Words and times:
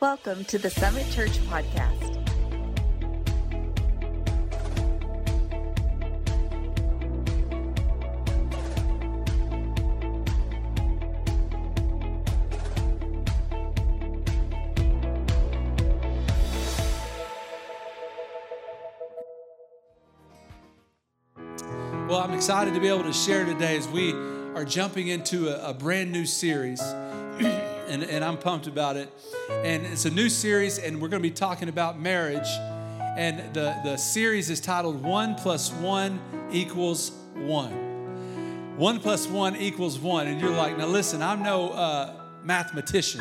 Welcome 0.00 0.46
to 0.46 0.56
the 0.56 0.70
Summit 0.70 1.06
Church 1.10 1.36
Podcast. 1.40 2.16
Well, 22.08 22.20
I'm 22.20 22.32
excited 22.32 22.72
to 22.72 22.80
be 22.80 22.88
able 22.88 23.02
to 23.02 23.12
share 23.12 23.44
today 23.44 23.76
as 23.76 23.86
we 23.86 24.14
are 24.54 24.64
jumping 24.64 25.08
into 25.08 25.48
a, 25.48 25.72
a 25.72 25.74
brand 25.74 26.10
new 26.10 26.24
series, 26.24 26.80
and, 27.90 28.04
and 28.04 28.24
I'm 28.24 28.38
pumped 28.38 28.66
about 28.66 28.96
it. 28.96 29.12
And 29.50 29.84
it's 29.84 30.04
a 30.04 30.10
new 30.10 30.28
series, 30.28 30.78
and 30.78 31.00
we're 31.00 31.08
going 31.08 31.22
to 31.22 31.28
be 31.28 31.34
talking 31.34 31.68
about 31.68 32.00
marriage. 32.00 32.48
And 33.16 33.52
the, 33.52 33.76
the 33.84 33.96
series 33.96 34.48
is 34.48 34.60
titled 34.60 35.02
One 35.02 35.34
Plus 35.34 35.72
One 35.72 36.20
Equals 36.50 37.12
One. 37.34 38.76
One 38.76 38.98
plus 38.98 39.26
one 39.26 39.56
equals 39.56 39.98
one. 39.98 40.26
And 40.26 40.40
you're 40.40 40.54
like, 40.54 40.78
now 40.78 40.86
listen, 40.86 41.20
I'm 41.20 41.42
no 41.42 41.68
uh, 41.70 42.14
mathematician 42.42 43.20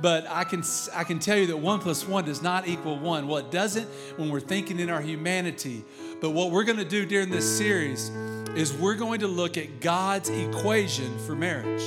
but 0.00 0.26
I 0.28 0.44
can 0.44 0.62
I 0.94 1.04
can 1.04 1.18
tell 1.18 1.36
you 1.36 1.46
that 1.48 1.56
one 1.56 1.80
plus 1.80 2.06
one 2.06 2.24
does 2.24 2.42
not 2.42 2.68
equal 2.68 2.98
one. 2.98 3.26
Well, 3.26 3.38
it 3.38 3.50
doesn't 3.50 3.86
when 4.16 4.30
we're 4.30 4.40
thinking 4.40 4.78
in 4.78 4.90
our 4.90 5.00
humanity. 5.00 5.84
But 6.20 6.30
what 6.30 6.50
we're 6.50 6.64
going 6.64 6.78
to 6.78 6.84
do 6.84 7.06
during 7.06 7.30
this 7.30 7.58
series 7.58 8.10
is 8.54 8.72
we're 8.72 8.94
going 8.94 9.20
to 9.20 9.28
look 9.28 9.56
at 9.56 9.80
God's 9.80 10.28
equation 10.28 11.16
for 11.20 11.34
marriage, 11.34 11.82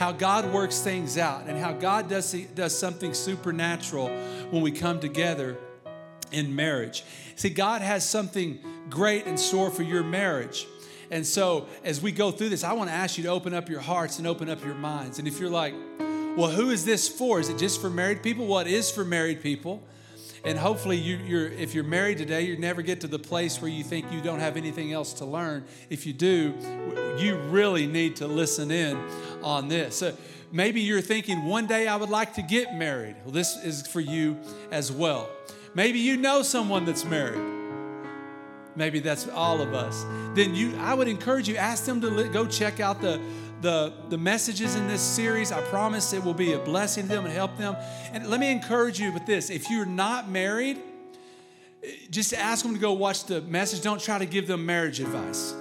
how 0.00 0.12
God 0.12 0.50
works 0.50 0.80
things 0.80 1.18
out, 1.18 1.46
and 1.46 1.58
how 1.58 1.72
God 1.72 2.08
does 2.08 2.32
does 2.54 2.76
something 2.76 3.12
supernatural 3.12 4.08
when 4.48 4.62
we 4.62 4.72
come 4.72 4.98
together 4.98 5.58
in 6.32 6.56
marriage. 6.56 7.04
See, 7.36 7.50
God 7.50 7.82
has 7.82 8.08
something 8.08 8.60
great 8.88 9.26
in 9.26 9.36
store 9.36 9.70
for 9.70 9.82
your 9.82 10.02
marriage. 10.02 10.66
And 11.10 11.26
so, 11.26 11.66
as 11.84 12.00
we 12.00 12.12
go 12.12 12.30
through 12.30 12.48
this, 12.48 12.64
I 12.64 12.72
want 12.72 12.88
to 12.88 12.94
ask 12.94 13.18
you 13.18 13.24
to 13.24 13.28
open 13.28 13.52
up 13.52 13.68
your 13.68 13.80
hearts 13.80 14.16
and 14.16 14.26
open 14.26 14.48
up 14.48 14.64
your 14.64 14.74
minds. 14.74 15.18
And 15.18 15.28
if 15.28 15.38
you're 15.38 15.50
like, 15.50 15.74
well, 16.34 16.48
who 16.48 16.70
is 16.70 16.86
this 16.86 17.06
for? 17.06 17.38
Is 17.38 17.50
it 17.50 17.58
just 17.58 17.78
for 17.78 17.90
married 17.90 18.22
people? 18.22 18.46
Well, 18.46 18.60
it 18.60 18.68
is 18.68 18.90
for 18.90 19.04
married 19.04 19.42
people. 19.42 19.82
And 20.44 20.58
hopefully, 20.58 20.96
you, 20.96 21.38
are 21.38 21.46
if 21.46 21.74
you're 21.74 21.84
married 21.84 22.18
today, 22.18 22.42
you 22.42 22.56
never 22.56 22.82
get 22.82 23.02
to 23.02 23.06
the 23.06 23.18
place 23.18 23.60
where 23.60 23.70
you 23.70 23.84
think 23.84 24.10
you 24.10 24.20
don't 24.20 24.40
have 24.40 24.56
anything 24.56 24.92
else 24.92 25.12
to 25.14 25.24
learn. 25.24 25.64
If 25.90 26.06
you 26.06 26.12
do, 26.12 26.54
you 27.18 27.36
really 27.50 27.86
need 27.86 28.16
to 28.16 28.26
listen 28.26 28.70
in 28.70 28.96
on 29.42 29.68
this. 29.68 29.96
So 29.96 30.16
maybe 30.50 30.80
you're 30.80 31.02
thinking, 31.02 31.44
one 31.44 31.66
day 31.66 31.88
I 31.88 31.96
would 31.96 32.10
like 32.10 32.34
to 32.34 32.42
get 32.42 32.74
married. 32.74 33.16
Well, 33.24 33.32
this 33.32 33.56
is 33.62 33.86
for 33.86 34.00
you 34.00 34.38
as 34.70 34.90
well. 34.90 35.28
Maybe 35.74 35.98
you 35.98 36.16
know 36.16 36.42
someone 36.42 36.84
that's 36.84 37.04
married. 37.04 37.58
Maybe 38.76 39.00
that's 39.00 39.28
all 39.28 39.60
of 39.60 39.74
us. 39.74 40.04
Then 40.34 40.54
you, 40.54 40.76
I 40.78 40.94
would 40.94 41.08
encourage 41.08 41.48
you, 41.48 41.56
ask 41.56 41.84
them 41.84 42.00
to 42.00 42.28
go 42.28 42.46
check 42.46 42.80
out 42.80 43.00
the 43.00 43.20
the, 43.60 43.92
the 44.08 44.18
messages 44.18 44.74
in 44.74 44.88
this 44.88 45.02
series. 45.02 45.52
I 45.52 45.60
promise 45.62 46.12
it 46.12 46.24
will 46.24 46.34
be 46.34 46.52
a 46.52 46.58
blessing 46.58 47.04
to 47.04 47.08
them 47.08 47.24
and 47.24 47.34
help 47.34 47.56
them. 47.56 47.76
And 48.12 48.26
let 48.28 48.40
me 48.40 48.50
encourage 48.50 48.98
you 48.98 49.12
with 49.12 49.26
this 49.26 49.50
if 49.50 49.70
you're 49.70 49.86
not 49.86 50.28
married, 50.28 50.78
just 52.10 52.34
ask 52.34 52.64
them 52.64 52.74
to 52.74 52.80
go 52.80 52.92
watch 52.92 53.24
the 53.24 53.40
message. 53.42 53.82
Don't 53.82 54.00
try 54.00 54.18
to 54.18 54.26
give 54.26 54.46
them 54.46 54.66
marriage 54.66 55.00
advice. 55.00 55.54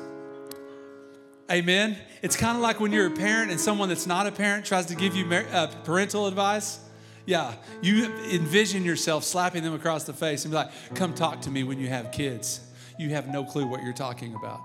Amen. 1.51 1.97
It's 2.21 2.35
kind 2.35 2.55
of 2.55 2.61
like 2.61 2.79
when 2.79 2.91
you're 2.91 3.07
a 3.07 3.11
parent 3.11 3.49
and 3.49 3.59
someone 3.59 3.89
that's 3.89 4.05
not 4.05 4.27
a 4.27 4.31
parent 4.31 4.65
tries 4.65 4.85
to 4.87 4.95
give 4.95 5.15
you 5.15 5.25
uh, 5.33 5.67
parental 5.83 6.27
advice. 6.27 6.79
Yeah, 7.25 7.53
you 7.81 8.05
envision 8.31 8.83
yourself 8.83 9.23
slapping 9.23 9.63
them 9.63 9.73
across 9.73 10.03
the 10.03 10.13
face 10.13 10.45
and 10.45 10.51
be 10.51 10.55
like, 10.55 10.71
"Come 10.95 11.13
talk 11.13 11.41
to 11.41 11.51
me 11.51 11.63
when 11.63 11.79
you 11.79 11.87
have 11.87 12.11
kids." 12.11 12.61
You 12.97 13.09
have 13.11 13.27
no 13.27 13.45
clue 13.45 13.67
what 13.67 13.83
you're 13.83 13.93
talking 13.93 14.35
about. 14.35 14.61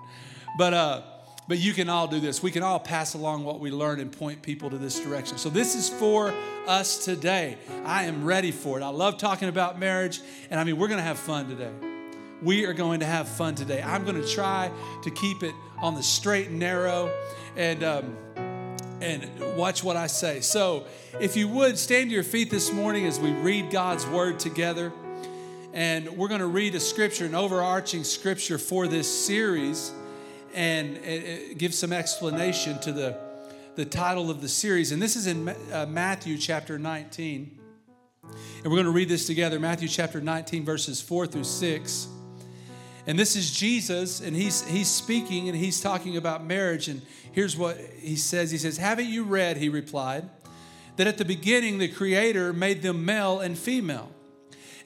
But 0.58 0.74
uh, 0.74 1.02
but 1.46 1.58
you 1.58 1.72
can 1.72 1.88
all 1.88 2.08
do 2.08 2.20
this. 2.20 2.42
We 2.42 2.50
can 2.50 2.62
all 2.62 2.80
pass 2.80 3.14
along 3.14 3.44
what 3.44 3.60
we 3.60 3.70
learn 3.70 4.00
and 4.00 4.10
point 4.10 4.42
people 4.42 4.70
to 4.70 4.78
this 4.78 4.98
direction. 4.98 5.36
So, 5.38 5.50
this 5.50 5.74
is 5.74 5.88
for 5.88 6.34
us 6.66 7.04
today. 7.04 7.58
I 7.84 8.04
am 8.04 8.24
ready 8.24 8.50
for 8.50 8.78
it. 8.78 8.82
I 8.82 8.88
love 8.88 9.18
talking 9.18 9.48
about 9.48 9.78
marriage, 9.78 10.20
and 10.50 10.58
I 10.58 10.64
mean, 10.64 10.78
we're 10.78 10.88
going 10.88 10.98
to 10.98 11.04
have 11.04 11.18
fun 11.18 11.48
today. 11.48 11.70
We 12.42 12.66
are 12.66 12.72
going 12.72 13.00
to 13.00 13.06
have 13.06 13.28
fun 13.28 13.54
today. 13.54 13.82
I'm 13.82 14.04
going 14.04 14.20
to 14.20 14.26
try 14.26 14.70
to 15.02 15.10
keep 15.10 15.42
it 15.42 15.54
on 15.80 15.94
the 15.94 16.02
straight 16.02 16.48
and 16.48 16.58
narrow 16.58 17.12
and, 17.56 17.82
um, 17.82 18.16
and 19.00 19.56
watch 19.56 19.84
what 19.84 19.96
I 19.96 20.06
say. 20.06 20.40
So, 20.40 20.86
if 21.20 21.36
you 21.36 21.48
would 21.48 21.78
stand 21.78 22.10
to 22.10 22.14
your 22.14 22.24
feet 22.24 22.50
this 22.50 22.72
morning 22.72 23.06
as 23.06 23.20
we 23.20 23.32
read 23.32 23.70
God's 23.70 24.06
word 24.06 24.38
together. 24.40 24.92
And 25.72 26.10
we're 26.10 26.28
going 26.28 26.40
to 26.40 26.46
read 26.46 26.76
a 26.76 26.80
scripture, 26.80 27.26
an 27.26 27.34
overarching 27.34 28.04
scripture 28.04 28.58
for 28.58 28.86
this 28.86 29.26
series 29.26 29.92
and 30.54 31.58
give 31.58 31.74
some 31.74 31.92
explanation 31.92 32.78
to 32.80 32.92
the, 32.92 33.16
the 33.74 33.84
title 33.84 34.30
of 34.30 34.40
the 34.40 34.48
series. 34.48 34.92
And 34.92 35.02
this 35.02 35.16
is 35.16 35.26
in 35.26 35.48
uh, 35.72 35.86
Matthew 35.88 36.38
chapter 36.38 36.78
19. 36.78 37.58
And 38.22 38.64
we're 38.64 38.76
going 38.76 38.84
to 38.84 38.92
read 38.92 39.08
this 39.08 39.26
together 39.26 39.58
Matthew 39.58 39.88
chapter 39.88 40.20
19, 40.20 40.64
verses 40.64 41.00
4 41.00 41.26
through 41.26 41.44
6. 41.44 42.08
And 43.06 43.18
this 43.18 43.36
is 43.36 43.50
Jesus, 43.50 44.20
and 44.20 44.34
he's, 44.34 44.62
he's 44.66 44.88
speaking 44.88 45.48
and 45.48 45.58
he's 45.58 45.80
talking 45.80 46.16
about 46.16 46.44
marriage. 46.44 46.88
And 46.88 47.02
here's 47.32 47.56
what 47.56 47.76
he 47.98 48.16
says 48.16 48.50
He 48.50 48.58
says, 48.58 48.78
Haven't 48.78 49.08
you 49.08 49.24
read, 49.24 49.58
he 49.58 49.68
replied, 49.68 50.28
that 50.96 51.06
at 51.06 51.18
the 51.18 51.24
beginning 51.24 51.78
the 51.78 51.88
Creator 51.88 52.52
made 52.52 52.80
them 52.82 53.04
male 53.04 53.40
and 53.40 53.58
female? 53.58 54.10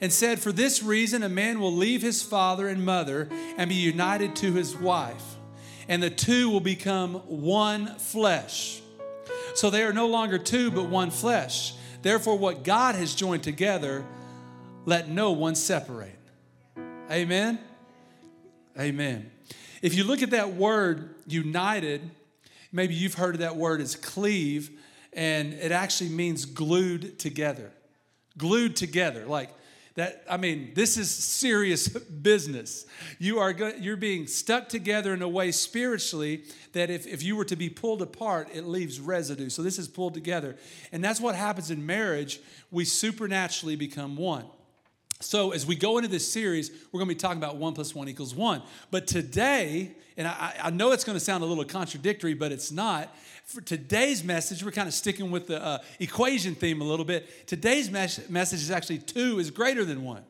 And 0.01 0.11
said, 0.11 0.39
For 0.39 0.51
this 0.51 0.81
reason, 0.81 1.23
a 1.23 1.29
man 1.29 1.59
will 1.59 1.73
leave 1.73 2.01
his 2.01 2.23
father 2.23 2.67
and 2.67 2.85
mother 2.85 3.29
and 3.57 3.69
be 3.69 3.75
united 3.75 4.35
to 4.37 4.53
his 4.53 4.75
wife 4.75 5.35
and 5.89 6.01
the 6.01 6.09
two 6.09 6.49
will 6.49 6.59
become 6.59 7.15
one 7.25 7.87
flesh. 7.97 8.79
So 9.55 9.71
they 9.71 9.83
are 9.83 9.91
no 9.91 10.07
longer 10.07 10.37
two, 10.37 10.69
but 10.69 10.87
one 10.87 11.09
flesh. 11.09 11.73
Therefore, 12.03 12.37
what 12.37 12.63
God 12.63 12.95
has 12.95 13.15
joined 13.15 13.43
together, 13.43 14.05
let 14.85 15.09
no 15.09 15.31
one 15.31 15.55
separate. 15.55 16.15
Amen? 17.11 17.59
Amen. 18.79 19.31
If 19.81 19.95
you 19.95 20.03
look 20.03 20.21
at 20.21 20.29
that 20.29 20.53
word 20.53 21.15
united, 21.25 22.07
maybe 22.71 22.93
you've 22.93 23.15
heard 23.15 23.35
of 23.35 23.41
that 23.41 23.55
word 23.55 23.81
as 23.81 23.95
cleave, 23.95 24.69
and 25.11 25.53
it 25.53 25.71
actually 25.71 26.11
means 26.11 26.45
glued 26.45 27.17
together. 27.17 27.71
Glued 28.37 28.75
together. 28.75 29.25
Like 29.25 29.49
that 29.99 30.23
i 30.29 30.37
mean 30.37 30.71
this 30.73 30.97
is 30.97 31.09
serious 31.09 31.87
business. 32.21 32.85
You 33.17 33.39
are 33.39 33.51
you're 33.51 33.97
being 33.97 34.27
stuck 34.27 34.69
together 34.69 35.13
in 35.13 35.21
a 35.21 35.29
way 35.29 35.51
spiritually 35.51 36.43
that 36.73 36.89
if, 36.89 37.07
if 37.07 37.23
you 37.23 37.35
were 37.35 37.45
to 37.45 37.55
be 37.55 37.69
pulled 37.69 38.01
apart 38.01 38.49
it 38.53 38.65
leaves 38.65 38.99
residue. 38.99 39.49
So 39.49 39.61
this 39.61 39.79
is 39.79 39.87
pulled 39.87 40.13
together. 40.13 40.55
And 40.91 41.03
that's 41.03 41.19
what 41.19 41.35
happens 41.35 41.71
in 41.71 41.85
marriage. 41.85 42.39
We 42.71 42.85
supernaturally 42.85 43.75
become 43.75 44.15
one 44.15 44.45
so 45.21 45.51
as 45.51 45.65
we 45.65 45.75
go 45.75 45.97
into 45.97 46.09
this 46.09 46.31
series 46.31 46.71
we're 46.91 46.99
going 46.99 47.09
to 47.09 47.15
be 47.15 47.19
talking 47.19 47.37
about 47.37 47.57
one 47.57 47.73
plus 47.73 47.93
one 47.93 48.07
equals 48.07 48.33
one 48.33 48.61
but 48.91 49.07
today 49.07 49.91
and 50.17 50.27
i, 50.27 50.55
I 50.63 50.69
know 50.69 50.91
it's 50.91 51.03
going 51.03 51.17
to 51.17 51.23
sound 51.23 51.43
a 51.43 51.47
little 51.47 51.65
contradictory 51.65 52.33
but 52.33 52.51
it's 52.51 52.71
not 52.71 53.13
for 53.49 53.61
today's 53.61 54.23
message, 54.23 54.63
we're 54.63 54.69
kind 54.69 54.87
of 54.87 54.93
sticking 54.93 55.31
with 55.31 55.47
the 55.47 55.59
uh, 55.59 55.79
equation 55.99 56.53
theme 56.53 56.81
a 56.81 56.83
little 56.83 57.03
bit. 57.03 57.47
Today's 57.47 57.89
mes- 57.89 58.29
message 58.29 58.61
is 58.61 58.69
actually 58.69 58.99
two 58.99 59.39
is 59.39 59.49
greater 59.49 59.83
than 59.83 60.03
one. 60.03 60.23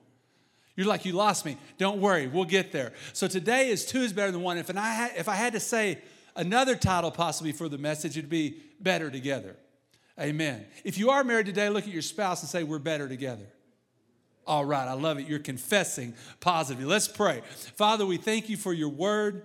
You're 0.78 0.88
like, 0.88 1.04
you 1.04 1.12
lost 1.12 1.46
me. 1.46 1.58
Don't 1.78 2.00
worry, 2.00 2.28
we'll 2.28 2.46
get 2.46 2.72
there. 2.72 2.94
So 3.12 3.28
today 3.28 3.72
is 3.72 3.86
two 3.86 4.00
is 4.00 4.14
better 4.14 4.32
than 4.32 4.42
one. 4.42 4.58
If, 4.58 4.74
I, 4.74 4.80
had, 4.80 5.12
if 5.18 5.28
I 5.28 5.36
had 5.36 5.52
to 5.52 5.60
say 5.60 6.00
another 6.38 6.78
title 6.78 7.12
possibly 7.12 7.52
for 7.52 7.68
the 7.68 7.78
message, 7.78 8.18
it'd 8.18 8.30
be 8.30 8.62
better 8.80 9.12
together. 9.12 9.58
Amen. 10.18 10.66
If 10.86 10.98
you 10.98 11.10
are 11.10 11.26
married 11.26 11.48
today, 11.48 11.68
look 11.68 11.84
at 11.84 11.92
your 11.92 12.02
spouse 12.02 12.42
and 12.42 12.50
say, 12.50 12.64
we're 12.64 12.80
better 12.80 13.10
together. 13.10 13.48
All 14.50 14.66
right, 14.66 14.88
I 14.88 14.94
love 14.94 15.20
it. 15.20 15.28
You're 15.28 15.38
confessing 15.38 16.16
positively. 16.40 16.90
Let's 16.90 17.08
pray. 17.08 17.44
Father, 17.76 18.04
we 18.04 18.18
thank 18.18 18.50
you 18.50 18.58
for 18.58 18.74
your 18.74 18.90
word. 18.90 19.44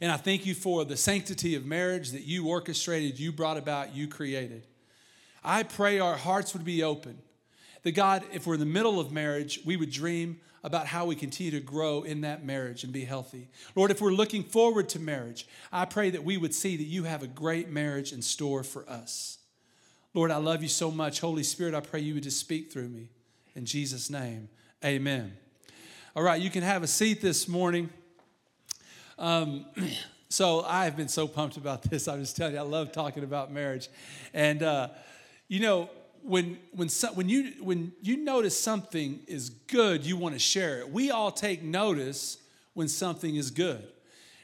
And 0.00 0.10
I 0.10 0.16
thank 0.16 0.44
you 0.44 0.54
for 0.54 0.84
the 0.84 0.96
sanctity 0.96 1.54
of 1.54 1.64
marriage 1.64 2.10
that 2.10 2.22
you 2.22 2.48
orchestrated, 2.48 3.20
you 3.20 3.30
brought 3.30 3.56
about, 3.56 3.94
you 3.94 4.08
created. 4.08 4.66
I 5.44 5.62
pray 5.62 6.00
our 6.00 6.16
hearts 6.16 6.52
would 6.52 6.64
be 6.64 6.82
open. 6.82 7.16
That 7.84 7.92
God, 7.92 8.24
if 8.32 8.44
we're 8.44 8.54
in 8.54 8.60
the 8.60 8.66
middle 8.66 8.98
of 8.98 9.12
marriage, 9.12 9.60
we 9.64 9.76
would 9.76 9.92
dream 9.92 10.40
about 10.64 10.88
how 10.88 11.04
we 11.04 11.14
continue 11.14 11.52
to 11.52 11.60
grow 11.60 12.02
in 12.02 12.22
that 12.22 12.44
marriage 12.44 12.82
and 12.82 12.92
be 12.92 13.04
healthy. 13.04 13.50
Lord, 13.76 13.92
if 13.92 14.00
we're 14.00 14.10
looking 14.10 14.42
forward 14.42 14.88
to 14.88 14.98
marriage, 14.98 15.46
I 15.70 15.84
pray 15.84 16.10
that 16.10 16.24
we 16.24 16.36
would 16.36 16.54
see 16.54 16.76
that 16.76 16.82
you 16.82 17.04
have 17.04 17.22
a 17.22 17.28
great 17.28 17.70
marriage 17.70 18.12
in 18.12 18.20
store 18.22 18.64
for 18.64 18.88
us. 18.90 19.38
Lord, 20.12 20.32
I 20.32 20.38
love 20.38 20.60
you 20.64 20.68
so 20.68 20.90
much. 20.90 21.20
Holy 21.20 21.44
Spirit, 21.44 21.74
I 21.74 21.80
pray 21.80 22.00
you 22.00 22.14
would 22.14 22.24
just 22.24 22.40
speak 22.40 22.72
through 22.72 22.88
me. 22.88 23.10
In 23.54 23.66
Jesus' 23.66 24.08
name, 24.08 24.48
amen. 24.82 25.36
All 26.16 26.22
right, 26.22 26.40
you 26.40 26.48
can 26.48 26.62
have 26.62 26.82
a 26.82 26.86
seat 26.86 27.20
this 27.20 27.46
morning. 27.46 27.90
Um, 29.18 29.66
so 30.30 30.62
I've 30.62 30.96
been 30.96 31.08
so 31.08 31.28
pumped 31.28 31.58
about 31.58 31.82
this. 31.90 32.08
I'm 32.08 32.20
just 32.20 32.34
telling 32.34 32.54
you, 32.54 32.60
I 32.60 32.62
love 32.62 32.92
talking 32.92 33.24
about 33.24 33.52
marriage. 33.52 33.90
And, 34.32 34.62
uh, 34.62 34.88
you 35.48 35.60
know, 35.60 35.90
when 36.22 36.58
when 36.70 36.88
so, 36.88 37.08
when 37.08 37.28
you 37.28 37.52
when 37.60 37.92
you 38.00 38.16
notice 38.16 38.58
something 38.58 39.20
is 39.26 39.50
good, 39.50 40.06
you 40.06 40.16
want 40.16 40.34
to 40.34 40.38
share 40.38 40.78
it. 40.78 40.90
We 40.90 41.10
all 41.10 41.32
take 41.32 41.62
notice 41.62 42.38
when 42.74 42.88
something 42.88 43.36
is 43.36 43.50
good. 43.50 43.91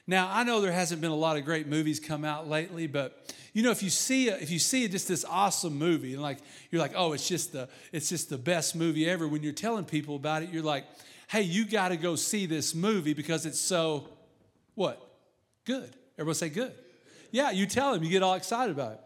Now, 0.08 0.30
I 0.32 0.42
know 0.42 0.62
there 0.62 0.72
hasn't 0.72 1.02
been 1.02 1.10
a 1.10 1.16
lot 1.16 1.36
of 1.36 1.44
great 1.44 1.66
movies 1.66 2.00
come 2.00 2.24
out 2.24 2.48
lately, 2.48 2.86
but 2.86 3.34
you 3.52 3.62
know, 3.62 3.70
if 3.70 3.82
you 3.82 3.90
see 3.90 4.30
a, 4.30 4.36
if 4.38 4.50
you 4.50 4.58
see 4.58 4.88
just 4.88 5.06
this 5.06 5.22
awesome 5.28 5.76
movie 5.76 6.14
and 6.14 6.22
like 6.22 6.38
you're 6.70 6.80
like, 6.80 6.92
oh, 6.96 7.12
it's 7.12 7.28
just 7.28 7.52
the 7.52 7.68
it's 7.92 8.08
just 8.08 8.30
the 8.30 8.38
best 8.38 8.74
movie 8.74 9.08
ever. 9.08 9.28
When 9.28 9.42
you're 9.42 9.52
telling 9.52 9.84
people 9.84 10.16
about 10.16 10.42
it, 10.42 10.48
you're 10.48 10.62
like, 10.62 10.86
hey, 11.28 11.42
you 11.42 11.66
got 11.66 11.88
to 11.88 11.98
go 11.98 12.16
see 12.16 12.46
this 12.46 12.74
movie 12.74 13.12
because 13.12 13.44
it's 13.44 13.60
so 13.60 14.08
what 14.74 15.06
good. 15.66 15.94
Everyone 16.18 16.34
say 16.34 16.48
good. 16.48 16.72
Yeah, 17.30 17.50
you 17.50 17.66
tell 17.66 17.92
them, 17.92 18.02
you 18.02 18.08
get 18.08 18.22
all 18.22 18.34
excited 18.34 18.74
about 18.74 18.92
it. 18.92 19.00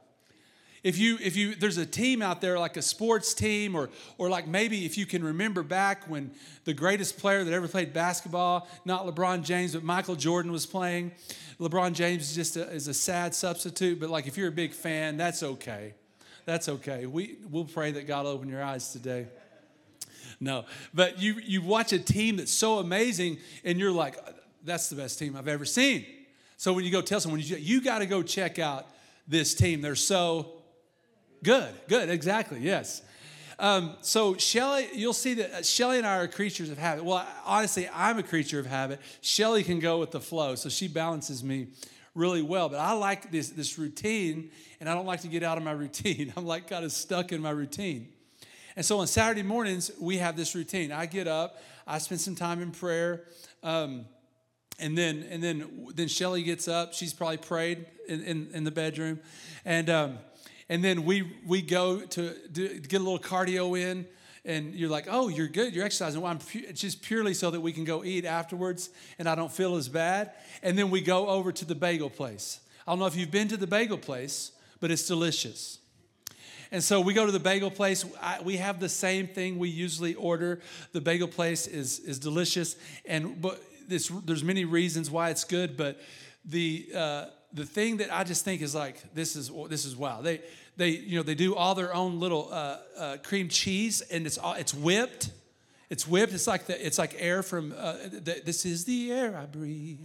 If 0.83 0.99
you 0.99 1.17
if 1.23 1.37
you 1.37 1.55
there's 1.55 1.77
a 1.77 1.87
team 1.87 2.23
out 2.23 2.41
there 2.41 2.59
like 2.59 2.77
a 2.77 2.83
sports 2.83 3.35
team 3.35 3.77
or 3.77 3.89
or 4.19 4.29
like 4.29 4.49
maybe 4.49 4.85
if 4.85 4.99
you 4.99 5.07
can 5.07 5.23
remember 5.23 5.63
back 5.63 6.09
when 6.09 6.33
the 6.65 6.75
greatest 6.75 7.19
player 7.19 7.45
that 7.45 7.53
ever 7.53 7.69
played 7.69 7.93
basketball, 7.93 8.69
not 8.85 9.07
LeBron 9.07 9.45
James, 9.45 9.75
but 9.75 9.85
Michael 9.85 10.17
Jordan 10.17 10.51
was 10.51 10.67
playing. 10.67 11.13
LeBron 11.61 11.93
James 11.93 12.31
is 12.31 12.35
just 12.35 12.57
a, 12.57 12.69
is 12.71 12.89
a 12.89 12.95
sad 12.95 13.33
substitute, 13.33 14.01
but 14.01 14.11
like 14.11 14.27
if 14.27 14.37
you're 14.37 14.49
a 14.49 14.53
big 14.53 14.73
fan, 14.73 15.17
that's 15.17 15.45
okay. 15.45 15.95
That's 16.47 16.69
okay. 16.69 17.07
We 17.07 17.37
we'll 17.49 17.65
pray 17.65 17.93
that 17.93 18.09
God 18.09 18.27
open 18.27 18.49
your 18.49 18.63
eyes 18.63 18.91
today. 18.93 19.29
No, 20.41 20.65
but 20.93 21.21
you 21.21 21.35
you 21.45 21.63
watch 21.63 21.93
a 21.93 21.99
team 22.01 22.39
that's 22.39 22.53
so 22.53 22.79
amazing, 22.79 23.39
and 23.63 23.79
you're 23.79 23.93
like, 23.93 24.17
that's 24.65 24.89
the 24.89 24.97
best 24.97 25.21
team 25.21 25.37
I've 25.37 25.47
ever 25.47 25.65
seen. 25.65 26.05
So 26.57 26.73
when 26.73 26.85
you 26.85 26.91
go 26.91 27.01
tell 27.03 27.21
someone, 27.21 27.41
you, 27.41 27.57
you 27.57 27.81
got 27.81 28.01
to 28.01 28.07
go 28.07 28.25
check 28.25 28.59
out 28.59 28.89
this 29.29 29.55
team. 29.55 29.81
They're 29.81 29.95
so 29.95 30.62
Good, 31.43 31.75
good, 31.89 32.09
exactly, 32.09 32.61
yes. 32.61 33.03
Um, 33.59 33.97
so 34.01 34.37
Shelly, 34.37 34.89
you'll 34.95 35.13
see 35.13 35.35
that 35.35 35.53
uh, 35.53 35.63
Shelly 35.63 35.99
and 35.99 36.07
I 36.07 36.19
are 36.19 36.29
creatures 36.29 36.71
of 36.71 36.79
habit. 36.79 37.05
Well, 37.05 37.27
honestly, 37.45 37.89
I'm 37.93 38.19
a 38.19 38.23
creature 38.23 38.59
of 38.59 38.67
habit. 38.67 39.01
Shelly 39.21 39.63
can 39.63 39.79
go 39.79 39.99
with 39.99 40.11
the 40.11 40.21
flow, 40.21 40.55
so 40.55 40.69
she 40.69 40.89
balances 40.89 41.45
me 41.45 41.69
really 42.15 42.43
well. 42.43 42.69
But 42.69 42.79
I 42.79 42.93
like 42.93 43.31
this 43.31 43.51
this 43.51 43.79
routine, 43.79 44.51
and 44.81 44.89
I 44.89 44.95
don't 44.95 45.07
like 45.07 45.21
to 45.23 45.29
get 45.29 45.43
out 45.43 45.59
of 45.59 45.65
my 45.65 45.73
routine. 45.85 46.33
I'm 46.37 46.47
like 46.47 46.69
kind 46.69 46.85
of 46.85 46.93
stuck 46.93 47.33
in 47.33 47.41
my 47.41 47.51
routine. 47.51 48.09
And 48.75 48.85
so 48.85 48.99
on 49.01 49.07
Saturday 49.07 49.43
mornings, 49.43 49.91
we 50.01 50.17
have 50.19 50.37
this 50.37 50.55
routine. 50.55 50.93
I 50.93 51.07
get 51.07 51.29
up, 51.29 51.63
I 51.87 51.99
spend 51.99 52.21
some 52.21 52.35
time 52.35 52.63
in 52.63 52.71
prayer. 52.71 53.25
Um, 53.63 54.07
and 54.79 54.97
then 54.97 55.25
and 55.31 55.43
then 55.43 55.89
then 55.95 56.09
Shelly 56.09 56.43
gets 56.43 56.69
up. 56.69 56.95
She's 56.95 57.13
probably 57.13 57.37
prayed 57.37 57.87
in, 58.09 58.23
in, 58.23 58.49
in 58.53 58.65
the 58.65 58.71
bedroom, 58.71 59.21
and 59.65 59.89
um, 59.89 60.19
and 60.73 60.83
then 60.83 61.05
we 61.05 61.31
we 61.47 61.61
go 61.61 62.01
to 62.01 62.35
do, 62.51 62.81
get 62.81 62.99
a 62.99 63.05
little 63.05 63.19
cardio 63.19 63.79
in 63.79 64.07
and 64.47 64.75
you're 64.75 64.89
like 64.89 65.07
oh 65.11 65.29
you're 65.29 65.47
good 65.47 65.75
you're 65.75 65.85
exercising 65.85 66.23
well 66.23 66.33
i'm 66.33 66.39
pu- 66.39 66.65
it's 66.67 66.81
just 66.81 67.03
purely 67.03 67.35
so 67.35 67.51
that 67.51 67.61
we 67.61 67.73
can 67.73 67.85
go 67.85 68.03
eat 68.03 68.25
afterwards 68.25 68.89
and 69.19 69.29
i 69.29 69.35
don't 69.35 69.53
feel 69.53 69.77
as 69.77 69.91
bad 69.91 70.33
and 70.63 70.79
then 70.79 70.89
we 70.89 71.03
go 71.03 71.29
over 71.29 71.53
to 71.53 71.67
the 71.67 71.75
bagel 71.75 72.09
place 72.09 72.59
i 72.87 72.91
don't 72.91 72.99
know 72.99 73.05
if 73.05 73.15
you've 73.15 73.31
been 73.31 73.49
to 73.49 73.59
the 73.59 73.67
bagel 73.67 73.99
place 73.99 74.53
but 74.81 74.91
it's 74.91 75.07
delicious 75.07 75.79
and 76.71 76.83
so 76.83 77.03
we 77.03 77.13
go 77.13 77.27
to 77.27 77.33
the 77.33 77.39
bagel 77.39 77.71
place. 77.71 78.03
I, 78.19 78.41
we 78.43 78.57
have 78.57 78.81
the 78.81 78.89
same 78.89 79.27
thing 79.27 79.59
we 79.59 79.69
usually 79.69 80.15
order. 80.15 80.63
The 80.93 81.03
bagel 81.03 81.29
place 81.29 81.67
is, 81.67 81.99
is 81.99 82.19
delicious, 82.19 82.77
and 83.05 83.43
but 83.43 83.63
this, 83.87 84.09
there's 84.25 84.43
many 84.43 84.65
reasons 84.65 85.11
why 85.11 85.29
it's 85.29 85.45
good. 85.45 85.77
But 85.77 86.01
the 86.47 86.89
uh, 86.97 87.27
the 87.53 87.67
thing 87.67 87.99
that 87.99 88.13
I 88.13 88.25
just 88.25 88.45
think 88.45 88.63
is 88.63 88.75
like 88.75 89.15
this 89.15 89.37
is 89.37 89.51
this 89.69 89.85
is 89.85 89.97
wow. 89.97 90.23
They 90.23 90.41
they 90.77 90.91
you 90.91 91.17
know 91.17 91.23
they 91.23 91.35
do 91.35 91.55
all 91.55 91.75
their 91.75 91.95
own 91.95 92.21
little 92.21 92.49
uh, 92.51 92.77
uh, 92.99 93.17
cream 93.23 93.49
cheese 93.49 94.01
and 94.01 94.27
it's 94.27 94.39
all, 94.39 94.55
it's 94.55 94.75
whipped. 94.75 95.31
It's 95.91 96.09
whipped. 96.09 96.33
It's 96.33 96.47
like 96.47 96.67
the, 96.67 96.87
it's 96.87 96.99
like 96.99 97.15
air 97.19 97.43
from 97.43 97.75
uh, 97.77 97.95
the, 98.11 98.41
this 98.45 98.65
is 98.65 98.85
the 98.85 99.13
air 99.13 99.37
I 99.37 99.45
breathe. 99.45 100.01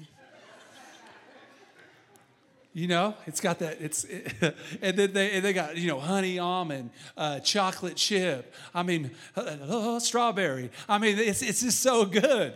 You 2.74 2.88
know, 2.88 3.16
it's 3.26 3.40
got 3.40 3.58
that. 3.60 3.82
It's 3.82 4.04
it, 4.04 4.36
and 4.84 4.96
then 4.96 5.12
they 5.14 5.32
and 5.32 5.44
they 5.44 5.54
got 5.54 5.78
you 5.78 5.88
know 5.88 6.00
honey 6.00 6.38
almond, 6.38 6.92
uh, 7.16 7.40
chocolate 7.40 7.96
chip. 7.96 8.54
I 8.74 8.84
mean, 8.84 9.12
uh, 9.36 10.00
strawberry. 10.00 10.70
I 10.88 11.00
mean, 11.00 11.18
it's 11.18 11.42
it's 11.42 11.62
just 11.62 11.80
so 11.80 12.06
good. 12.06 12.54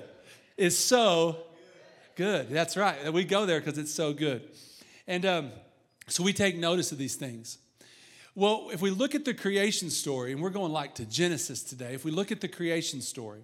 It's 0.57 0.77
so 0.77 1.37
good. 2.15 2.49
That's 2.49 2.77
right. 2.77 3.11
We 3.11 3.23
go 3.23 3.47
there 3.47 3.59
because 3.59 3.79
it's 3.79 3.93
so 3.93 4.13
good. 4.13 4.47
And 5.11 5.25
um, 5.25 5.51
so 6.07 6.23
we 6.23 6.31
take 6.31 6.55
notice 6.55 6.93
of 6.93 6.97
these 6.97 7.15
things. 7.15 7.57
Well, 8.33 8.69
if 8.71 8.81
we 8.81 8.91
look 8.91 9.13
at 9.13 9.25
the 9.25 9.33
creation 9.33 9.89
story, 9.89 10.31
and 10.31 10.41
we're 10.41 10.51
going 10.51 10.71
like 10.71 10.95
to 10.95 11.05
Genesis 11.05 11.63
today, 11.63 11.93
if 11.93 12.05
we 12.05 12.11
look 12.11 12.31
at 12.31 12.39
the 12.39 12.47
creation 12.47 13.01
story, 13.01 13.41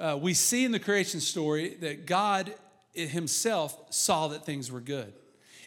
uh, 0.00 0.18
we 0.20 0.34
see 0.34 0.64
in 0.64 0.72
the 0.72 0.80
creation 0.80 1.20
story 1.20 1.76
that 1.82 2.04
God 2.04 2.52
Himself 2.94 3.94
saw 3.94 4.26
that 4.26 4.44
things 4.44 4.72
were 4.72 4.80
good. 4.80 5.12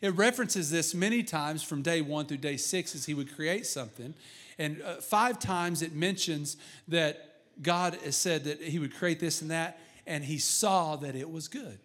It 0.01 0.13
references 0.15 0.69
this 0.69 0.93
many 0.93 1.23
times 1.23 1.63
from 1.63 1.81
day 1.81 2.01
one 2.01 2.25
through 2.25 2.39
day 2.39 2.57
six 2.57 2.93
as 2.93 3.05
He 3.05 3.13
would 3.13 3.33
create 3.33 3.65
something. 3.65 4.13
And 4.59 4.81
uh, 4.81 4.95
five 4.95 5.39
times 5.39 5.81
it 5.81 5.93
mentions 5.93 6.57
that 6.89 7.37
God 7.61 7.97
has 8.03 8.17
said 8.17 8.43
that 8.43 8.61
He 8.61 8.79
would 8.79 8.93
create 8.93 9.21
this 9.21 9.41
and 9.41 9.49
that, 9.49 9.79
and 10.05 10.25
He 10.25 10.39
saw 10.39 10.97
that 10.97 11.15
it 11.15 11.31
was 11.31 11.47
good. 11.47 11.79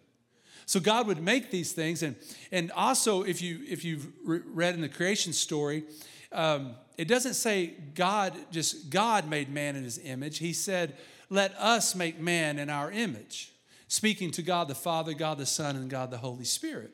So 0.65 0.79
God 0.79 1.07
would 1.07 1.21
make 1.21 1.51
these 1.51 1.73
things, 1.73 2.03
and 2.03 2.15
and 2.51 2.71
also 2.71 3.23
if 3.23 3.41
you 3.41 3.59
if 3.67 3.83
you've 3.83 4.07
read 4.23 4.75
in 4.75 4.81
the 4.81 4.89
creation 4.89 5.33
story, 5.33 5.83
um, 6.31 6.75
it 6.97 7.07
doesn't 7.07 7.33
say 7.33 7.73
God 7.95 8.33
just 8.51 8.89
God 8.89 9.27
made 9.27 9.49
man 9.49 9.75
in 9.75 9.83
His 9.83 9.99
image. 10.03 10.39
He 10.39 10.53
said, 10.53 10.95
"Let 11.29 11.53
us 11.57 11.95
make 11.95 12.19
man 12.19 12.59
in 12.59 12.69
our 12.69 12.91
image," 12.91 13.53
speaking 13.87 14.31
to 14.31 14.41
God 14.41 14.67
the 14.67 14.75
Father, 14.75 15.13
God 15.13 15.37
the 15.37 15.45
Son, 15.45 15.75
and 15.75 15.89
God 15.89 16.11
the 16.11 16.17
Holy 16.17 16.45
Spirit. 16.45 16.91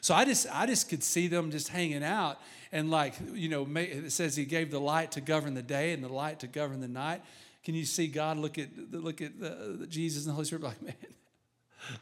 So 0.00 0.14
I 0.14 0.24
just 0.24 0.46
I 0.52 0.66
just 0.66 0.88
could 0.88 1.02
see 1.02 1.28
them 1.28 1.50
just 1.50 1.68
hanging 1.68 2.02
out 2.02 2.38
and 2.72 2.90
like 2.90 3.14
you 3.32 3.48
know 3.48 3.66
it 3.76 4.12
says 4.12 4.36
He 4.36 4.44
gave 4.44 4.70
the 4.70 4.80
light 4.80 5.12
to 5.12 5.20
govern 5.20 5.54
the 5.54 5.62
day 5.62 5.92
and 5.92 6.02
the 6.02 6.08
light 6.08 6.40
to 6.40 6.46
govern 6.46 6.80
the 6.80 6.88
night. 6.88 7.22
Can 7.64 7.74
you 7.74 7.84
see 7.84 8.06
God 8.06 8.38
look 8.38 8.58
at 8.58 8.68
look 8.92 9.20
at 9.20 9.38
the, 9.38 9.76
the 9.80 9.86
Jesus 9.86 10.24
and 10.24 10.30
the 10.30 10.34
Holy 10.34 10.46
Spirit 10.46 10.64
like 10.64 10.82
man? 10.82 10.94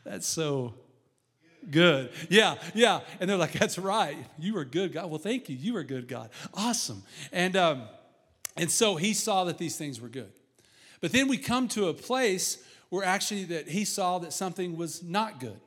That's 0.04 0.26
so 0.26 0.74
good. 1.70 2.10
Yeah, 2.28 2.56
yeah. 2.74 3.00
And 3.20 3.28
they're 3.28 3.36
like, 3.36 3.52
that's 3.52 3.78
right. 3.78 4.16
You 4.38 4.56
are 4.58 4.64
good, 4.64 4.92
God. 4.92 5.10
Well, 5.10 5.18
thank 5.18 5.48
you. 5.48 5.56
You 5.56 5.76
are 5.76 5.84
good, 5.84 6.08
God. 6.08 6.30
Awesome. 6.54 7.02
And 7.32 7.56
um, 7.56 7.82
and 8.56 8.70
so 8.70 8.96
he 8.96 9.14
saw 9.14 9.44
that 9.44 9.58
these 9.58 9.76
things 9.76 10.00
were 10.00 10.08
good. 10.08 10.32
But 11.00 11.12
then 11.12 11.28
we 11.28 11.38
come 11.38 11.68
to 11.68 11.88
a 11.88 11.94
place 11.94 12.58
where 12.88 13.04
actually 13.04 13.44
that 13.44 13.68
he 13.68 13.84
saw 13.84 14.18
that 14.18 14.32
something 14.32 14.76
was 14.76 15.02
not 15.02 15.40
good. 15.40 15.60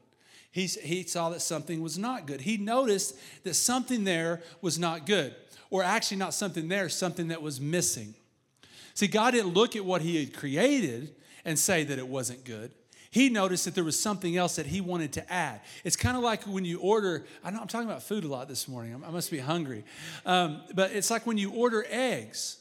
He, 0.51 0.65
he 0.65 1.03
saw 1.03 1.29
that 1.29 1.41
something 1.41 1.81
was 1.81 1.97
not 1.97 2.27
good. 2.27 2.41
He 2.41 2.57
noticed 2.57 3.17
that 3.43 3.53
something 3.53 4.03
there 4.03 4.41
was 4.61 4.77
not 4.77 5.05
good, 5.05 5.33
or 5.69 5.81
actually 5.81 6.17
not 6.17 6.33
something 6.33 6.67
there, 6.67 6.89
something 6.89 7.29
that 7.29 7.41
was 7.41 7.61
missing. 7.61 8.13
See, 8.93 9.07
God 9.07 9.31
didn't 9.31 9.53
look 9.53 9.77
at 9.77 9.85
what 9.85 10.01
he 10.01 10.19
had 10.19 10.33
created 10.35 11.15
and 11.45 11.57
say 11.57 11.85
that 11.85 11.97
it 11.97 12.07
wasn't 12.07 12.43
good 12.43 12.71
he 13.11 13.27
noticed 13.29 13.65
that 13.65 13.75
there 13.75 13.83
was 13.83 13.99
something 13.99 14.37
else 14.37 14.55
that 14.55 14.65
he 14.65 14.79
wanted 14.79 15.11
to 15.13 15.31
add. 15.31 15.59
It's 15.83 15.97
kind 15.97 16.15
of 16.15 16.23
like 16.23 16.43
when 16.43 16.63
you 16.63 16.79
order, 16.79 17.25
I 17.43 17.51
know 17.51 17.59
I'm 17.59 17.67
talking 17.67 17.87
about 17.87 18.03
food 18.03 18.23
a 18.23 18.27
lot 18.27 18.47
this 18.47 18.69
morning, 18.69 19.03
I 19.05 19.11
must 19.11 19.29
be 19.29 19.39
hungry. 19.39 19.83
Um, 20.25 20.61
but 20.73 20.91
it's 20.91 21.11
like 21.11 21.27
when 21.27 21.37
you 21.37 21.51
order 21.51 21.85
eggs. 21.89 22.57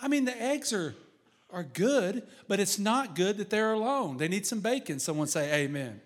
I 0.00 0.08
mean, 0.08 0.24
the 0.24 0.42
eggs 0.42 0.72
are, 0.72 0.96
are 1.50 1.62
good, 1.62 2.24
but 2.48 2.58
it's 2.58 2.80
not 2.80 3.14
good 3.14 3.38
that 3.38 3.48
they're 3.48 3.72
alone. 3.72 4.16
They 4.16 4.26
need 4.26 4.44
some 4.44 4.60
bacon. 4.60 4.98
Someone 4.98 5.28
say, 5.28 5.64
Amen. 5.64 6.00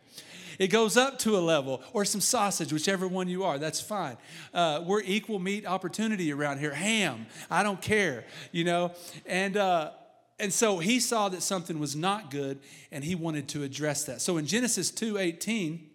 It 0.59 0.69
goes 0.69 0.99
up 0.99 1.19
to 1.21 1.39
a 1.39 1.41
level, 1.41 1.81
or 1.95 2.05
some 2.05 2.21
sausage, 2.21 2.71
whichever 2.71 3.09
one 3.09 3.29
you 3.29 3.45
are. 3.45 3.57
That's 3.59 3.81
fine. 3.81 4.19
Uh, 4.53 4.85
we're 4.87 5.01
equal 5.01 5.39
meat 5.39 5.65
opportunity 5.65 6.35
around 6.35 6.59
here. 6.59 6.75
Ham, 6.75 7.25
I 7.51 7.63
don't 7.63 7.81
care, 7.81 8.27
you 8.53 8.65
know. 8.65 8.93
And 9.25 9.57
uh, 9.57 9.93
and 10.41 10.53
so 10.53 10.79
he 10.79 11.01
saw 11.01 11.29
that 11.29 11.43
something 11.43 11.79
was 11.79 11.95
not 11.95 12.31
good 12.31 12.61
and 12.91 13.05
he 13.05 13.15
wanted 13.15 13.49
to 13.49 13.63
address 13.63 14.05
that. 14.05 14.21
So 14.21 14.37
in 14.37 14.47
Genesis 14.47 14.91
2:18, 14.91 15.91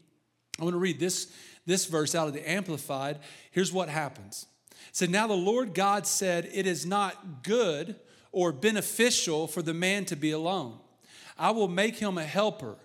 I 0.59 0.63
want 0.63 0.73
to 0.73 0.79
read 0.79 0.99
this, 0.99 1.31
this 1.65 1.85
verse 1.85 2.15
out 2.15 2.27
of 2.27 2.33
the 2.33 2.49
Amplified. 2.49 3.19
Here's 3.51 3.73
what 3.73 3.89
happens. 3.89 4.47
It 4.71 4.95
said, 4.95 5.09
Now 5.09 5.27
the 5.27 5.33
Lord 5.33 5.73
God 5.73 6.07
said, 6.07 6.49
It 6.53 6.65
is 6.65 6.85
not 6.85 7.43
good 7.43 7.95
or 8.31 8.51
beneficial 8.51 9.47
for 9.47 9.61
the 9.61 9.73
man 9.73 10.05
to 10.05 10.15
be 10.15 10.31
alone. 10.31 10.79
I 11.37 11.51
will 11.51 11.67
make 11.67 11.97
him 11.97 12.17
a 12.17 12.23
helper, 12.23 12.77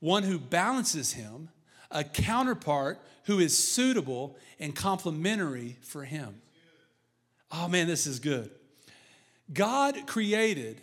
one 0.00 0.22
who 0.22 0.38
balances 0.38 1.12
him, 1.12 1.50
a 1.90 2.04
counterpart 2.04 3.00
who 3.24 3.38
is 3.38 3.56
suitable 3.56 4.36
and 4.58 4.74
complementary 4.74 5.76
for 5.82 6.04
him. 6.04 6.40
Oh 7.50 7.68
man, 7.68 7.86
this 7.86 8.06
is 8.06 8.18
good. 8.18 8.50
God 9.52 10.06
created 10.06 10.80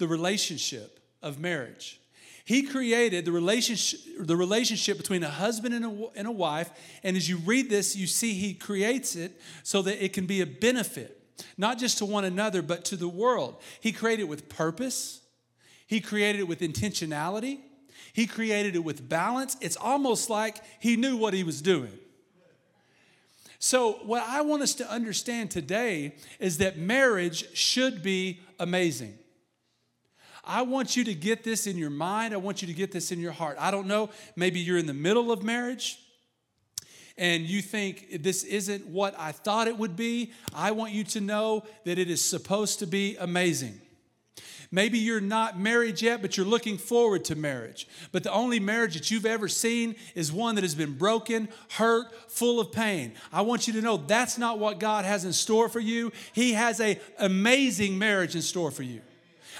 the 0.00 0.08
relationship 0.08 0.98
of 1.22 1.38
marriage. 1.38 2.00
He 2.44 2.62
created 2.62 3.26
the 3.26 3.32
relationship, 3.32 4.00
the 4.18 4.34
relationship 4.34 4.96
between 4.96 5.22
a 5.22 5.28
husband 5.28 5.74
and 5.74 5.84
a, 5.84 6.08
and 6.16 6.26
a 6.26 6.32
wife. 6.32 6.70
And 7.04 7.16
as 7.16 7.28
you 7.28 7.36
read 7.36 7.70
this, 7.70 7.94
you 7.94 8.08
see 8.08 8.32
he 8.32 8.54
creates 8.54 9.14
it 9.14 9.40
so 9.62 9.82
that 9.82 10.02
it 10.02 10.12
can 10.12 10.26
be 10.26 10.40
a 10.40 10.46
benefit. 10.46 11.18
not 11.56 11.78
just 11.78 11.98
to 11.98 12.04
one 12.04 12.24
another, 12.24 12.60
but 12.60 12.84
to 12.86 12.96
the 12.96 13.08
world. 13.08 13.60
He 13.80 13.92
created 13.92 14.22
it 14.22 14.28
with 14.28 14.48
purpose, 14.48 15.20
He 15.86 16.00
created 16.00 16.40
it 16.40 16.48
with 16.48 16.60
intentionality, 16.60 17.60
He 18.12 18.26
created 18.26 18.74
it 18.74 18.84
with 18.84 19.06
balance. 19.06 19.56
It's 19.60 19.76
almost 19.76 20.30
like 20.30 20.62
He 20.80 20.96
knew 20.96 21.16
what 21.16 21.34
He 21.34 21.44
was 21.44 21.60
doing. 21.62 21.96
So, 23.58 24.00
what 24.04 24.22
I 24.26 24.40
want 24.40 24.62
us 24.62 24.74
to 24.76 24.90
understand 24.90 25.50
today 25.50 26.14
is 26.38 26.58
that 26.58 26.78
marriage 26.78 27.54
should 27.54 28.02
be 28.02 28.40
amazing. 28.58 29.18
I 30.44 30.62
want 30.62 30.96
you 30.96 31.04
to 31.04 31.14
get 31.14 31.44
this 31.44 31.66
in 31.66 31.76
your 31.76 31.90
mind. 31.90 32.34
I 32.34 32.38
want 32.38 32.62
you 32.62 32.68
to 32.68 32.74
get 32.74 32.92
this 32.92 33.12
in 33.12 33.20
your 33.20 33.32
heart. 33.32 33.56
I 33.58 33.70
don't 33.70 33.86
know, 33.86 34.10
maybe 34.36 34.60
you're 34.60 34.78
in 34.78 34.86
the 34.86 34.94
middle 34.94 35.30
of 35.30 35.42
marriage 35.42 35.98
and 37.20 37.44
you 37.44 37.60
think 37.60 38.22
this 38.22 38.44
isn't 38.44 38.86
what 38.86 39.14
I 39.18 39.32
thought 39.32 39.68
it 39.68 39.76
would 39.76 39.94
be. 39.94 40.32
I 40.54 40.70
want 40.70 40.92
you 40.92 41.04
to 41.04 41.20
know 41.20 41.64
that 41.84 41.98
it 41.98 42.10
is 42.10 42.24
supposed 42.24 42.78
to 42.78 42.86
be 42.86 43.16
amazing. 43.18 43.78
Maybe 44.72 44.98
you're 44.98 45.20
not 45.20 45.58
married 45.58 46.00
yet, 46.00 46.22
but 46.22 46.36
you're 46.36 46.46
looking 46.46 46.78
forward 46.78 47.24
to 47.26 47.34
marriage. 47.34 47.88
But 48.12 48.22
the 48.22 48.32
only 48.32 48.60
marriage 48.60 48.94
that 48.94 49.10
you've 49.10 49.26
ever 49.26 49.48
seen 49.48 49.96
is 50.14 50.32
one 50.32 50.54
that 50.54 50.62
has 50.62 50.76
been 50.76 50.96
broken, 50.96 51.48
hurt, 51.72 52.06
full 52.30 52.60
of 52.60 52.70
pain. 52.70 53.12
I 53.32 53.42
want 53.42 53.66
you 53.66 53.72
to 53.74 53.82
know 53.82 53.96
that's 53.96 54.38
not 54.38 54.58
what 54.58 54.78
God 54.78 55.04
has 55.04 55.24
in 55.24 55.32
store 55.32 55.68
for 55.68 55.80
you. 55.80 56.12
He 56.32 56.52
has 56.52 56.80
an 56.80 56.96
amazing 57.18 57.98
marriage 57.98 58.36
in 58.36 58.42
store 58.42 58.70
for 58.70 58.84
you. 58.84 59.02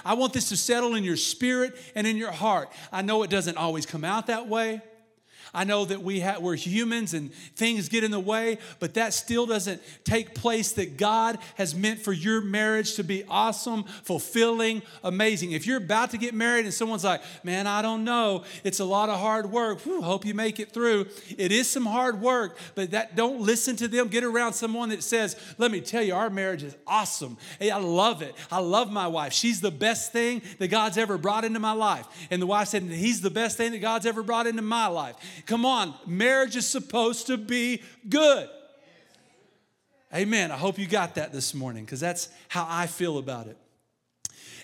I 0.03 0.13
want 0.13 0.33
this 0.33 0.49
to 0.49 0.57
settle 0.57 0.95
in 0.95 1.03
your 1.03 1.17
spirit 1.17 1.75
and 1.95 2.05
in 2.05 2.17
your 2.17 2.31
heart. 2.31 2.71
I 2.91 3.01
know 3.01 3.23
it 3.23 3.29
doesn't 3.29 3.57
always 3.57 3.85
come 3.85 4.03
out 4.03 4.27
that 4.27 4.47
way. 4.47 4.81
I 5.53 5.65
know 5.65 5.83
that 5.85 6.01
we 6.01 6.21
have, 6.21 6.41
we're 6.41 6.55
humans 6.55 7.13
and 7.13 7.33
things 7.33 7.89
get 7.89 8.03
in 8.03 8.11
the 8.11 8.19
way, 8.19 8.57
but 8.79 8.93
that 8.93 9.13
still 9.13 9.45
doesn't 9.45 9.81
take 10.03 10.33
place 10.33 10.71
that 10.73 10.97
God 10.97 11.37
has 11.55 11.75
meant 11.75 11.99
for 11.99 12.13
your 12.13 12.41
marriage 12.41 12.95
to 12.95 13.03
be 13.03 13.23
awesome, 13.29 13.83
fulfilling, 14.03 14.81
amazing. 15.03 15.51
If 15.51 15.67
you're 15.67 15.77
about 15.77 16.11
to 16.11 16.17
get 16.17 16.33
married 16.33 16.65
and 16.65 16.73
someone's 16.73 17.03
like, 17.03 17.21
man, 17.43 17.67
I 17.67 17.81
don't 17.81 18.03
know, 18.03 18.43
it's 18.63 18.79
a 18.79 18.85
lot 18.85 19.09
of 19.09 19.19
hard 19.19 19.51
work. 19.51 19.81
Whew, 19.81 20.01
hope 20.01 20.25
you 20.25 20.33
make 20.33 20.59
it 20.59 20.71
through. 20.71 21.07
It 21.37 21.51
is 21.51 21.69
some 21.69 21.85
hard 21.85 22.21
work, 22.21 22.57
but 22.75 22.91
that 22.91 23.15
don't 23.15 23.41
listen 23.41 23.75
to 23.77 23.87
them. 23.87 24.07
Get 24.07 24.23
around 24.23 24.53
someone 24.53 24.89
that 24.89 25.03
says, 25.03 25.35
let 25.57 25.71
me 25.71 25.81
tell 25.81 26.01
you, 26.01 26.15
our 26.15 26.29
marriage 26.29 26.63
is 26.63 26.75
awesome. 26.87 27.37
Hey, 27.59 27.71
I 27.71 27.77
love 27.77 28.21
it. 28.21 28.35
I 28.49 28.59
love 28.59 28.91
my 28.91 29.07
wife. 29.07 29.33
She's 29.33 29.59
the 29.59 29.71
best 29.71 30.11
thing 30.11 30.41
that 30.59 30.69
God's 30.69 30.97
ever 30.97 31.17
brought 31.17 31.43
into 31.43 31.59
my 31.59 31.73
life. 31.73 32.07
And 32.29 32.41
the 32.41 32.47
wife 32.47 32.69
said, 32.69 32.83
he's 32.83 33.21
the 33.21 33.29
best 33.29 33.57
thing 33.57 33.73
that 33.73 33.79
God's 33.79 34.05
ever 34.05 34.23
brought 34.23 34.47
into 34.47 34.61
my 34.61 34.87
life. 34.87 35.15
Come 35.45 35.65
on, 35.65 35.93
marriage 36.05 36.55
is 36.55 36.67
supposed 36.67 37.27
to 37.27 37.37
be 37.37 37.81
good. 38.07 38.49
Amen. 40.13 40.51
I 40.51 40.57
hope 40.57 40.77
you 40.77 40.87
got 40.87 41.15
that 41.15 41.31
this 41.31 41.53
morning 41.53 41.85
because 41.85 41.99
that's 41.99 42.29
how 42.49 42.65
I 42.69 42.87
feel 42.87 43.17
about 43.17 43.47
it. 43.47 43.57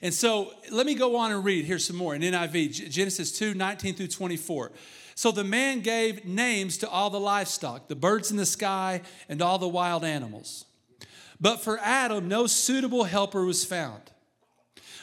And 0.02 0.14
so 0.14 0.54
let 0.72 0.86
me 0.86 0.94
go 0.94 1.16
on 1.16 1.32
and 1.32 1.44
read. 1.44 1.66
Here's 1.66 1.86
some 1.86 1.96
more 1.96 2.14
in 2.14 2.22
NIV 2.22 2.90
Genesis 2.90 3.32
2 3.38 3.54
19 3.54 3.96
through 3.96 4.08
24. 4.08 4.72
So 5.16 5.32
the 5.32 5.44
man 5.44 5.80
gave 5.80 6.26
names 6.26 6.78
to 6.80 6.90
all 6.90 7.10
the 7.10 7.20
livestock, 7.20 7.88
the 7.88 7.96
birds 7.96 8.30
in 8.30 8.38
the 8.38 8.46
sky, 8.46 9.02
and 9.28 9.42
all 9.42 9.58
the 9.58 9.68
wild 9.68 10.04
animals. 10.04 10.66
But 11.40 11.62
for 11.62 11.80
Adam, 11.80 12.28
no 12.28 12.46
suitable 12.46 13.06
helper 13.06 13.44
was 13.46 13.66
found. 13.66 14.12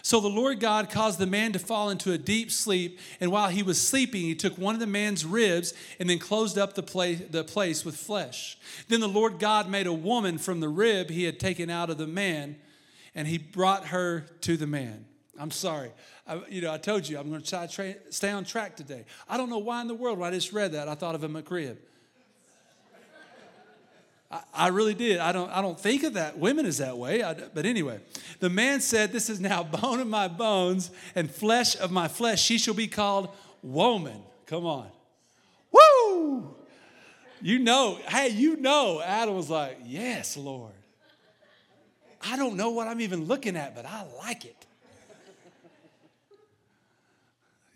So 0.04 0.20
the 0.20 0.28
Lord 0.28 0.60
God 0.60 0.90
caused 0.90 1.18
the 1.18 1.26
man 1.26 1.52
to 1.52 1.58
fall 1.58 1.88
into 1.88 2.12
a 2.12 2.18
deep 2.18 2.50
sleep, 2.50 3.00
and 3.20 3.32
while 3.32 3.48
he 3.48 3.62
was 3.62 3.80
sleeping, 3.80 4.20
he 4.20 4.34
took 4.34 4.58
one 4.58 4.74
of 4.74 4.80
the 4.80 4.86
man's 4.86 5.24
ribs 5.24 5.72
and 5.98 6.10
then 6.10 6.18
closed 6.18 6.58
up 6.58 6.74
the 6.74 6.82
place, 6.82 7.22
the 7.30 7.42
place 7.42 7.86
with 7.86 7.96
flesh. 7.96 8.58
Then 8.88 9.00
the 9.00 9.08
Lord 9.08 9.38
God 9.38 9.66
made 9.66 9.86
a 9.86 9.94
woman 9.94 10.36
from 10.36 10.60
the 10.60 10.68
rib 10.68 11.08
he 11.08 11.24
had 11.24 11.40
taken 11.40 11.70
out 11.70 11.88
of 11.88 11.96
the 11.96 12.06
man, 12.06 12.56
and 13.14 13.26
he 13.26 13.38
brought 13.38 13.86
her 13.86 14.26
to 14.42 14.58
the 14.58 14.66
man. 14.66 15.06
I'm 15.38 15.50
sorry. 15.50 15.90
I, 16.26 16.42
you 16.50 16.60
know, 16.60 16.70
I 16.70 16.76
told 16.76 17.08
you 17.08 17.18
I'm 17.18 17.30
going 17.30 17.40
to 17.40 17.48
try 17.48 17.66
to 17.66 17.72
tra- 17.72 18.12
stay 18.12 18.30
on 18.30 18.44
track 18.44 18.76
today. 18.76 19.06
I 19.26 19.38
don't 19.38 19.48
know 19.48 19.56
why 19.56 19.80
in 19.80 19.88
the 19.88 19.94
world 19.94 20.18
when 20.18 20.30
I 20.30 20.36
just 20.36 20.52
read 20.52 20.72
that 20.72 20.86
I 20.86 20.96
thought 20.96 21.14
of 21.14 21.24
a 21.24 21.30
McRib. 21.30 21.78
I, 24.52 24.68
really 24.68 24.94
did. 24.94 25.18
I 25.18 25.32
don't, 25.32 25.50
I 25.50 25.60
don't 25.62 25.78
think 25.78 26.02
of 26.02 26.14
that. 26.14 26.38
Women 26.38 26.66
is 26.66 26.78
that 26.78 26.96
way. 26.96 27.22
I, 27.22 27.34
but 27.34 27.66
anyway, 27.66 28.00
the 28.40 28.50
man 28.50 28.80
said, 28.80 29.12
This 29.12 29.28
is 29.28 29.40
now 29.40 29.62
bone 29.82 30.00
of 30.00 30.06
my 30.06 30.28
bones 30.28 30.90
and 31.14 31.30
flesh 31.30 31.78
of 31.78 31.90
my 31.90 32.08
flesh. 32.08 32.42
She 32.42 32.58
shall 32.58 32.74
be 32.74 32.88
called 32.88 33.28
woman. 33.62 34.22
Come 34.46 34.66
on. 34.66 34.88
Woo! 35.70 36.54
You 37.42 37.58
know, 37.58 37.98
hey, 38.08 38.28
you 38.28 38.56
know, 38.56 39.02
Adam 39.04 39.34
was 39.34 39.50
like, 39.50 39.78
Yes, 39.84 40.36
Lord. 40.36 40.72
I 42.26 42.36
don't 42.36 42.56
know 42.56 42.70
what 42.70 42.88
I'm 42.88 43.00
even 43.00 43.26
looking 43.26 43.56
at, 43.56 43.74
but 43.74 43.84
I 43.84 44.04
like 44.18 44.44
it. 44.44 44.66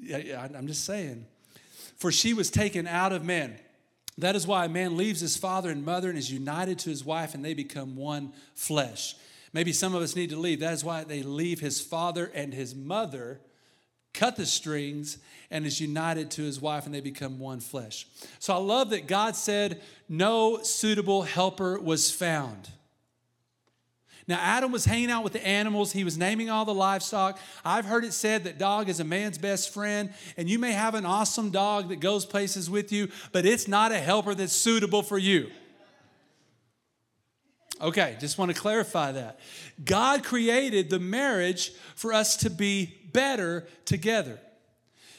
Yeah, 0.01 0.19
yeah, 0.19 0.49
I'm 0.55 0.67
just 0.67 0.85
saying. 0.85 1.27
For 1.97 2.13
she 2.13 2.33
was 2.33 2.51
taken 2.51 2.87
out 2.87 3.13
of 3.13 3.25
man. 3.25 3.59
That 4.19 4.35
is 4.35 4.47
why 4.47 4.65
a 4.65 4.69
man 4.69 4.97
leaves 4.97 5.21
his 5.21 5.37
father 5.37 5.71
and 5.71 5.85
mother 5.85 6.09
and 6.09 6.19
is 6.19 6.31
united 6.31 6.81
to 6.81 6.91
his 6.91 7.05
wife, 7.05 7.35
and 7.35 7.45
they 7.45 7.55
become 7.55 7.97
one 7.97 8.33
flesh. 8.55 9.15
Maybe 9.53 9.73
some 9.73 9.95
of 9.95 10.03
us 10.03 10.17
need 10.17 10.31
to 10.31 10.37
leave. 10.37 10.61
That 10.61 10.75
is 10.75 10.85
why 10.85 11.05
they 11.05 11.23
leave 11.23 11.61
his 11.61 11.81
father 11.81 12.31
and 12.35 12.53
his 12.53 12.75
mother, 12.75 13.41
cut 14.13 14.37
the 14.37 14.45
strings, 14.45 15.19
and 15.51 15.65
is 15.65 15.81
united 15.81 16.33
to 16.33 16.43
his 16.43 16.61
wife, 16.61 16.85
and 16.85 16.95
they 16.95 17.01
become 17.01 17.39
one 17.39 17.61
flesh. 17.61 18.07
So 18.41 18.53
I 18.53 18.59
love 18.59 18.91
that 18.91 19.07
God 19.07 19.37
said, 19.37 19.81
No 20.09 20.63
suitable 20.63 21.23
helper 21.23 21.79
was 21.79 22.11
found. 22.11 22.71
Now, 24.29 24.39
Adam 24.43 24.71
was 24.71 24.85
hanging 24.85 25.11
out 25.11 25.25
with 25.25 25.33
the 25.33 25.45
animals. 25.45 25.93
He 25.93 26.05
was 26.05 26.19
naming 26.19 26.51
all 26.51 26.67
the 26.67 26.75
livestock. 26.75 27.39
I've 27.65 27.87
heard 27.87 28.05
it 28.05 28.13
said 28.13 28.45
that 28.45 28.59
dog 28.59 28.91
is 28.91 29.01
a 29.01 29.05
man's 29.05 29.39
best 29.39 29.73
friend, 29.73 30.13
and 30.37 30.51
you 30.51 30.59
may 30.59 30.73
have 30.73 30.95
an 30.95 31.07
awesome 31.07 31.51
dog 31.51 31.89
that 31.89 32.01
goes 32.01 32.27
places 32.27 32.69
with 32.69 32.93
you, 32.93 33.09
but 33.33 33.47
it's 33.47 33.67
not 33.67 33.91
a 33.91 33.99
helper 33.99 34.35
that's 34.35 34.53
suitable 34.53 35.03
for 35.03 35.17
you. 35.17 35.51
Okay, 37.81 38.17
just 38.21 38.37
want 38.37 38.55
to 38.55 38.61
clarify 38.61 39.13
that. 39.13 39.41
God 39.83 40.23
created 40.25 40.91
the 40.91 40.99
marriage 40.99 41.73
for 41.95 42.13
us 42.13 42.37
to 42.39 42.51
be 42.51 42.99
better 43.13 43.67
together. 43.87 44.39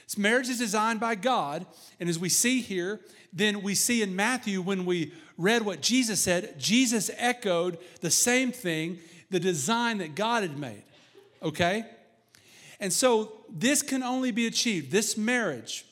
This 0.05 0.17
marriage 0.17 0.49
is 0.49 0.59
designed 0.59 0.99
by 0.99 1.15
God, 1.15 1.65
and 1.99 2.09
as 2.09 2.19
we 2.19 2.29
see 2.29 2.61
here, 2.61 2.99
then 3.33 3.63
we 3.63 3.73
see 3.75 4.03
in 4.03 4.15
Matthew 4.15 4.61
when 4.61 4.85
we 4.85 5.13
read 5.39 5.63
what 5.63 5.81
Jesus 5.81 6.19
said, 6.21 6.59
Jesus 6.59 7.09
echoed 7.17 7.79
the 8.01 8.11
same 8.11 8.51
thing, 8.51 8.99
the 9.31 9.39
design 9.39 9.99
that 9.99 10.13
God 10.13 10.43
had 10.43 10.59
made. 10.59 10.83
Okay? 11.41 11.85
And 12.79 12.91
so 12.91 13.31
this 13.49 13.81
can 13.81 14.03
only 14.03 14.31
be 14.31 14.45
achieved, 14.45 14.91
this 14.91 15.17
marriage, 15.17 15.85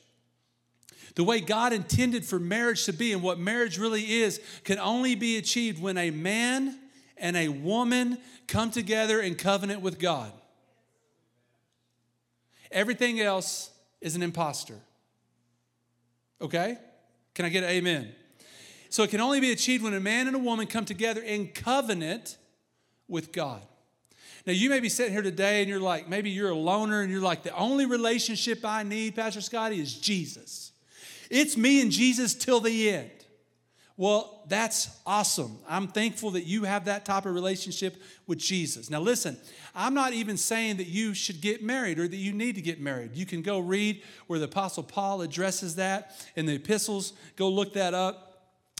the 1.16 1.24
way 1.24 1.40
God 1.40 1.72
intended 1.74 2.26
for 2.26 2.40
marriage 2.40 2.86
to 2.86 2.94
be 2.94 3.14
and 3.14 3.24
what 3.24 3.40
marriage 3.40 3.80
really 3.80 4.04
is, 4.04 4.42
can 4.66 4.78
only 4.80 5.16
be 5.16 5.38
achieved 5.38 5.82
when 5.82 5.98
a 5.98 6.12
man 6.12 6.78
and 7.16 7.36
a 7.36 7.48
woman 7.48 8.18
come 8.48 8.70
together 8.70 9.22
in 9.22 9.36
covenant 9.36 9.82
with 9.82 9.98
God. 9.98 10.32
Everything 12.70 13.22
else 13.22 13.72
is 14.02 14.16
an 14.16 14.22
impostor. 14.22 14.78
Okay? 16.42 16.78
Can 17.34 17.46
I 17.46 17.50
get 17.50 17.64
an 17.64 17.70
amen? 17.70 18.14
So 18.98 19.04
it 19.04 19.12
can 19.12 19.22
only 19.22 19.40
be 19.40 19.52
achieved 19.52 19.84
when 19.84 19.94
a 19.94 20.00
man 20.00 20.26
and 20.26 20.36
a 20.36 20.40
woman 20.40 20.66
come 20.66 20.84
together 20.84 21.22
in 21.22 21.50
covenant 21.50 22.36
with 23.08 23.32
God. 23.32 23.62
Now, 24.48 24.54
you 24.54 24.72
may 24.72 24.80
be 24.80 24.90
sitting 24.90 25.14
here 25.14 25.22
today 25.22 25.62
and 25.62 25.70
you're 25.70 25.80
like, 25.80 26.10
maybe 26.10 26.32
you're 26.32 26.50
a 26.50 26.56
loner 26.56 27.02
and 27.02 27.12
you're 27.12 27.22
like, 27.22 27.44
the 27.44 27.56
only 27.56 27.86
relationship 27.86 28.66
I 28.66 28.82
need, 28.82 29.16
Pastor 29.16 29.42
Scotty, 29.42 29.80
is 29.80 29.94
Jesus. 29.94 30.72
It's 31.30 31.56
me 31.56 31.80
and 31.80 31.92
Jesus 31.92 32.34
till 32.34 32.60
the 32.60 32.90
end. 32.90 33.12
Well, 33.98 34.44
that's 34.48 34.90
awesome. 35.06 35.60
I'm 35.70 35.90
thankful 35.90 36.32
that 36.32 36.46
you 36.46 36.64
have 36.64 36.86
that 36.86 37.06
type 37.06 37.28
of 37.28 37.36
relationship 37.36 38.02
with 38.26 38.40
Jesus. 38.40 38.90
Now, 38.90 39.02
listen, 39.02 39.38
I'm 39.76 39.94
not 39.94 40.14
even 40.14 40.38
saying 40.38 40.78
that 40.78 40.88
you 40.88 41.14
should 41.14 41.40
get 41.40 41.62
married 41.62 42.00
or 42.00 42.08
that 42.08 42.18
you 42.18 42.34
need 42.34 42.56
to 42.56 42.64
get 42.64 42.82
married. 42.82 43.12
You 43.14 43.28
can 43.28 43.44
go 43.44 43.60
read 43.60 44.02
where 44.26 44.40
the 44.40 44.46
Apostle 44.46 44.82
Paul 44.82 45.22
addresses 45.22 45.76
that 45.76 46.16
in 46.36 46.48
the 46.48 46.56
epistles, 46.56 47.14
go 47.36 47.48
look 47.48 47.74
that 47.74 47.94
up. 47.94 48.27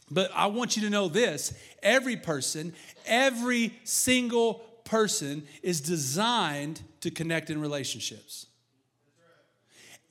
But 0.10 0.32
I 0.34 0.48
want 0.48 0.78
you 0.78 0.84
to 0.84 0.90
know 0.90 1.08
this 1.08 1.54
every 1.84 2.16
person, 2.16 2.74
every 3.06 3.74
single 3.84 4.56
person 4.84 5.46
is 5.62 5.82
designed 5.82 6.82
to 7.02 7.12
connect 7.12 7.50
in 7.50 7.60
relationships. 7.60 8.46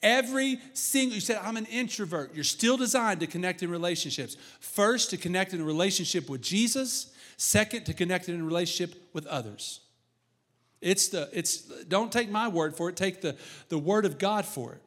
Every 0.02 0.60
single, 0.74 1.14
you 1.14 1.20
said, 1.20 1.40
I'm 1.42 1.56
an 1.56 1.66
introvert. 1.66 2.34
You're 2.34 2.44
still 2.44 2.76
designed 2.76 3.20
to 3.20 3.26
connect 3.26 3.62
in 3.62 3.70
relationships. 3.70 4.36
First, 4.60 5.10
to 5.10 5.16
connect 5.16 5.54
in 5.54 5.60
a 5.60 5.64
relationship 5.64 6.28
with 6.28 6.42
Jesus. 6.42 7.12
Second, 7.38 7.86
to 7.86 7.94
connect 7.94 8.28
in 8.28 8.40
a 8.40 8.44
relationship 8.44 8.94
with 9.14 9.26
others. 9.26 9.80
It's 10.80 11.08
the, 11.08 11.28
it's, 11.32 11.62
don't 11.84 12.12
take 12.12 12.30
my 12.30 12.48
word 12.48 12.76
for 12.76 12.90
it, 12.90 12.96
take 12.96 13.22
the, 13.22 13.36
the 13.70 13.78
word 13.78 14.04
of 14.04 14.18
God 14.18 14.44
for 14.44 14.74
it. 14.74 14.82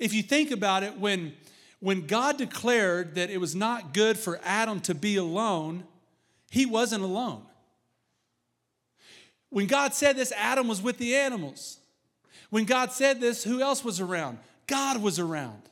If 0.00 0.12
you 0.12 0.22
think 0.22 0.50
about 0.50 0.82
it, 0.82 0.98
when, 0.98 1.34
when 1.80 2.06
God 2.06 2.38
declared 2.38 3.14
that 3.14 3.30
it 3.30 3.38
was 3.38 3.54
not 3.54 3.94
good 3.94 4.18
for 4.18 4.40
Adam 4.44 4.80
to 4.80 4.94
be 4.94 5.16
alone, 5.16 5.84
he 6.50 6.66
wasn't 6.66 7.04
alone. 7.04 7.42
When 9.50 9.66
God 9.66 9.94
said 9.94 10.16
this, 10.16 10.32
Adam 10.32 10.68
was 10.68 10.82
with 10.82 10.98
the 10.98 11.14
animals. 11.14 11.78
When 12.50 12.64
God 12.64 12.92
said 12.92 13.20
this, 13.20 13.44
who 13.44 13.60
else 13.60 13.84
was 13.84 14.00
around? 14.00 14.38
God 14.66 15.00
was 15.02 15.18
around. 15.18 15.62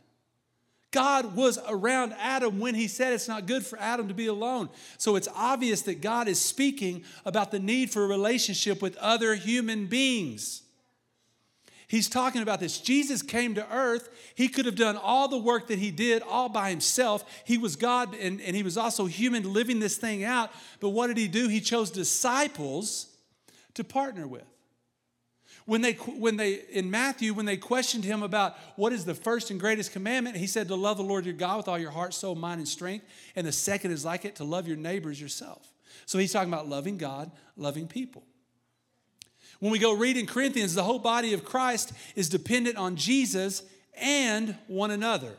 God 0.91 1.35
was 1.37 1.59
around 1.69 2.15
Adam 2.19 2.59
when 2.59 2.75
he 2.75 2.89
said 2.89 3.13
it's 3.13 3.29
not 3.29 3.47
good 3.47 3.67
for 3.67 3.79
Adam 3.79 4.09
to 4.09 4.15
be 4.15 4.29
alone. 4.29 4.71
So 4.97 5.17
it's 5.17 5.29
obvious 5.35 5.83
that 5.83 6.01
God 6.01 6.29
is 6.29 6.41
speaking 6.41 7.05
about 7.27 7.51
the 7.51 7.59
need 7.59 7.91
for 7.91 8.05
a 8.05 8.09
relationship 8.09 8.81
with 8.81 8.97
other 8.97 9.35
human 9.35 9.87
beings. 9.87 10.63
He's 11.89 12.09
talking 12.09 12.43
about 12.43 12.59
this. 12.59 12.81
Jesus 12.81 13.23
came 13.23 13.55
to 13.55 13.73
earth. 13.73 14.09
He 14.35 14.49
could 14.49 14.67
have 14.67 14.75
done 14.75 14.97
all 14.97 15.29
the 15.29 15.39
work 15.39 15.69
that 15.69 15.79
he 15.79 15.93
did 15.93 16.23
all 16.23 16.49
by 16.49 16.71
himself. 16.71 17.25
He 17.45 17.59
was 17.59 17.77
God 17.77 18.15
and, 18.15 18.41
and 18.41 18.57
he 18.57 18.65
was 18.65 18.77
also 18.77 19.07
human 19.07 19.53
living 19.53 19.79
this 19.79 19.97
thing 19.97 20.25
out. 20.25 20.51
But 20.81 20.91
what 20.91 21.07
did 21.07 21.17
he 21.17 21.29
do? 21.29 21.47
He 21.47 21.61
chose 21.61 21.91
disciples 21.91 23.07
to 23.75 23.85
partner 23.85 24.27
with. 24.27 24.45
When 25.65 25.81
they, 25.81 25.93
when 25.93 26.37
they, 26.37 26.61
in 26.71 26.91
Matthew, 26.91 27.35
when 27.35 27.47
they 27.47 27.57
questioned 27.57 28.05
him 28.05 28.23
about 28.23 28.57
what 28.77 28.93
is 28.93 29.05
the 29.05 29.15
first 29.15 29.51
and 29.51 29.59
greatest 29.59 29.93
commandment, 29.93 30.37
he 30.37 30.47
said 30.47 30.69
to 30.69 30.77
love 30.77 30.97
the 30.97 31.03
Lord 31.03 31.25
your 31.25 31.35
God 31.35 31.57
with 31.57 31.69
all 31.69 31.79
your 31.79 31.91
heart, 31.91 32.15
soul, 32.15 32.37
mind, 32.37 32.59
and 32.59 32.69
strength. 32.69 33.05
And 33.35 33.47
the 33.47 33.53
second 33.53 33.91
is 33.91 34.05
like 34.05 34.25
it, 34.25 34.37
to 34.37 34.45
love 34.45 34.69
your 34.69 34.77
neighbors 34.77 35.21
yourself. 35.21 35.73
So 36.05 36.19
he's 36.19 36.33
talking 36.33 36.53
about 36.53 36.69
loving 36.69 36.99
God, 36.99 37.33
loving 37.57 37.89
people. 37.89 38.25
When 39.61 39.73
we 39.73 39.79
go 39.79 39.93
read 39.93 40.17
in 40.17 40.27
Corinthians, 40.27 40.75
the 40.75 40.85
whole 40.85 40.99
body 40.99 41.33
of 41.33 41.45
Christ 41.45 41.93
is 42.15 42.29
dependent 42.29 42.77
on 42.77 42.97
Jesus 42.97 43.63
and 43.97 44.57
one 44.67 44.91
another. 44.91 45.37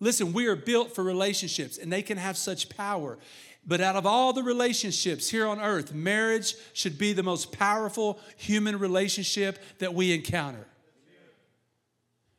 Listen, 0.00 0.32
we 0.32 0.46
are 0.46 0.56
built 0.56 0.94
for 0.94 1.02
relationships 1.02 1.78
and 1.78 1.92
they 1.92 2.02
can 2.02 2.18
have 2.18 2.36
such 2.36 2.68
power. 2.68 3.18
But 3.66 3.80
out 3.80 3.96
of 3.96 4.06
all 4.06 4.32
the 4.32 4.42
relationships 4.42 5.28
here 5.28 5.46
on 5.46 5.60
earth, 5.60 5.92
marriage 5.92 6.54
should 6.72 6.98
be 6.98 7.12
the 7.12 7.22
most 7.22 7.52
powerful 7.52 8.18
human 8.36 8.78
relationship 8.78 9.58
that 9.78 9.94
we 9.94 10.14
encounter. 10.14 10.66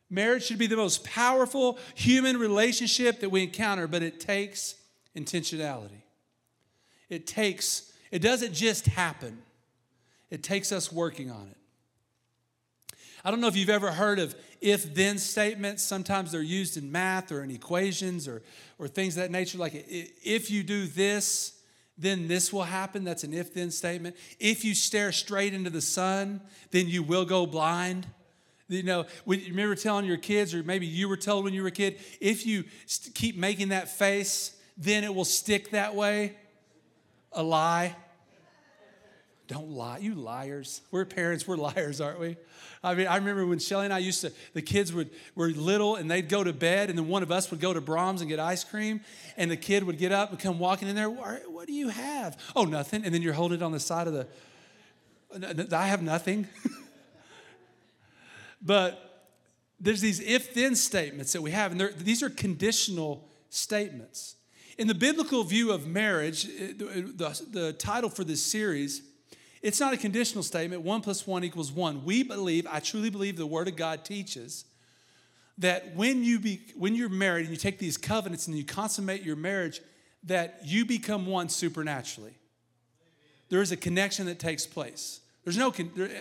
Marriage 0.08 0.44
should 0.44 0.58
be 0.58 0.66
the 0.66 0.76
most 0.76 1.04
powerful 1.04 1.78
human 1.94 2.36
relationship 2.36 3.20
that 3.20 3.30
we 3.30 3.44
encounter, 3.44 3.86
but 3.86 4.02
it 4.02 4.18
takes 4.18 4.74
intentionality. 5.16 6.02
It 7.08 7.28
takes, 7.28 7.92
it 8.10 8.18
doesn't 8.20 8.52
just 8.52 8.86
happen. 8.86 9.38
It 10.30 10.42
takes 10.42 10.72
us 10.72 10.92
working 10.92 11.30
on 11.30 11.48
it. 11.48 11.56
I 13.24 13.30
don't 13.30 13.40
know 13.40 13.48
if 13.48 13.56
you've 13.56 13.68
ever 13.68 13.90
heard 13.90 14.18
of 14.18 14.34
if 14.60 14.94
then 14.94 15.18
statements. 15.18 15.82
Sometimes 15.82 16.32
they're 16.32 16.40
used 16.40 16.76
in 16.76 16.90
math 16.90 17.30
or 17.32 17.42
in 17.42 17.50
equations 17.50 18.26
or, 18.26 18.42
or 18.78 18.88
things 18.88 19.16
of 19.16 19.22
that 19.22 19.30
nature, 19.30 19.58
like 19.58 19.72
if 19.88 20.50
you 20.50 20.62
do 20.62 20.86
this, 20.86 21.60
then 21.98 22.28
this 22.28 22.50
will 22.50 22.62
happen. 22.62 23.04
That's 23.04 23.24
an 23.24 23.34
if 23.34 23.52
then 23.52 23.70
statement. 23.70 24.16
If 24.38 24.64
you 24.64 24.74
stare 24.74 25.12
straight 25.12 25.52
into 25.52 25.68
the 25.68 25.82
sun, 25.82 26.40
then 26.70 26.88
you 26.88 27.02
will 27.02 27.26
go 27.26 27.44
blind. 27.44 28.06
You 28.68 28.84
know, 28.84 29.04
when, 29.24 29.40
remember 29.40 29.74
telling 29.74 30.06
your 30.06 30.16
kids, 30.16 30.54
or 30.54 30.62
maybe 30.62 30.86
you 30.86 31.08
were 31.08 31.16
told 31.16 31.44
when 31.44 31.52
you 31.52 31.62
were 31.62 31.68
a 31.68 31.72
kid, 31.72 31.98
if 32.20 32.46
you 32.46 32.64
keep 33.14 33.36
making 33.36 33.68
that 33.68 33.88
face, 33.88 34.56
then 34.78 35.04
it 35.04 35.14
will 35.14 35.26
stick 35.26 35.72
that 35.72 35.94
way. 35.94 36.36
A 37.32 37.42
lie. 37.42 37.96
Don't 39.50 39.70
lie. 39.70 39.98
You 39.98 40.14
liars. 40.14 40.80
We're 40.92 41.04
parents, 41.04 41.44
we're 41.44 41.56
liars, 41.56 42.00
aren't 42.00 42.20
we? 42.20 42.36
I 42.84 42.94
mean, 42.94 43.08
I 43.08 43.16
remember 43.16 43.44
when 43.44 43.58
Shelly 43.58 43.84
and 43.84 43.92
I 43.92 43.98
used 43.98 44.20
to, 44.20 44.32
the 44.54 44.62
kids 44.62 44.92
would, 44.92 45.10
were 45.34 45.48
little 45.48 45.96
and 45.96 46.08
they'd 46.08 46.28
go 46.28 46.44
to 46.44 46.52
bed, 46.52 46.88
and 46.88 46.96
then 46.96 47.08
one 47.08 47.24
of 47.24 47.32
us 47.32 47.50
would 47.50 47.58
go 47.58 47.72
to 47.72 47.80
Braum's 47.80 48.20
and 48.20 48.30
get 48.30 48.38
ice 48.38 48.62
cream, 48.62 49.00
and 49.36 49.50
the 49.50 49.56
kid 49.56 49.82
would 49.82 49.98
get 49.98 50.12
up 50.12 50.30
and 50.30 50.38
come 50.38 50.60
walking 50.60 50.86
in 50.86 50.94
there. 50.94 51.10
What 51.10 51.66
do 51.66 51.72
you 51.72 51.88
have? 51.88 52.40
Oh, 52.54 52.62
nothing. 52.64 53.04
And 53.04 53.12
then 53.12 53.22
you're 53.22 53.32
holding 53.32 53.58
it 53.58 53.62
on 53.64 53.72
the 53.72 53.80
side 53.80 54.06
of 54.06 54.12
the, 54.12 55.76
I 55.76 55.88
have 55.88 56.00
nothing. 56.00 56.46
but 58.62 59.32
there's 59.80 60.00
these 60.00 60.20
if 60.20 60.54
then 60.54 60.76
statements 60.76 61.32
that 61.32 61.42
we 61.42 61.50
have, 61.50 61.72
and 61.72 61.92
these 61.98 62.22
are 62.22 62.30
conditional 62.30 63.28
statements. 63.48 64.36
In 64.78 64.86
the 64.86 64.94
biblical 64.94 65.42
view 65.42 65.72
of 65.72 65.88
marriage, 65.88 66.44
the, 66.44 67.12
the, 67.16 67.46
the 67.50 67.72
title 67.72 68.08
for 68.08 68.22
this 68.22 68.40
series 68.40 69.09
it's 69.62 69.80
not 69.80 69.92
a 69.92 69.96
conditional 69.96 70.42
statement. 70.42 70.82
One 70.82 71.00
plus 71.00 71.26
one 71.26 71.44
equals 71.44 71.70
one. 71.70 72.04
We 72.04 72.22
believe, 72.22 72.66
I 72.70 72.80
truly 72.80 73.10
believe 73.10 73.36
the 73.36 73.46
Word 73.46 73.68
of 73.68 73.76
God 73.76 74.04
teaches 74.04 74.64
that 75.58 75.94
when, 75.94 76.24
you 76.24 76.38
be, 76.38 76.62
when 76.74 76.94
you're 76.94 77.10
married 77.10 77.42
and 77.42 77.50
you 77.50 77.56
take 77.56 77.78
these 77.78 77.98
covenants 77.98 78.46
and 78.46 78.56
you 78.56 78.64
consummate 78.64 79.22
your 79.22 79.36
marriage, 79.36 79.80
that 80.24 80.60
you 80.64 80.86
become 80.86 81.26
one 81.26 81.48
supernaturally. 81.48 82.34
There 83.50 83.60
is 83.60 83.72
a 83.72 83.76
connection 83.76 84.26
that 84.26 84.38
takes 84.38 84.66
place. 84.66 85.20
There's 85.44 85.56
no, 85.56 85.72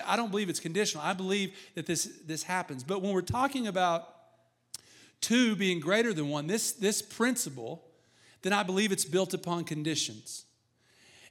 I 0.06 0.16
don't 0.16 0.32
believe 0.32 0.50
it's 0.50 0.60
conditional. 0.60 1.04
I 1.04 1.14
believe 1.14 1.56
that 1.76 1.86
this, 1.86 2.06
this 2.26 2.44
happens. 2.44 2.84
But 2.84 3.02
when 3.02 3.14
we're 3.14 3.22
talking 3.22 3.68
about 3.68 4.10
two 5.22 5.56
being 5.56 5.80
greater 5.80 6.14
than 6.14 6.30
one, 6.30 6.48
this, 6.48 6.72
this 6.72 7.02
principle, 7.02 7.86
then 8.42 8.54
I 8.54 8.64
believe 8.64 8.92
it's 8.92 9.06
built 9.06 9.34
upon 9.34 9.64
conditions. 9.66 10.46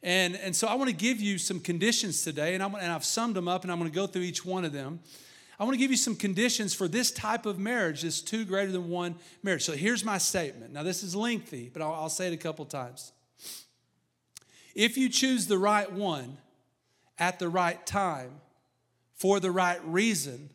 And, 0.02 0.36
and 0.36 0.54
so 0.54 0.68
I 0.68 0.74
want 0.74 0.90
to 0.90 0.96
give 0.96 1.20
you 1.20 1.38
some 1.38 1.60
conditions 1.60 2.22
today, 2.22 2.54
and, 2.54 2.62
I'm, 2.62 2.74
and 2.74 2.92
I've 2.92 3.04
summed 3.04 3.34
them 3.34 3.48
up, 3.48 3.62
and 3.62 3.72
I'm 3.72 3.78
going 3.78 3.90
to 3.90 3.94
go 3.94 4.06
through 4.06 4.22
each 4.22 4.44
one 4.44 4.64
of 4.64 4.72
them. 4.72 5.00
I 5.58 5.64
want 5.64 5.74
to 5.74 5.78
give 5.78 5.90
you 5.90 5.96
some 5.96 6.14
conditions 6.14 6.72
for 6.72 6.86
this 6.86 7.10
type 7.10 7.44
of 7.44 7.58
marriage, 7.58 8.02
this 8.02 8.20
two 8.20 8.44
greater 8.44 8.70
than 8.70 8.88
one 8.88 9.16
marriage. 9.42 9.64
So 9.64 9.72
here's 9.72 10.04
my 10.04 10.18
statement. 10.18 10.72
Now, 10.72 10.84
this 10.84 11.02
is 11.02 11.16
lengthy, 11.16 11.68
but 11.72 11.82
I'll, 11.82 11.94
I'll 11.94 12.08
say 12.08 12.28
it 12.28 12.32
a 12.32 12.36
couple 12.36 12.64
times. 12.64 13.12
If 14.76 14.96
you 14.96 15.08
choose 15.08 15.48
the 15.48 15.58
right 15.58 15.90
one 15.90 16.38
at 17.18 17.40
the 17.40 17.48
right 17.48 17.84
time, 17.84 18.40
for 19.16 19.40
the 19.40 19.50
right 19.50 19.84
reason, 19.84 20.50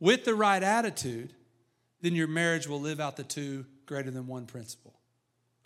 with 0.00 0.24
the 0.24 0.34
right 0.34 0.62
attitude, 0.62 1.34
then 2.00 2.14
your 2.14 2.28
marriage 2.28 2.66
will 2.66 2.80
live 2.80 3.00
out 3.00 3.16
the 3.18 3.24
two 3.24 3.66
greater 3.84 4.10
than 4.10 4.26
one 4.26 4.46
principle 4.46 4.97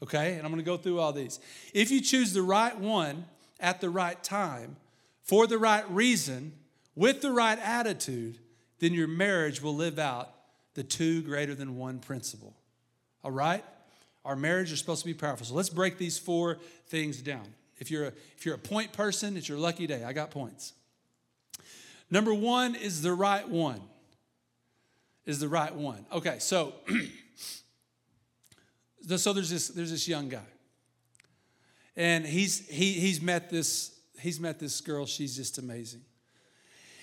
okay? 0.02 0.34
And 0.34 0.44
I'm 0.44 0.50
gonna 0.50 0.62
go 0.62 0.76
through 0.76 1.00
all 1.00 1.12
these. 1.12 1.40
If 1.72 1.90
you 1.90 2.00
choose 2.00 2.32
the 2.32 2.42
right 2.42 2.76
one 2.78 3.24
at 3.60 3.80
the 3.80 3.90
right 3.90 4.22
time, 4.22 4.76
for 5.22 5.46
the 5.46 5.58
right 5.58 5.88
reason, 5.90 6.52
with 6.94 7.22
the 7.22 7.30
right 7.30 7.58
attitude, 7.58 8.38
then 8.80 8.92
your 8.92 9.08
marriage 9.08 9.62
will 9.62 9.74
live 9.74 9.98
out 9.98 10.30
the 10.74 10.82
two 10.82 11.22
greater 11.22 11.54
than 11.54 11.76
one 11.76 12.00
principle. 12.00 12.54
All 13.22 13.30
right? 13.30 13.64
Our 14.24 14.36
marriage 14.36 14.72
is 14.72 14.78
supposed 14.78 15.02
to 15.02 15.06
be 15.06 15.14
powerful. 15.14 15.46
So 15.46 15.54
let's 15.54 15.68
break 15.68 15.98
these 15.98 16.18
four 16.18 16.58
things 16.86 17.22
down. 17.22 17.46
If 17.78 17.90
you're 17.90 18.06
a, 18.06 18.12
if 18.36 18.44
you're 18.46 18.54
a 18.54 18.58
point 18.58 18.92
person, 18.92 19.36
it's 19.36 19.48
your 19.48 19.58
lucky 19.58 19.86
day. 19.86 20.04
I 20.04 20.12
got 20.12 20.30
points. 20.30 20.72
Number 22.10 22.34
one 22.34 22.74
is 22.74 23.02
the 23.02 23.12
right 23.14 23.48
one. 23.48 23.80
Is 25.24 25.40
the 25.40 25.48
right 25.48 25.74
one. 25.74 26.04
Okay, 26.12 26.36
so 26.40 26.74
So 29.16 29.32
there's 29.32 29.50
this, 29.50 29.68
there's 29.68 29.90
this 29.90 30.06
young 30.06 30.28
guy. 30.28 30.46
And 31.96 32.24
he's, 32.24 32.66
he, 32.68 32.92
he's, 32.94 33.20
met 33.20 33.50
this, 33.50 33.98
he's 34.20 34.40
met 34.40 34.58
this 34.58 34.80
girl. 34.80 35.04
She's 35.06 35.36
just 35.36 35.58
amazing. 35.58 36.02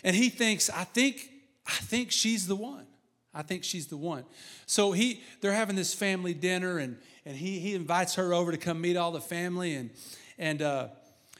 And 0.03 0.15
he 0.15 0.29
thinks, 0.29 0.69
I 0.69 0.83
think, 0.83 1.29
I 1.67 1.71
think 1.71 2.11
she's 2.11 2.47
the 2.47 2.55
one. 2.55 2.87
I 3.33 3.43
think 3.43 3.63
she's 3.63 3.87
the 3.87 3.97
one. 3.97 4.25
So 4.65 4.91
he, 4.91 5.21
they're 5.41 5.53
having 5.53 5.75
this 5.75 5.93
family 5.93 6.33
dinner, 6.33 6.79
and, 6.79 6.97
and 7.25 7.35
he, 7.35 7.59
he 7.59 7.75
invites 7.75 8.15
her 8.15 8.33
over 8.33 8.51
to 8.51 8.57
come 8.57 8.81
meet 8.81 8.97
all 8.97 9.11
the 9.11 9.21
family. 9.21 9.75
And, 9.75 9.91
and, 10.39 10.61
uh, 10.61 10.87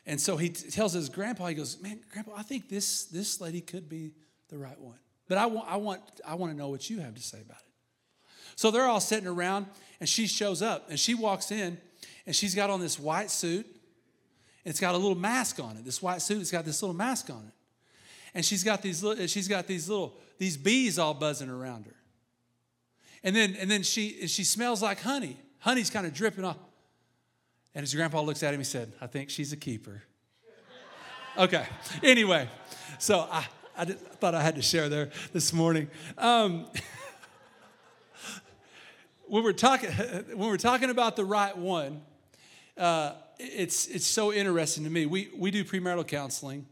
and 0.06 0.22
so 0.22 0.38
he 0.38 0.50
t- 0.50 0.70
tells 0.70 0.94
his 0.94 1.10
grandpa, 1.10 1.48
he 1.48 1.56
goes, 1.56 1.82
Man, 1.82 2.00
grandpa, 2.12 2.34
I 2.38 2.44
think 2.44 2.70
this, 2.70 3.06
this 3.06 3.42
lady 3.42 3.62
could 3.62 3.90
be 3.90 4.12
the 4.50 4.58
right 4.58 4.80
one. 4.80 5.00
But 5.28 5.40
I 5.40 5.48
want, 5.48 5.68
I, 5.70 5.78
want, 5.78 6.02
I 6.28 6.36
want 6.36 6.52
to 6.52 6.58
know 6.58 6.70
what 6.70 6.90
you 6.90 7.00
have 7.00 7.16
to 7.16 7.22
say 7.22 7.40
about 7.42 7.58
it. 7.58 7.64
So 8.56 8.72
they're 8.72 8.88
all 8.88 9.00
sitting 9.00 9.28
around, 9.28 9.68
and 10.00 10.08
she 10.08 10.28
shows 10.28 10.62
up 10.62 10.90
and 10.90 11.00
she 11.00 11.14
walks 11.14 11.52
in 11.52 11.78
and 12.26 12.36
she's 12.36 12.56
got 12.56 12.70
on 12.70 12.80
this 12.80 13.00
white 13.00 13.32
suit 13.32 13.66
it's 14.66 14.80
got 14.80 14.94
a 14.94 14.98
little 14.98 15.16
mask 15.16 15.60
on 15.60 15.78
it. 15.78 15.86
This 15.86 16.02
white 16.02 16.22
suit, 16.22 16.42
it's 16.42 16.52
got 16.52 16.66
this 16.66 16.82
little 16.82 16.96
mask 16.96 17.30
on 17.30 17.44
it. 17.48 17.54
And 18.36 18.46
she's 18.46 18.64
got 18.64 18.82
these 18.82 19.02
little, 19.02 19.26
she's 19.28 19.48
got 19.48 19.68
these 19.68 19.90
little, 19.90 20.16
these 20.38 20.58
bees 20.58 21.00
all 21.00 21.14
buzzing 21.14 21.50
around 21.50 21.86
her. 21.86 21.96
And 23.24 23.36
then, 23.36 23.56
and 23.60 23.70
then 23.70 23.84
she, 23.84 24.28
she 24.28 24.44
smells 24.44 24.82
like 24.82 25.02
honey. 25.02 25.38
Honey's 25.60 25.90
kind 25.90 26.06
of 26.06 26.14
dripping 26.14 26.46
off. 26.46 26.58
And 27.74 27.84
his 27.84 27.94
grandpa 27.94 28.22
looks 28.22 28.44
at 28.44 28.54
him, 28.54 28.60
he 28.60 28.64
said, 28.64 28.94
I 29.02 29.08
think 29.08 29.30
she's 29.30 29.52
a 29.54 29.58
keeper. 29.58 30.04
okay, 31.38 31.66
anyway, 32.04 32.48
so 32.98 33.28
I, 33.32 33.46
I, 33.78 33.86
did, 33.86 33.98
I, 34.12 34.16
thought 34.16 34.36
I 34.36 34.42
had 34.42 34.56
to 34.56 34.62
share 34.62 34.90
there 34.90 35.10
this 35.34 35.54
morning. 35.54 35.90
Um, 36.18 36.68
when 39.30 39.44
we're 39.44 39.54
talking 39.54 39.90
when 40.34 40.50
we're 40.50 40.58
talking 40.58 40.90
about 40.90 41.16
the 41.16 41.26
right 41.26 41.58
one, 41.58 42.02
uh, 42.78 43.14
it's 43.38 43.88
it's 43.88 44.08
so 44.08 44.34
interesting 44.34 44.84
to 44.84 44.90
me. 44.90 45.06
We 45.06 45.30
we 45.36 45.52
do 45.52 45.64
premarital 45.64 46.08
counseling, 46.08 46.66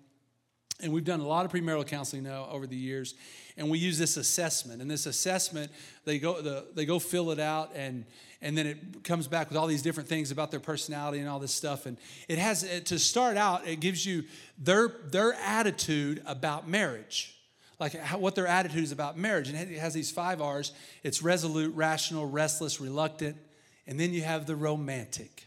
And 0.81 0.91
we've 0.91 1.05
done 1.05 1.19
a 1.19 1.27
lot 1.27 1.45
of 1.45 1.51
premarital 1.51 1.87
counseling 1.87 2.23
now 2.23 2.47
over 2.51 2.67
the 2.67 2.75
years, 2.75 3.15
and 3.55 3.69
we 3.69 3.79
use 3.79 3.97
this 3.97 4.17
assessment. 4.17 4.81
And 4.81 4.89
this 4.89 5.05
assessment, 5.05 5.71
they 6.05 6.19
go, 6.19 6.41
the, 6.41 6.65
they 6.73 6.85
go 6.85 6.99
fill 6.99 7.31
it 7.31 7.39
out, 7.39 7.71
and 7.75 8.05
and 8.41 8.57
then 8.57 8.67
it 8.67 9.03
comes 9.03 9.27
back 9.27 9.49
with 9.49 9.57
all 9.57 9.67
these 9.67 9.81
different 9.81 10.09
things 10.09 10.31
about 10.31 10.51
their 10.51 10.59
personality 10.59 11.19
and 11.19 11.29
all 11.29 11.39
this 11.39 11.53
stuff. 11.53 11.85
And 11.85 11.97
it 12.27 12.37
has 12.37 12.67
to 12.85 12.99
start 12.99 13.37
out, 13.37 13.67
it 13.67 13.79
gives 13.79 14.05
you 14.05 14.23
their 14.57 14.87
their 14.87 15.33
attitude 15.35 16.21
about 16.25 16.67
marriage, 16.67 17.36
like 17.79 17.93
how, 17.93 18.17
what 18.17 18.35
their 18.35 18.47
attitude 18.47 18.83
is 18.83 18.91
about 18.91 19.17
marriage. 19.17 19.49
And 19.49 19.57
it 19.57 19.77
has 19.79 19.93
these 19.93 20.11
five 20.11 20.41
R's. 20.41 20.71
It's 21.03 21.21
resolute, 21.21 21.75
rational, 21.75 22.25
restless, 22.25 22.81
reluctant, 22.81 23.37
and 23.85 23.99
then 23.99 24.13
you 24.13 24.23
have 24.23 24.45
the 24.45 24.55
romantic. 24.55 25.45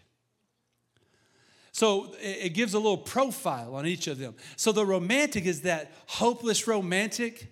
So 1.72 2.14
it 2.20 2.54
gives 2.54 2.74
a 2.74 2.78
little 2.78 2.98
profile 2.98 3.74
on 3.74 3.86
each 3.86 4.06
of 4.06 4.18
them. 4.18 4.34
So 4.56 4.72
the 4.72 4.84
romantic 4.84 5.46
is 5.46 5.62
that 5.62 5.92
hopeless 6.06 6.66
romantic. 6.66 7.49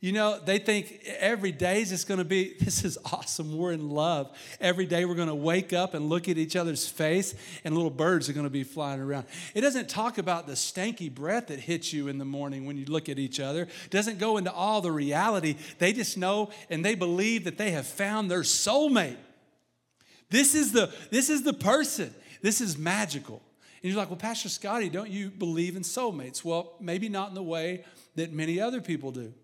You 0.00 0.12
know, 0.12 0.38
they 0.42 0.58
think 0.58 1.04
every 1.18 1.52
day 1.52 1.82
is 1.82 1.90
just 1.90 2.08
going 2.08 2.18
to 2.18 2.24
be, 2.24 2.54
this 2.60 2.84
is 2.84 2.96
awesome. 3.12 3.56
We're 3.56 3.72
in 3.72 3.90
love. 3.90 4.34
Every 4.58 4.86
day 4.86 5.04
we're 5.04 5.14
going 5.14 5.28
to 5.28 5.34
wake 5.34 5.74
up 5.74 5.92
and 5.92 6.08
look 6.08 6.28
at 6.28 6.38
each 6.38 6.56
other's 6.56 6.88
face, 6.88 7.34
and 7.64 7.74
little 7.74 7.90
birds 7.90 8.28
are 8.28 8.32
going 8.32 8.46
to 8.46 8.50
be 8.50 8.64
flying 8.64 9.00
around. 9.00 9.26
It 9.54 9.60
doesn't 9.60 9.90
talk 9.90 10.16
about 10.16 10.46
the 10.46 10.54
stanky 10.54 11.14
breath 11.14 11.48
that 11.48 11.60
hits 11.60 11.92
you 11.92 12.08
in 12.08 12.16
the 12.16 12.24
morning 12.24 12.64
when 12.64 12.78
you 12.78 12.86
look 12.86 13.10
at 13.10 13.18
each 13.18 13.40
other. 13.40 13.62
It 13.62 13.90
doesn't 13.90 14.18
go 14.18 14.38
into 14.38 14.52
all 14.52 14.80
the 14.80 14.92
reality. 14.92 15.56
They 15.78 15.92
just 15.92 16.16
know 16.16 16.50
and 16.70 16.82
they 16.82 16.94
believe 16.94 17.44
that 17.44 17.58
they 17.58 17.72
have 17.72 17.86
found 17.86 18.30
their 18.30 18.40
soulmate. 18.40 19.18
This 20.30 20.54
is 20.54 20.72
the, 20.72 20.92
this 21.10 21.28
is 21.28 21.42
the 21.42 21.52
person. 21.52 22.14
This 22.40 22.62
is 22.62 22.78
magical. 22.78 23.42
And 23.82 23.90
you're 23.90 23.98
like, 23.98 24.08
well, 24.08 24.16
Pastor 24.16 24.48
Scotty, 24.48 24.88
don't 24.88 25.10
you 25.10 25.30
believe 25.30 25.76
in 25.76 25.82
soulmates? 25.82 26.44
Well, 26.44 26.74
maybe 26.80 27.08
not 27.08 27.28
in 27.28 27.34
the 27.34 27.42
way 27.42 27.84
that 28.14 28.32
many 28.32 28.60
other 28.60 28.80
people 28.80 29.10
do. 29.10 29.34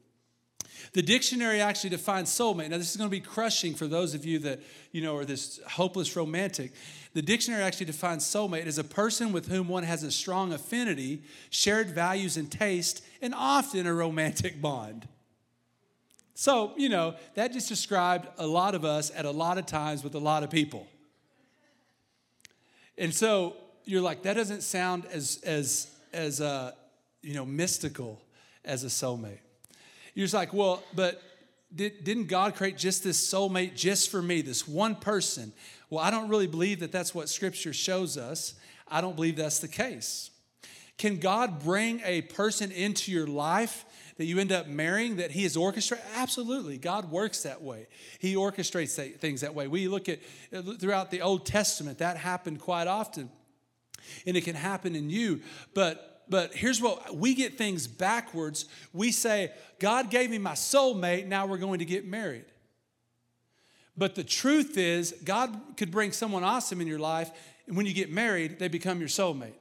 The 0.93 1.03
dictionary 1.03 1.61
actually 1.61 1.91
defines 1.91 2.31
soulmate. 2.31 2.71
Now, 2.71 2.79
this 2.79 2.91
is 2.91 2.97
going 2.97 3.11
to 3.11 3.17
be 3.17 3.21
crushing 3.21 3.75
for 3.75 3.87
those 3.87 4.15
of 4.15 4.25
you 4.25 4.39
that, 4.41 4.61
you 4.93 5.03
know, 5.03 5.17
are 5.17 5.25
this 5.25 5.61
hopeless 5.69 6.17
romantic. 6.17 6.73
The 7.15 7.23
dictionary 7.23 7.63
actually 7.63 7.87
defines 7.87 8.25
soulmate 8.25 8.67
as 8.67 8.79
a 8.79 8.85
person 8.85 9.33
with 9.33 9.49
whom 9.49 9.69
one 9.69 9.83
has 9.85 10.03
a 10.03 10.11
strong 10.11 10.53
affinity, 10.53 11.23
shared 11.51 11.91
values 11.91 12.37
and 12.37 12.51
taste, 12.51 13.05
and 13.23 13.35
often 13.35 13.87
a 13.87 13.95
romantic 13.95 14.61
bond. 14.61 15.09
So, 16.35 16.75
you 16.77 16.91
know, 16.91 17.15
that 17.35 17.53
just 17.53 17.69
described 17.69 18.29
a 18.37 18.47
lot 18.47 18.75
of 18.75 18.85
us 18.85 19.11
at 19.15 19.25
a 19.25 19.31
lot 19.31 19.57
of 19.57 19.65
times 19.65 20.05
with 20.05 20.15
a 20.15 20.19
lot 20.19 20.43
of 20.43 20.51
people. 20.51 20.87
And 22.99 23.15
so 23.15 23.57
you're 23.85 24.03
like, 24.03 24.23
that 24.25 24.35
doesn't 24.35 24.63
sound 24.63 25.07
as, 25.07 25.41
as, 25.45 25.91
as 26.13 26.41
uh, 26.41 26.73
you 27.23 27.35
know, 27.35 27.47
mystical 27.47 28.21
as 28.65 28.85
a 28.85 28.89
soulmate. 28.89 29.39
You're 30.17 30.25
just 30.25 30.35
like, 30.35 30.55
well, 30.55 30.83
but 30.95 31.23
did, 31.75 32.03
didn't 32.03 32.27
God 32.27 32.55
create 32.55 32.79
just 32.79 33.05
this 33.05 33.33
soulmate 33.33 33.77
just 33.77 34.11
for 34.11 34.23
me, 34.23 34.41
this 34.41 34.67
one 34.67 34.97
person? 34.97 35.53
Well, 35.91 36.03
I 36.03 36.11
don't 36.11 36.31
really 36.31 36.47
believe 36.47 36.81
that 36.81 36.91
that's 36.91 37.15
what 37.15 37.29
Scripture 37.29 37.75
shows 37.75 38.17
us. 38.17 38.55
I 38.89 39.03
don't 39.03 39.15
believe 39.15 39.37
that's 39.37 39.59
the 39.59 39.69
case. 39.69 40.31
Can 40.97 41.19
God 41.19 41.63
bring 41.63 42.01
a 42.03 42.23
person 42.23 42.73
into 42.73 43.13
your 43.13 43.27
life 43.27 43.85
that 44.17 44.25
you 44.25 44.39
end 44.39 44.53
up 44.53 44.67
marrying 44.67 45.17
that 45.17 45.33
He 45.33 45.43
has 45.43 45.55
orchestrated? 45.55 46.07
Absolutely. 46.15 46.79
God 46.79 47.11
works 47.11 47.43
that 47.43 47.61
way. 47.61 47.87
He 48.19 48.37
orchestrates 48.37 48.95
things 49.19 49.43
that 49.43 49.55
way. 49.55 49.69
We 49.69 49.87
look 49.87 50.09
at 50.09 50.21
throughout 50.81 51.11
the 51.11 51.21
Old 51.21 51.45
Testament, 51.45 51.99
that 51.99 52.17
happened 52.17 52.61
quite 52.61 52.87
often 52.87 53.29
and 54.27 54.37
it 54.37 54.45
can 54.45 54.55
happen 54.55 54.95
in 54.95 55.11
you. 55.11 55.41
But 55.75 56.16
but 56.29 56.55
here's 56.55 56.81
what 56.81 57.17
we 57.17 57.35
get 57.35 57.57
things 57.57 57.87
backwards. 57.87 58.67
We 58.93 59.13
say, 59.13 59.53
God 59.79 60.11
gave 60.11 60.31
me 60.31 60.39
my 60.39 60.53
soulmate, 60.53 61.27
now 61.27 61.47
we're 61.47 61.59
going 61.59 61.79
to 61.79 61.85
get 61.85 62.07
married. 62.07 62.47
But 63.97 64.15
the 64.15 64.25
truth 64.25 64.77
is, 64.77 65.15
God 65.25 65.59
could 65.77 65.91
bring 65.91 66.13
someone 66.13 66.45
awesome 66.45 66.81
in 66.81 66.87
your 66.87 66.99
life, 66.99 67.31
and 67.67 67.77
when 67.77 67.87
you 67.87 67.95
get 67.95 68.11
married, 68.11 68.59
they 68.59 68.69
become 68.69 68.99
your 68.99 69.09
soulmate. 69.09 69.55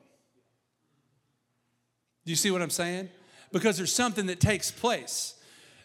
Do 2.26 2.32
you 2.32 2.36
see 2.36 2.52
what 2.52 2.62
I'm 2.62 2.70
saying? 2.70 3.10
Because 3.52 3.78
there's 3.78 3.94
something 3.94 4.26
that 4.26 4.40
takes 4.40 4.72
place. 4.72 5.36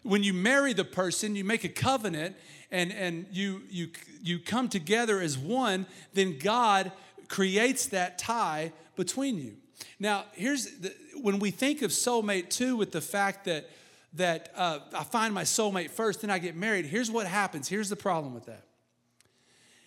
When 0.03 0.23
you 0.23 0.33
marry 0.33 0.73
the 0.73 0.83
person, 0.83 1.35
you 1.35 1.43
make 1.43 1.63
a 1.63 1.69
covenant 1.69 2.35
and, 2.71 2.91
and 2.91 3.27
you, 3.31 3.61
you, 3.69 3.89
you 4.23 4.39
come 4.39 4.67
together 4.67 5.21
as 5.21 5.37
one, 5.37 5.85
then 6.13 6.39
God 6.39 6.91
creates 7.27 7.85
that 7.87 8.17
tie 8.17 8.73
between 8.95 9.37
you. 9.37 9.53
Now, 9.99 10.25
here's 10.33 10.65
the, 10.79 10.93
when 11.21 11.39
we 11.39 11.51
think 11.51 11.81
of 11.81 11.91
soulmate 11.91 12.49
too, 12.49 12.75
with 12.75 12.91
the 12.91 13.01
fact 13.01 13.45
that 13.45 13.69
that 14.13 14.51
uh, 14.55 14.79
I 14.93 15.03
find 15.03 15.33
my 15.33 15.43
soulmate 15.43 15.89
first, 15.89 16.21
then 16.21 16.29
I 16.29 16.39
get 16.39 16.55
married. 16.55 16.85
Here's 16.85 17.09
what 17.09 17.27
happens. 17.27 17.69
Here's 17.69 17.89
the 17.89 17.95
problem 17.95 18.33
with 18.33 18.45
that. 18.45 18.65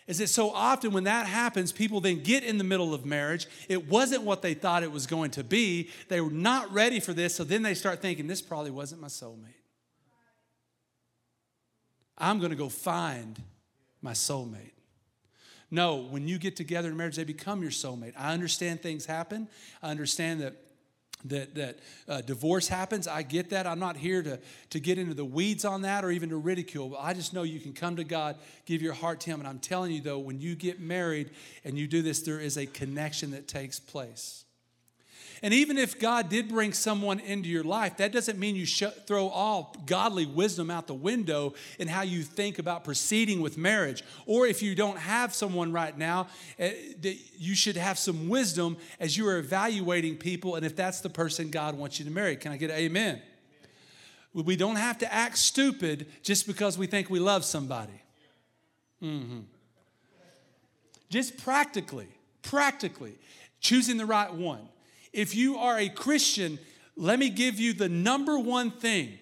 Is 0.07 0.19
that 0.19 0.29
so 0.29 0.51
often 0.51 0.93
when 0.93 1.05
that 1.05 1.27
happens, 1.27 1.73
people 1.73 2.01
then 2.01 2.23
get 2.23 2.45
in 2.45 2.59
the 2.59 2.65
middle 2.65 2.93
of 2.93 3.07
marriage. 3.07 3.47
It 3.69 3.89
wasn't 3.89 4.23
what 4.23 4.43
they 4.43 4.53
thought 4.53 4.83
it 4.83 4.93
was 4.93 5.07
going 5.07 5.31
to 5.33 5.45
be. 5.45 5.91
They 6.09 6.21
were 6.21 6.31
not 6.31 6.73
ready 6.73 7.01
for 7.01 7.15
this, 7.15 7.35
so 7.35 7.45
then 7.45 7.63
they 7.63 7.75
start 7.75 8.03
thinking, 8.03 8.27
this 8.27 8.43
probably 8.43 8.71
wasn't 8.71 9.01
my 9.01 9.09
soulmate. 9.09 9.61
I'm 12.19 12.39
going 12.39 12.51
to 12.51 12.57
go 12.57 12.69
find 12.69 13.43
my 14.03 14.13
soulmate. 14.13 14.74
No, 15.71 15.97
when 15.97 16.29
you 16.29 16.39
get 16.39 16.57
together 16.57 16.89
in 16.89 16.97
marriage, 16.97 17.17
they 17.17 17.25
become 17.25 17.63
your 17.63 17.71
soulmate. 17.71 18.15
I 18.17 18.33
understand 18.33 18.83
things 18.83 19.07
happen. 19.07 19.49
I 19.83 19.91
understand 19.91 20.41
that 20.41 20.57
that, 21.27 21.55
that 21.55 21.79
uh, 22.09 22.21
divorce 22.21 22.69
happens. 22.69 23.09
I 23.09 23.23
get 23.23 23.51
that. 23.51 23.67
I'm 23.67 23.79
not 23.79 23.97
here 23.97 24.23
to, 24.23 24.39
to 24.71 24.81
get 24.81 24.99
into 24.99 25.15
the 25.15 25.25
weeds 25.25 25.65
on 25.65 25.83
that 25.83 26.05
or 26.05 26.11
even 26.11 26.29
to 26.31 26.37
ridicule, 26.37 26.91
but 26.91 27.01
I 27.01 27.15
just 27.15 27.33
know 27.33 27.43
you 27.43 27.61
can 27.61 27.73
come 27.73 27.97
to 27.97 28.05
God, 28.05 28.37
give 28.67 28.83
your 28.83 28.93
heart 28.93 29.21
to 29.21 29.31
Him. 29.31 29.41
And 29.41 29.49
I'm 29.49 29.59
telling 29.59 29.93
you, 29.93 30.01
though, 30.01 30.19
when 30.19 30.39
you 30.41 30.55
get 30.55 30.81
married 30.81 31.31
and 31.65 31.79
you 31.79 31.87
do 31.87 32.03
this, 32.03 32.21
there 32.21 32.41
is 32.41 32.57
a 32.59 32.67
connection 32.67 33.31
that 33.31 33.49
takes 33.49 33.81
place. 33.81 34.44
And 35.45 35.53
even 35.53 35.77
if 35.77 36.01
God 36.01 36.31
did 36.31 36.49
bring 36.49 36.73
someone 36.73 37.21
into 37.21 37.51
your 37.51 37.65
life, 37.65 37.99
that 37.99 38.13
doesn't 38.13 38.39
mean 38.39 38.57
you 38.57 38.65
throw 38.65 39.29
all 39.29 39.77
godly 39.85 40.25
wisdom 40.25 40.71
out 40.71 40.87
the 40.87 40.95
window 40.95 41.53
in 41.79 41.87
how 41.87 42.01
you 42.01 42.23
think 42.23 42.59
about 42.59 42.83
proceeding 42.83 43.43
with 43.43 43.59
marriage. 43.59 44.03
Or 44.25 44.47
if 44.47 44.63
you 44.63 44.75
don't 44.75 44.97
have 44.97 45.35
someone 45.35 45.71
right 45.71 45.99
now, 45.99 46.29
uh, 46.59 46.71
you 47.37 47.55
should 47.55 47.77
have 47.77 47.99
some 47.99 48.31
wisdom 48.31 48.79
as 48.99 49.19
you 49.19 49.29
are 49.29 49.37
evaluating 49.37 50.17
people 50.17 50.55
and 50.55 50.65
if 50.65 50.77
that's 50.77 51.03
the 51.03 51.11
person 51.11 51.51
God 51.51 51.77
wants 51.77 51.99
you 51.99 52.07
to 52.07 52.11
marry. 52.11 52.37
Can 52.37 52.51
I 52.51 52.57
get 52.57 52.71
an 52.71 52.77
amen? 52.77 53.21
amen. 54.33 54.47
We 54.47 54.57
don't 54.57 54.77
have 54.77 54.97
to 55.01 55.13
act 55.13 55.37
stupid 55.37 56.07
just 56.23 56.47
because 56.47 56.79
we 56.79 56.87
think 56.87 57.11
we 57.11 57.21
love 57.21 57.45
somebody. 57.45 58.01
Mm-hmm. 59.03 59.41
Just 61.11 61.37
practically, 61.45 62.09
practically, 62.41 63.19
choosing 63.61 63.99
the 63.99 64.07
right 64.07 64.33
one 64.33 64.71
if 65.15 65.35
you 65.35 65.57
are 65.57 65.79
a 65.79 65.89
Christian, 65.89 66.59
let 66.97 67.19
me 67.19 67.31
give 67.31 67.59
you 67.59 67.73
the 67.73 67.89
number 67.89 68.39
one 68.39 68.71
thing. 68.71 69.19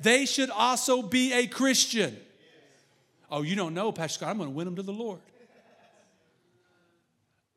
They 0.00 0.26
should 0.26 0.50
also 0.50 1.02
be 1.02 1.32
a 1.32 1.46
Christian. 1.46 2.16
Oh, 3.30 3.42
you 3.42 3.54
don't 3.54 3.74
know, 3.74 3.92
Pastor 3.92 4.18
Scott, 4.18 4.30
I'm 4.30 4.38
going 4.38 4.50
to 4.50 4.54
win 4.54 4.64
them 4.64 4.76
to 4.76 4.82
the 4.82 4.92
Lord. 4.92 5.20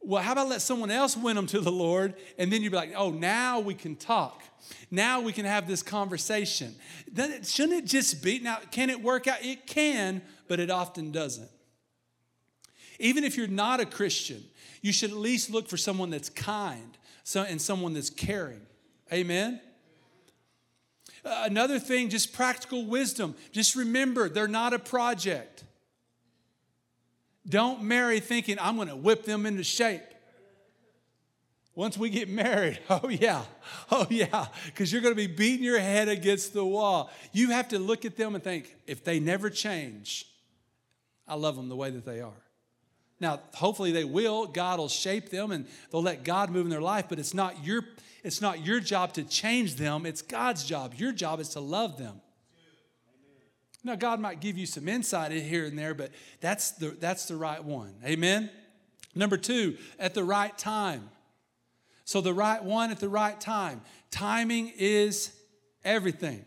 Well, 0.02 0.24
how 0.24 0.32
about 0.32 0.48
let 0.48 0.62
someone 0.62 0.92
else 0.92 1.16
win 1.16 1.36
them 1.36 1.46
to 1.48 1.60
the 1.60 1.72
Lord? 1.72 2.16
And 2.38 2.52
then 2.52 2.62
you'd 2.62 2.72
be 2.72 2.78
like, 2.78 2.94
oh, 2.96 3.12
now 3.12 3.60
we 3.60 3.74
can 3.74 3.96
talk. 3.96 4.42
Now 4.90 5.22
we 5.22 5.34
can 5.34 5.46
have 5.46 5.68
this 5.68 5.84
conversation. 5.84 6.76
Then 7.12 7.44
shouldn't 7.44 7.84
it 7.84 7.86
just 7.86 8.24
be? 8.24 8.40
Now, 8.40 8.60
can 8.72 8.90
it 8.90 9.02
work 9.02 9.28
out? 9.28 9.44
It 9.44 9.68
can, 9.68 10.22
but 10.48 10.60
it 10.60 10.70
often 10.70 11.12
doesn't. 11.12 11.50
Even 13.00 13.24
if 13.24 13.38
you're 13.38 13.48
not 13.48 13.80
a 13.80 13.86
Christian, 13.86 14.44
you 14.82 14.92
should 14.92 15.12
at 15.12 15.18
least 15.18 15.50
look 15.50 15.68
for 15.68 15.78
someone 15.78 16.10
that's 16.10 16.30
kind, 16.30 16.98
and 17.36 17.62
someone 17.62 17.94
that's 17.94 18.10
caring. 18.10 18.62
Amen? 19.12 19.60
Uh, 21.24 21.44
another 21.46 21.80
thing, 21.80 22.10
just 22.10 22.34
practical 22.34 22.86
wisdom. 22.86 23.36
Just 23.52 23.76
remember, 23.76 24.30
they're 24.30 24.48
not 24.48 24.74
a 24.74 24.80
project. 24.80 25.64
Don't 27.48 27.84
marry 27.84 28.20
thinking, 28.20 28.58
I'm 28.60 28.76
going 28.76 28.88
to 28.88 28.96
whip 28.96 29.24
them 29.24 29.46
into 29.46 29.64
shape. 29.64 30.02
Once 31.76 31.98
we 31.98 32.10
get 32.10 32.30
married, 32.30 32.80
oh 32.90 33.08
yeah, 33.10 33.44
oh 33.92 34.06
yeah, 34.10 34.48
because 34.66 34.92
you're 34.92 35.02
going 35.02 35.14
to 35.14 35.28
be 35.28 35.28
beating 35.28 35.64
your 35.64 35.80
head 35.80 36.10
against 36.10 36.54
the 36.54 36.66
wall. 36.66 37.10
You 37.32 37.52
have 37.52 37.70
to 37.70 37.80
look 37.80 38.06
at 38.06 38.18
them 38.18 38.36
and 38.36 38.44
think, 38.44 38.76
if 38.86 39.04
they 39.04 39.20
never 39.20 39.50
change, 39.50 40.26
I 41.28 41.36
love 41.36 41.56
them 41.56 41.70
the 41.70 41.76
way 41.76 41.90
that 41.90 42.06
they 42.06 42.22
are. 42.22 42.49
Now, 43.20 43.42
hopefully 43.54 43.92
they 43.92 44.06
will. 44.06 44.46
God 44.46 44.80
will 44.80 44.88
shape 44.88 45.30
them 45.30 45.52
and 45.52 45.68
they'll 45.92 46.02
let 46.02 46.24
God 46.24 46.50
move 46.50 46.66
in 46.66 46.70
their 46.70 46.82
life, 46.82 47.06
but 47.10 47.20
it's 47.20 47.34
not 47.34 47.66
your 47.66 47.84
it's 48.24 48.42
not 48.42 48.66
your 48.66 48.80
job 48.80 49.14
to 49.14 49.24
change 49.24 49.76
them, 49.76 50.06
it's 50.06 50.22
God's 50.22 50.66
job. 50.66 50.94
Your 50.98 51.12
job 51.12 51.40
is 51.40 51.50
to 51.50 51.60
love 51.60 51.98
them. 51.98 52.22
Now, 53.84 53.96
God 53.96 54.20
might 54.20 54.42
give 54.42 54.58
you 54.58 54.66
some 54.66 54.90
insight 54.90 55.32
here 55.32 55.66
and 55.66 55.80
there, 55.80 55.94
but 55.94 56.12
that's 56.42 56.72
the, 56.72 56.90
that's 56.90 57.26
the 57.26 57.38
right 57.38 57.64
one. 57.64 57.94
Amen? 58.04 58.50
Number 59.16 59.38
two, 59.38 59.78
at 59.98 60.14
the 60.14 60.24
right 60.24 60.56
time. 60.58 61.10
So 62.04 62.20
the 62.20 62.34
right 62.34 62.62
one 62.62 62.92
at 62.92 63.00
the 63.00 63.08
right 63.08 63.40
time. 63.40 63.82
Timing 64.12 64.74
is 64.78 65.32
everything. 65.86 66.44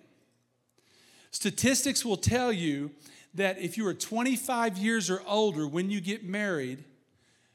Statistics 1.30 2.04
will 2.04 2.18
tell 2.18 2.52
you 2.52 2.90
that 3.34 3.58
if 3.58 3.76
you 3.76 3.86
are 3.86 3.94
25 3.94 4.78
years 4.78 5.10
or 5.10 5.22
older 5.26 5.66
when 5.66 5.90
you 5.90 6.00
get 6.00 6.24
married, 6.24 6.84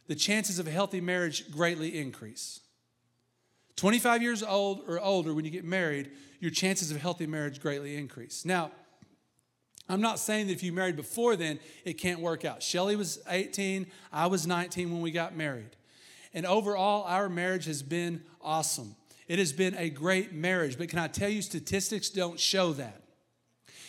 the 0.08 0.16
chances 0.16 0.60
of 0.60 0.68
a 0.68 0.72
healthy 0.72 1.02
marriage 1.02 1.52
greatly 1.52 1.98
increase. 1.98 2.62
25 3.76 4.22
years 4.24 4.42
old 4.42 4.82
or 4.88 5.00
older 5.00 5.34
when 5.34 5.46
you 5.46 5.52
get 5.52 5.63
married, 5.63 6.10
your 6.40 6.52
chances 6.52 6.92
of 6.92 6.98
healthy 6.98 7.28
marriage 7.28 7.62
greatly 7.62 7.96
increase. 7.96 8.44
Now, 8.44 8.72
I'm 9.90 10.02
not 10.02 10.20
saying 10.20 10.48
that 10.48 10.54
if 10.54 10.63
you 10.63 10.74
married 10.74 10.96
before 10.96 11.36
then, 11.36 11.60
it 11.86 11.94
can't 11.94 12.20
work 12.20 12.44
out. 12.44 12.62
Shelly 12.62 12.96
was 12.96 13.20
18, 13.30 13.88
I 14.12 14.28
was 14.28 14.46
19 14.46 14.92
when 14.92 15.02
we 15.02 15.12
got 15.12 15.36
married. 15.36 15.76
And 16.34 16.46
overall, 16.46 17.04
our 17.04 17.30
marriage 17.30 17.66
has 17.66 17.84
been 17.84 18.24
awesome. 18.42 18.96
It 19.28 19.40
has 19.40 19.54
been 19.54 19.76
a 19.76 19.90
great 19.90 20.34
marriage. 20.34 20.78
But 20.78 20.90
can 20.90 21.00
I 21.00 21.08
tell 21.08 21.30
you, 21.30 21.42
statistics 21.42 22.10
don't 22.10 22.40
show 22.40 22.74
that. 22.74 23.02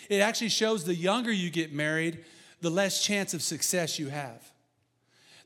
It 0.09 0.21
actually 0.21 0.49
shows 0.49 0.85
the 0.85 0.95
younger 0.95 1.33
you 1.33 1.51
get 1.51 1.73
married, 1.73 2.25
the 2.61 2.71
less 2.71 3.03
chance 3.03 3.35
of 3.35 3.43
success 3.43 3.99
you 3.99 4.09
have. 4.09 4.43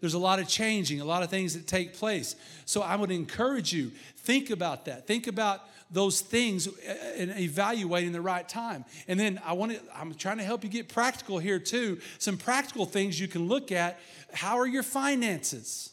There's 0.01 0.15
a 0.15 0.19
lot 0.19 0.41
of 0.41 0.49
changing, 0.49 1.01
a 1.01 1.05
lot 1.05 1.23
of 1.23 1.31
things 1.31 1.55
that 1.55 1.69
take 1.69 1.95
place. 1.95 2.35
So 2.65 2.83
I 2.83 2.97
would 2.97 3.13
encourage 3.13 3.73
you, 3.73 3.93
think 4.19 4.51
about 4.51 4.87
that. 4.87 5.07
Think 5.07 5.29
about 5.29 5.61
those 5.93 6.21
things 6.21 6.67
uh, 6.67 6.95
and 7.17 7.31
evaluating 7.39 8.11
the 8.13 8.21
right 8.21 8.49
time. 8.49 8.85
And 9.07 9.21
then 9.21 9.41
I 9.45 9.53
want 9.53 9.73
to, 9.73 9.81
I'm 9.95 10.15
trying 10.15 10.39
to 10.39 10.45
help 10.45 10.65
you 10.65 10.71
get 10.71 10.89
practical 10.89 11.39
here 11.39 11.61
too. 11.61 12.01
Some 12.19 12.37
practical 12.37 12.85
things 12.85 13.21
you 13.21 13.29
can 13.29 13.47
look 13.47 13.71
at. 13.71 14.01
How 14.33 14.59
are 14.59 14.67
your 14.67 14.83
finances? 14.83 15.91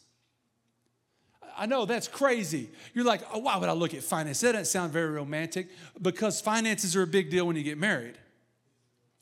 I 1.55 1.65
know 1.65 1.86
that's 1.86 2.08
crazy. 2.08 2.69
You're 2.93 3.05
like, 3.05 3.21
oh, 3.34 3.39
why 3.39 3.58
would 3.58 3.67
I 3.67 3.73
look 3.73 3.93
at 3.93 4.01
finances? 4.01 4.41
That 4.41 4.53
doesn't 4.53 4.65
sound 4.65 4.93
very 4.93 5.12
romantic 5.12 5.67
because 6.01 6.39
finances 6.39 6.95
are 6.95 7.03
a 7.03 7.08
big 7.08 7.29
deal 7.29 7.45
when 7.45 7.58
you 7.58 7.63
get 7.63 7.77
married. 7.77 8.17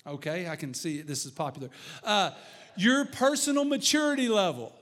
Okay, 0.07 0.47
I 0.47 0.55
can 0.55 0.73
see 0.73 1.01
this 1.01 1.25
is 1.25 1.31
popular. 1.31 1.69
Uh, 2.03 2.31
your 2.77 3.05
personal 3.05 3.65
maturity 3.65 4.29
level. 4.29 4.73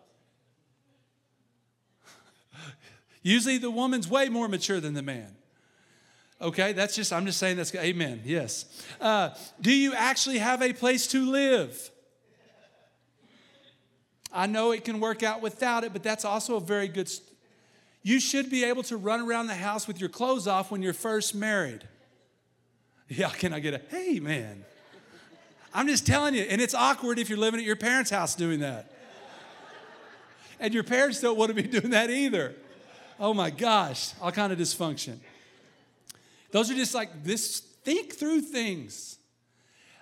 Usually 3.23 3.57
the 3.57 3.71
woman's 3.71 4.07
way 4.07 4.29
more 4.29 4.47
mature 4.47 4.79
than 4.79 4.93
the 4.93 5.01
man. 5.01 5.35
Okay, 6.41 6.73
that's 6.73 6.95
just, 6.95 7.11
I'm 7.13 7.25
just 7.25 7.39
saying 7.39 7.57
that's, 7.57 7.73
amen, 7.73 8.21
yes. 8.25 8.65
Uh, 8.99 9.29
do 9.61 9.73
you 9.73 9.93
actually 9.93 10.37
have 10.37 10.61
a 10.61 10.73
place 10.73 11.07
to 11.07 11.25
live? 11.25 11.91
I 14.31 14.47
know 14.47 14.71
it 14.71 14.83
can 14.83 14.99
work 14.99 15.23
out 15.23 15.41
without 15.41 15.85
it, 15.85 15.93
but 15.93 16.03
that's 16.03 16.25
also 16.25 16.57
a 16.57 16.61
very 16.61 16.89
good, 16.89 17.07
st- 17.07 17.29
you 18.03 18.19
should 18.19 18.49
be 18.49 18.65
able 18.65 18.83
to 18.83 18.97
run 18.97 19.21
around 19.21 19.47
the 19.47 19.55
house 19.55 19.87
with 19.87 19.99
your 19.99 20.09
clothes 20.09 20.45
off 20.45 20.71
when 20.71 20.81
you're 20.81 20.93
first 20.93 21.33
married. 21.33 21.87
Yeah, 23.07 23.29
can 23.29 23.53
I 23.53 23.59
get 23.59 23.75
a, 23.75 23.81
hey 23.95 24.19
man? 24.19 24.65
I'm 25.75 25.87
just 25.87 26.07
telling 26.07 26.33
you, 26.33 26.43
and 26.43 26.61
it's 26.61 26.73
awkward 26.73 27.19
if 27.19 27.29
you're 27.29 27.37
living 27.37 27.59
at 27.59 27.65
your 27.65 27.75
parents' 27.75 28.09
house 28.09 28.33
doing 28.33 28.61
that. 28.61 28.93
And 30.57 30.73
your 30.73 30.85
parents 30.85 31.19
don't 31.19 31.37
want 31.37 31.49
to 31.49 31.53
be 31.53 31.63
doing 31.63 31.89
that 31.89 32.09
either. 32.09 32.55
Oh 33.19 33.33
my 33.33 33.49
gosh, 33.49 34.13
all 34.21 34.31
kind 34.31 34.53
of 34.53 34.57
dysfunction. 34.57 35.17
Those 36.51 36.71
are 36.71 36.75
just 36.75 36.95
like 36.95 37.25
this, 37.25 37.59
think 37.59 38.13
through 38.13 38.41
things. 38.41 39.17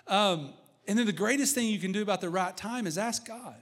Um, 0.06 0.52
and 0.86 0.96
then 0.96 1.06
the 1.06 1.12
greatest 1.12 1.56
thing 1.56 1.66
you 1.66 1.80
can 1.80 1.90
do 1.90 2.02
about 2.02 2.20
the 2.20 2.30
right 2.30 2.56
time 2.56 2.86
is 2.86 2.96
ask 2.96 3.26
God, 3.26 3.56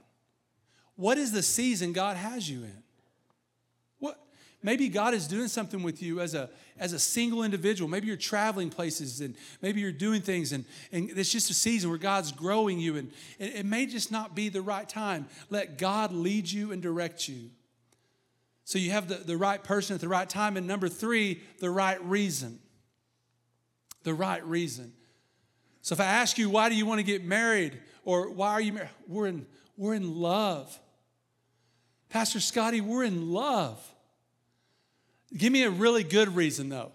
what 0.95 1.17
is 1.17 1.31
the 1.31 1.41
season 1.41 1.93
God 1.93 2.15
has 2.15 2.47
you 2.47 2.63
in? 2.63 2.82
Maybe 4.63 4.89
God 4.89 5.13
is 5.13 5.27
doing 5.27 5.49
something 5.49 5.83
with 5.83 6.01
you 6.01 6.21
as 6.21 6.33
a, 6.33 6.49
as 6.79 6.93
a 6.93 6.99
single 6.99 7.43
individual. 7.43 7.89
Maybe 7.89 8.07
you're 8.07 8.15
traveling 8.15 8.69
places 8.69 9.21
and 9.21 9.35
maybe 9.61 9.81
you're 9.81 9.91
doing 9.91 10.21
things, 10.21 10.53
and, 10.53 10.65
and 10.91 11.09
it's 11.11 11.31
just 11.31 11.49
a 11.49 11.53
season 11.53 11.89
where 11.89 11.99
God's 11.99 12.31
growing 12.31 12.79
you, 12.79 12.95
and 12.95 13.11
it, 13.37 13.57
it 13.57 13.65
may 13.65 13.85
just 13.85 14.11
not 14.11 14.33
be 14.33 14.49
the 14.49 14.61
right 14.61 14.87
time. 14.87 15.27
Let 15.49 15.77
God 15.77 16.11
lead 16.11 16.49
you 16.49 16.71
and 16.71 16.81
direct 16.81 17.27
you. 17.27 17.49
So 18.65 18.79
you 18.79 18.91
have 18.91 19.07
the, 19.07 19.15
the 19.15 19.37
right 19.37 19.61
person 19.61 19.95
at 19.95 20.01
the 20.01 20.07
right 20.07 20.29
time. 20.29 20.55
And 20.57 20.67
number 20.67 20.87
three, 20.87 21.41
the 21.59 21.69
right 21.69 22.03
reason. 22.03 22.59
The 24.03 24.13
right 24.13 24.45
reason. 24.47 24.93
So 25.81 25.93
if 25.93 25.99
I 25.99 26.05
ask 26.05 26.37
you, 26.37 26.49
why 26.49 26.69
do 26.69 26.75
you 26.75 26.85
want 26.85 26.99
to 26.99 27.03
get 27.03 27.25
married? 27.25 27.77
Or 28.05 28.31
why 28.31 28.51
are 28.51 28.61
you 28.61 28.73
married? 28.73 28.89
We're 29.07 29.27
in, 29.27 29.45
we're 29.75 29.95
in 29.95 30.15
love. 30.15 30.79
Pastor 32.09 32.39
Scotty, 32.39 32.79
we're 32.79 33.03
in 33.03 33.31
love. 33.31 33.92
Give 35.35 35.51
me 35.51 35.63
a 35.63 35.69
really 35.69 36.03
good 36.03 36.35
reason, 36.35 36.69
though. 36.69 36.91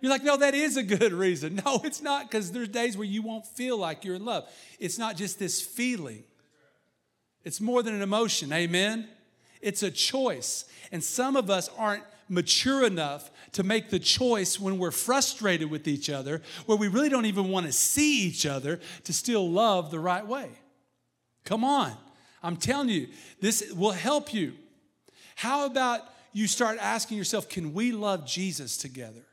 You're 0.00 0.10
like, 0.10 0.22
no, 0.22 0.36
that 0.36 0.54
is 0.54 0.76
a 0.76 0.82
good 0.82 1.12
reason. 1.24 1.62
No, 1.64 1.80
it's 1.82 2.02
not, 2.02 2.30
because 2.30 2.52
there's 2.52 2.68
days 2.68 2.96
where 2.96 3.06
you 3.06 3.22
won't 3.22 3.46
feel 3.46 3.78
like 3.78 4.04
you're 4.04 4.16
in 4.16 4.24
love. 4.24 4.46
It's 4.78 4.98
not 4.98 5.16
just 5.16 5.38
this 5.38 5.62
feeling, 5.62 6.24
it's 7.42 7.60
more 7.60 7.82
than 7.82 7.94
an 7.94 8.02
emotion. 8.02 8.52
Amen? 8.52 9.08
It's 9.60 9.82
a 9.82 9.90
choice. 9.90 10.66
And 10.92 11.02
some 11.02 11.36
of 11.36 11.48
us 11.48 11.70
aren't 11.78 12.02
mature 12.28 12.86
enough 12.86 13.30
to 13.52 13.62
make 13.62 13.90
the 13.90 13.98
choice 13.98 14.58
when 14.58 14.78
we're 14.78 14.90
frustrated 14.90 15.70
with 15.70 15.88
each 15.88 16.10
other, 16.10 16.42
where 16.66 16.76
we 16.76 16.88
really 16.88 17.08
don't 17.08 17.26
even 17.26 17.48
want 17.48 17.66
to 17.66 17.72
see 17.72 18.26
each 18.26 18.44
other 18.46 18.80
to 19.04 19.12
still 19.12 19.50
love 19.50 19.90
the 19.90 19.98
right 19.98 20.26
way. 20.26 20.50
Come 21.44 21.64
on. 21.64 21.92
I'm 22.42 22.56
telling 22.56 22.90
you, 22.90 23.08
this 23.40 23.72
will 23.72 23.92
help 23.92 24.34
you. 24.34 24.52
How 25.36 25.64
about 25.66 26.02
you 26.34 26.48
start 26.48 26.78
asking 26.80 27.16
yourself, 27.16 27.48
can 27.48 27.72
we 27.72 27.92
love 27.92 28.26
Jesus 28.26 28.76
together? 28.76 29.24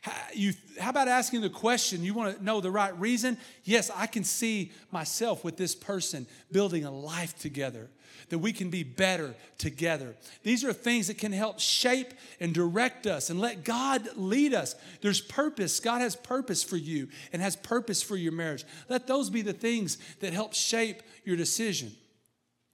How, 0.00 0.12
you, 0.32 0.54
how 0.78 0.88
about 0.88 1.08
asking 1.08 1.42
the 1.42 1.50
question? 1.50 2.02
You 2.02 2.14
want 2.14 2.38
to 2.38 2.42
know 2.42 2.62
the 2.62 2.70
right 2.70 2.98
reason? 2.98 3.36
Yes, 3.64 3.90
I 3.94 4.06
can 4.06 4.24
see 4.24 4.72
myself 4.90 5.44
with 5.44 5.58
this 5.58 5.74
person 5.74 6.26
building 6.50 6.86
a 6.86 6.90
life 6.90 7.38
together, 7.38 7.90
that 8.30 8.38
we 8.38 8.54
can 8.54 8.70
be 8.70 8.82
better 8.82 9.34
together. 9.58 10.16
These 10.42 10.64
are 10.64 10.72
things 10.72 11.08
that 11.08 11.18
can 11.18 11.32
help 11.32 11.60
shape 11.60 12.14
and 12.40 12.54
direct 12.54 13.06
us 13.06 13.28
and 13.28 13.38
let 13.38 13.62
God 13.62 14.08
lead 14.16 14.54
us. 14.54 14.74
There's 15.02 15.20
purpose. 15.20 15.80
God 15.80 16.00
has 16.00 16.16
purpose 16.16 16.62
for 16.62 16.78
you 16.78 17.08
and 17.30 17.42
has 17.42 17.56
purpose 17.56 18.02
for 18.02 18.16
your 18.16 18.32
marriage. 18.32 18.64
Let 18.88 19.06
those 19.06 19.28
be 19.28 19.42
the 19.42 19.52
things 19.52 19.98
that 20.20 20.32
help 20.32 20.54
shape 20.54 21.02
your 21.26 21.36
decision. 21.36 21.92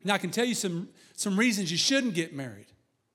Now, 0.07 0.14
I 0.14 0.19
can 0.19 0.31
tell 0.31 0.45
you 0.45 0.55
some, 0.55 0.88
some 1.16 1.37
reasons 1.37 1.71
you 1.73 1.77
shouldn't 1.77 2.14
get 2.14 2.33
married, 2.33 2.66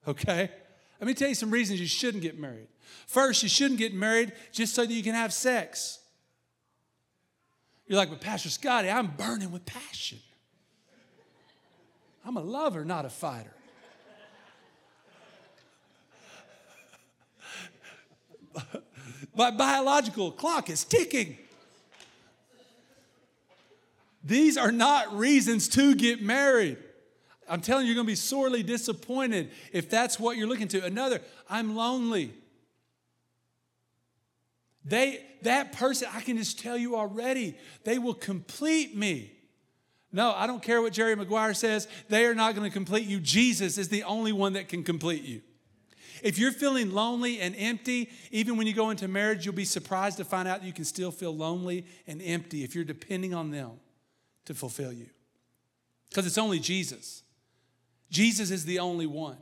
okay? 0.06 0.51
Let 0.99 1.08
me 1.08 1.13
tell 1.13 1.30
you 1.30 1.36
some 1.36 1.49
reasons 1.49 1.80
you 1.80 1.88
shouldn't 1.88 2.21
get 2.21 2.38
married. 2.38 2.67
First, 3.08 3.43
you 3.43 3.49
shouldn't 3.49 3.80
get 3.80 3.93
married 3.93 4.34
just 4.51 4.75
so 4.75 4.86
that 4.86 4.91
you 4.93 5.01
can 5.01 5.15
have 5.15 5.32
sex. 5.32 5.99
You're 7.88 7.97
like, 7.97 8.10
but 8.10 8.19
Pastor 8.19 8.49
Scotty, 8.49 8.89
I'm 8.89 9.08
burning 9.08 9.51
with 9.51 9.65
passion. 9.65 10.19
I'm 12.25 12.36
a 12.36 12.41
lover, 12.41 12.84
not 12.84 13.06
a 13.06 13.10
fighter. 13.10 13.54
My 19.36 19.51
biological 19.51 20.32
clock 20.32 20.69
is 20.69 20.84
ticking. 20.84 21.38
These 24.23 24.57
are 24.57 24.71
not 24.71 25.17
reasons 25.17 25.67
to 25.69 25.95
get 25.95 26.21
married. 26.21 26.77
I'm 27.49 27.62
telling 27.62 27.86
you, 27.86 27.93
you're 27.93 27.95
going 27.95 28.07
to 28.07 28.12
be 28.12 28.15
sorely 28.15 28.63
disappointed 28.63 29.51
if 29.73 29.89
that's 29.89 30.19
what 30.19 30.38
you're 30.38 30.47
looking 30.47 30.67
to. 30.69 30.86
Another, 30.86 31.21
I'm 31.49 31.75
lonely. 31.75 32.34
They, 34.86 35.23
that 35.41 35.73
person, 35.73 36.07
I 36.13 36.21
can 36.21 36.38
just 36.38 36.60
tell 36.60 36.77
you 36.77 36.95
already, 36.95 37.57
they 37.84 37.99
will 37.99 38.13
complete 38.13 38.95
me. 38.95 39.31
No, 40.13 40.34
I 40.34 40.45
don't 40.47 40.62
care 40.62 40.81
what 40.81 40.93
Jerry 40.93 41.15
Maguire 41.15 41.53
says. 41.53 41.88
They 42.10 42.25
are 42.25 42.36
not 42.36 42.55
going 42.55 42.69
to 42.69 42.73
complete 42.73 43.07
you. 43.07 43.19
Jesus 43.19 43.77
is 43.77 43.89
the 43.89 44.03
only 44.03 44.34
one 44.34 44.53
that 44.53 44.69
can 44.69 44.84
complete 44.84 45.23
you. 45.23 45.41
If 46.21 46.38
you're 46.38 46.51
feeling 46.51 46.91
lonely 46.91 47.39
and 47.39 47.55
empty, 47.57 48.10
even 48.29 48.55
when 48.55 48.67
you 48.67 48.73
go 48.73 48.91
into 48.91 49.07
marriage, 49.07 49.45
you'll 49.45 49.55
be 49.55 49.65
surprised 49.65 50.17
to 50.17 50.25
find 50.25 50.47
out 50.47 50.63
you 50.63 50.73
can 50.73 50.86
still 50.86 51.12
feel 51.12 51.36
lonely 51.36 51.86
and 52.05 52.21
empty 52.21 52.63
if 52.63 52.75
you're 52.75 52.84
depending 52.84 53.34
on 53.34 53.49
them 53.49 53.71
to 54.45 54.54
fulfill 54.54 54.91
you. 54.91 55.08
Because 56.10 56.25
it's 56.25 56.38
only 56.38 56.60
Jesus. 56.60 57.23
Jesus 58.10 58.51
is 58.51 58.65
the 58.65 58.80
only 58.80 59.06
one. 59.06 59.38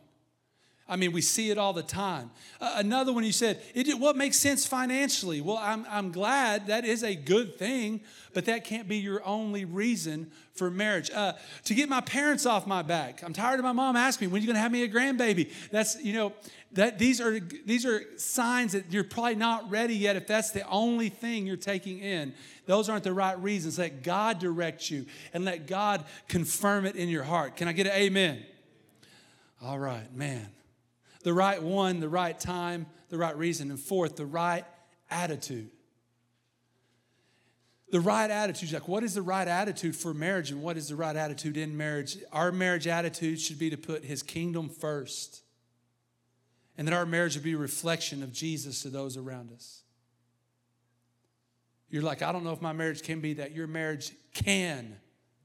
I 0.89 0.95
mean, 0.95 1.11
we 1.11 1.21
see 1.21 1.51
it 1.51 1.57
all 1.57 1.71
the 1.71 1.83
time. 1.83 2.31
Uh, 2.59 2.73
another 2.77 3.13
one 3.13 3.23
you 3.23 3.31
said, 3.31 3.61
it, 3.75 3.99
what 3.99 4.17
makes 4.17 4.37
sense 4.37 4.65
financially? 4.65 5.39
Well, 5.39 5.57
I'm, 5.57 5.85
I'm 5.89 6.11
glad 6.11 6.67
that 6.67 6.83
is 6.83 7.03
a 7.03 7.15
good 7.15 7.57
thing, 7.57 8.01
but 8.33 8.45
that 8.45 8.63
can't 8.63 8.87
be 8.87 8.97
your 8.97 9.23
only 9.23 9.65
reason 9.65 10.31
for 10.53 10.71
marriage. 10.71 11.11
Uh, 11.11 11.33
to 11.65 11.75
get 11.75 11.89
my 11.89 12.01
parents 12.01 12.45
off 12.45 12.65
my 12.65 12.81
back. 12.81 13.21
I'm 13.23 13.33
tired 13.33 13.59
of 13.59 13.65
my 13.65 13.71
mom 13.71 13.95
asking 13.95 14.27
me, 14.27 14.33
when 14.33 14.39
are 14.39 14.41
you 14.41 14.47
going 14.47 14.55
to 14.55 14.61
have 14.61 14.71
me 14.71 14.83
a 14.83 14.89
grandbaby? 14.89 15.51
That's, 15.69 16.03
you 16.03 16.13
know, 16.13 16.33
that 16.71 16.99
these 16.99 17.19
are 17.19 17.39
these 17.39 17.83
are 17.83 18.03
signs 18.17 18.73
that 18.73 18.91
you're 18.91 19.03
probably 19.03 19.33
not 19.33 19.69
ready 19.71 19.95
yet 19.95 20.15
if 20.15 20.27
that's 20.27 20.51
the 20.51 20.67
only 20.67 21.09
thing 21.09 21.47
you're 21.47 21.57
taking 21.57 21.97
in 21.97 22.31
those 22.67 22.89
aren't 22.89 23.03
the 23.03 23.11
right 23.11 23.41
reasons 23.41 23.79
let 23.79 24.03
god 24.03 24.37
direct 24.37 24.91
you 24.91 25.07
and 25.33 25.43
let 25.43 25.65
god 25.65 26.05
confirm 26.27 26.85
it 26.85 26.95
in 26.95 27.09
your 27.09 27.23
heart 27.23 27.55
can 27.55 27.67
i 27.67 27.71
get 27.71 27.87
an 27.87 27.93
amen 27.93 28.45
All 29.61 29.79
right, 29.79 30.13
man. 30.15 30.47
The 31.23 31.33
right 31.33 31.61
one, 31.61 31.99
the 31.99 32.09
right 32.09 32.39
time, 32.39 32.85
the 33.09 33.17
right 33.17 33.37
reason. 33.37 33.69
And 33.71 33.79
fourth, 33.79 34.15
the 34.15 34.25
right 34.25 34.65
attitude. 35.09 35.69
The 37.91 37.99
right 37.99 38.29
attitude, 38.29 38.71
like 38.71 38.87
what 38.87 39.03
is 39.03 39.15
the 39.15 39.21
right 39.23 39.47
attitude 39.47 39.95
for 39.95 40.13
marriage 40.13 40.51
and 40.51 40.61
what 40.61 40.77
is 40.77 40.89
the 40.89 40.95
right 40.95 41.15
attitude 41.15 41.57
in 41.57 41.75
marriage? 41.75 42.17
Our 42.31 42.51
marriage 42.51 42.85
attitude 42.85 43.41
should 43.41 43.57
be 43.57 43.71
to 43.71 43.77
put 43.77 44.05
his 44.05 44.21
kingdom 44.21 44.69
first. 44.69 45.41
And 46.77 46.87
that 46.87 46.93
our 46.93 47.05
marriage 47.05 47.35
would 47.35 47.43
be 47.43 47.53
a 47.53 47.57
reflection 47.57 48.21
of 48.23 48.31
Jesus 48.31 48.83
to 48.83 48.89
those 48.89 49.17
around 49.17 49.51
us. 49.51 49.81
You're 51.89 52.03
like, 52.03 52.21
I 52.21 52.31
don't 52.31 52.43
know 52.43 52.53
if 52.53 52.61
my 52.61 52.73
marriage 52.73 53.01
can 53.01 53.19
be 53.19 53.33
that. 53.33 53.53
Your 53.53 53.67
marriage 53.67 54.11
can 54.33 54.95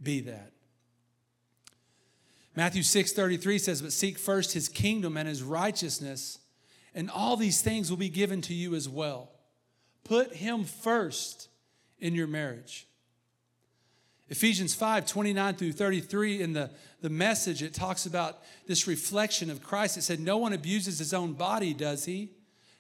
be 0.02 0.20
that. 0.20 0.53
Matthew 2.56 2.82
6 2.82 3.12
33 3.12 3.58
says, 3.58 3.82
But 3.82 3.92
seek 3.92 4.18
first 4.18 4.52
his 4.52 4.68
kingdom 4.68 5.16
and 5.16 5.28
his 5.28 5.42
righteousness, 5.42 6.38
and 6.94 7.10
all 7.10 7.36
these 7.36 7.60
things 7.60 7.90
will 7.90 7.98
be 7.98 8.08
given 8.08 8.40
to 8.42 8.54
you 8.54 8.74
as 8.74 8.88
well. 8.88 9.30
Put 10.04 10.34
him 10.34 10.64
first 10.64 11.48
in 11.98 12.14
your 12.14 12.26
marriage. 12.26 12.86
Ephesians 14.28 14.74
5 14.74 15.06
29 15.06 15.54
through 15.54 15.72
33, 15.72 16.42
in 16.42 16.52
the, 16.52 16.70
the 17.00 17.10
message, 17.10 17.62
it 17.62 17.74
talks 17.74 18.06
about 18.06 18.38
this 18.66 18.86
reflection 18.86 19.50
of 19.50 19.62
Christ. 19.62 19.96
It 19.96 20.02
said, 20.02 20.20
No 20.20 20.38
one 20.38 20.52
abuses 20.52 20.98
his 20.98 21.12
own 21.12 21.32
body, 21.32 21.74
does 21.74 22.04
he? 22.04 22.30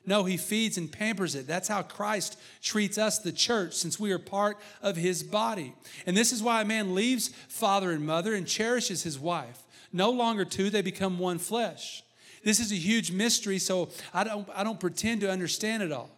No, 0.06 0.24
he 0.24 0.36
feeds 0.36 0.76
and 0.76 0.92
pampers 0.92 1.34
it. 1.34 1.46
That's 1.46 1.68
how 1.68 1.82
Christ 1.82 2.38
treats 2.62 2.98
us, 2.98 3.18
the 3.18 3.32
church, 3.32 3.74
since 3.74 3.98
we 3.98 4.12
are 4.12 4.18
part 4.18 4.58
of 4.82 4.96
his 4.96 5.22
body. 5.22 5.74
And 6.04 6.14
this 6.14 6.30
is 6.30 6.42
why 6.42 6.60
a 6.60 6.66
man 6.66 6.94
leaves 6.94 7.28
father 7.48 7.90
and 7.90 8.06
mother 8.06 8.34
and 8.34 8.46
cherishes 8.46 9.02
his 9.02 9.18
wife. 9.18 9.63
No 9.94 10.10
longer 10.10 10.44
two, 10.44 10.70
they 10.70 10.82
become 10.82 11.20
one 11.20 11.38
flesh. 11.38 12.02
This 12.42 12.58
is 12.58 12.72
a 12.72 12.76
huge 12.76 13.12
mystery, 13.12 13.60
so 13.60 13.90
I 14.12 14.24
don't, 14.24 14.48
I 14.52 14.64
don't 14.64 14.80
pretend 14.80 15.20
to 15.20 15.30
understand 15.30 15.84
it 15.84 15.92
all. 15.92 16.10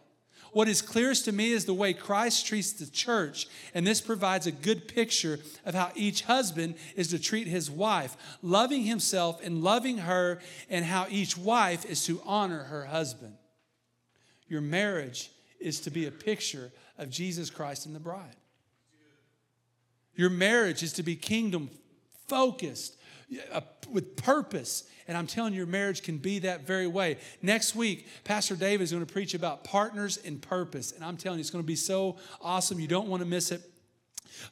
What 0.51 0.67
is 0.67 0.81
clearest 0.81 1.25
to 1.25 1.31
me 1.31 1.51
is 1.51 1.65
the 1.65 1.75
way 1.75 1.93
Christ 1.93 2.47
treats 2.47 2.71
the 2.71 2.87
church, 2.87 3.47
and 3.75 3.85
this 3.85 4.01
provides 4.01 4.47
a 4.47 4.51
good 4.51 4.87
picture 4.87 5.37
of 5.63 5.75
how 5.75 5.91
each 5.93 6.23
husband 6.23 6.73
is 6.95 7.09
to 7.09 7.19
treat 7.19 7.45
his 7.45 7.69
wife, 7.69 8.17
loving 8.41 8.81
himself 8.81 9.45
and 9.45 9.61
loving 9.61 9.99
her, 9.99 10.39
and 10.71 10.83
how 10.83 11.05
each 11.11 11.37
wife 11.37 11.85
is 11.85 12.03
to 12.07 12.19
honor 12.25 12.63
her 12.63 12.85
husband. 12.85 13.35
Your 14.47 14.61
marriage 14.61 15.29
is 15.59 15.79
to 15.81 15.91
be 15.91 16.07
a 16.07 16.11
picture 16.11 16.71
of 16.97 17.11
Jesus 17.11 17.51
Christ 17.51 17.85
and 17.85 17.95
the 17.95 17.99
bride. 17.99 18.35
Your 20.15 20.31
marriage 20.31 20.81
is 20.81 20.93
to 20.93 21.03
be 21.03 21.15
kingdom 21.15 21.69
focused, 22.27 22.96
with 23.89 24.15
purpose. 24.15 24.83
And 25.07 25.17
I'm 25.17 25.27
telling 25.27 25.53
you, 25.53 25.57
your 25.57 25.67
marriage 25.67 26.03
can 26.03 26.17
be 26.17 26.39
that 26.39 26.65
very 26.65 26.87
way. 26.87 27.17
Next 27.41 27.75
week, 27.75 28.07
Pastor 28.23 28.55
Dave 28.55 28.81
is 28.81 28.91
going 28.91 29.05
to 29.05 29.11
preach 29.11 29.33
about 29.33 29.63
partners 29.63 30.17
in 30.17 30.39
purpose. 30.39 30.91
And 30.91 31.03
I'm 31.03 31.17
telling 31.17 31.39
you, 31.39 31.41
it's 31.41 31.49
going 31.49 31.63
to 31.63 31.67
be 31.67 31.75
so 31.75 32.17
awesome. 32.41 32.79
You 32.79 32.87
don't 32.87 33.07
want 33.07 33.21
to 33.21 33.27
miss 33.27 33.51
it. 33.51 33.61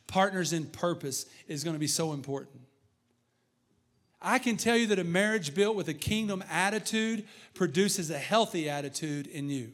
Partners 0.08 0.54
in 0.54 0.66
purpose 0.66 1.26
is 1.48 1.64
going 1.64 1.76
to 1.76 1.80
be 1.80 1.88
so 1.88 2.14
important. 2.14 2.62
I 4.22 4.40
can 4.40 4.58
tell 4.58 4.76
you 4.76 4.88
that 4.88 4.98
a 4.98 5.04
marriage 5.04 5.54
built 5.54 5.76
with 5.76 5.88
a 5.88 5.94
kingdom 5.94 6.44
attitude 6.50 7.28
produces 7.54 8.10
a 8.10 8.18
healthy 8.18 8.70
attitude 8.70 9.28
in 9.28 9.50
you. 9.50 9.74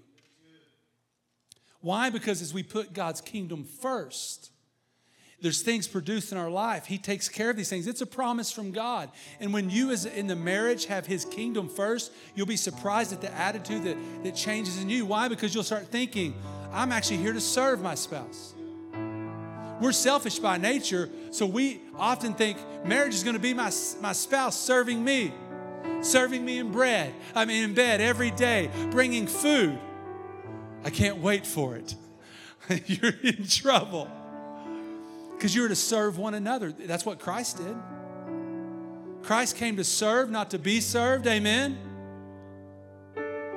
Why? 1.79 2.09
Because 2.09 2.41
as 2.41 2.53
we 2.53 2.61
put 2.61 2.93
God's 2.93 3.21
kingdom 3.21 3.63
first, 3.63 4.51
there's 5.41 5.63
things 5.63 5.87
produced 5.87 6.31
in 6.31 6.37
our 6.37 6.49
life. 6.49 6.85
He 6.85 6.99
takes 6.99 7.27
care 7.27 7.49
of 7.49 7.57
these 7.57 7.69
things. 7.69 7.87
It's 7.87 8.01
a 8.01 8.05
promise 8.05 8.51
from 8.51 8.71
God. 8.71 9.09
And 9.39 9.51
when 9.51 9.69
you, 9.71 9.89
as 9.89 10.05
in 10.05 10.27
the 10.27 10.35
marriage, 10.35 10.85
have 10.85 11.07
His 11.07 11.25
kingdom 11.25 11.67
first, 11.67 12.11
you'll 12.35 12.45
be 12.45 12.55
surprised 12.55 13.11
at 13.11 13.21
the 13.21 13.33
attitude 13.33 13.83
that, 13.83 13.97
that 14.23 14.35
changes 14.35 14.81
in 14.81 14.89
you. 14.89 15.05
Why? 15.05 15.27
Because 15.27 15.55
you'll 15.55 15.63
start 15.63 15.87
thinking, 15.87 16.35
I'm 16.71 16.91
actually 16.91 17.17
here 17.17 17.33
to 17.33 17.41
serve 17.41 17.81
my 17.81 17.95
spouse. 17.95 18.53
We're 19.81 19.93
selfish 19.93 20.37
by 20.37 20.57
nature, 20.57 21.09
so 21.31 21.47
we 21.47 21.81
often 21.97 22.35
think 22.35 22.59
marriage 22.85 23.15
is 23.15 23.23
going 23.23 23.35
to 23.35 23.41
be 23.41 23.55
my, 23.55 23.71
my 23.99 24.13
spouse 24.13 24.59
serving 24.59 25.03
me, 25.03 25.33
serving 26.01 26.45
me 26.45 26.59
in 26.59 26.71
bread. 26.71 27.15
I 27.33 27.45
mean, 27.45 27.63
in 27.63 27.73
bed 27.73 27.99
every 27.99 28.29
day, 28.29 28.69
bringing 28.91 29.25
food. 29.25 29.79
I 30.83 30.91
can't 30.91 31.17
wait 31.17 31.47
for 31.47 31.75
it. 31.75 31.95
You're 32.85 33.13
in 33.23 33.47
trouble 33.47 34.07
because 35.41 35.55
you're 35.55 35.67
to 35.67 35.75
serve 35.75 36.19
one 36.19 36.35
another. 36.35 36.71
That's 36.71 37.03
what 37.03 37.17
Christ 37.17 37.57
did. 37.57 37.75
Christ 39.23 39.55
came 39.55 39.77
to 39.77 39.83
serve, 39.83 40.29
not 40.29 40.51
to 40.51 40.59
be 40.59 40.79
served. 40.79 41.25
Amen. 41.25 41.79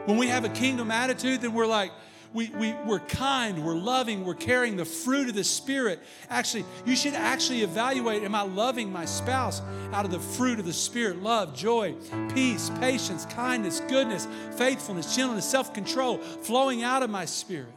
When 0.06 0.16
we 0.16 0.28
have 0.28 0.46
a 0.46 0.48
kingdom 0.48 0.90
attitude, 0.90 1.42
then 1.42 1.52
we're 1.52 1.66
like, 1.66 1.92
we, 2.32 2.48
we, 2.48 2.72
we're 2.86 3.00
kind, 3.00 3.62
we're 3.66 3.76
loving, 3.76 4.24
we're 4.24 4.32
carrying 4.32 4.78
the 4.78 4.86
fruit 4.86 5.28
of 5.28 5.34
the 5.34 5.44
Spirit. 5.44 6.00
Actually, 6.30 6.64
you 6.86 6.96
should 6.96 7.12
actually 7.12 7.60
evaluate 7.60 8.22
am 8.22 8.34
I 8.34 8.42
loving 8.42 8.90
my 8.90 9.04
spouse 9.04 9.60
out 9.92 10.06
of 10.06 10.10
the 10.10 10.20
fruit 10.20 10.58
of 10.58 10.64
the 10.64 10.72
Spirit? 10.72 11.22
Love, 11.22 11.54
joy, 11.54 11.94
peace, 12.34 12.70
patience, 12.80 13.26
kindness, 13.26 13.80
goodness, 13.88 14.26
faithfulness, 14.56 15.14
gentleness, 15.14 15.44
self 15.44 15.74
control 15.74 16.16
flowing 16.16 16.82
out 16.82 17.02
of 17.02 17.10
my 17.10 17.26
spirit. 17.26 17.74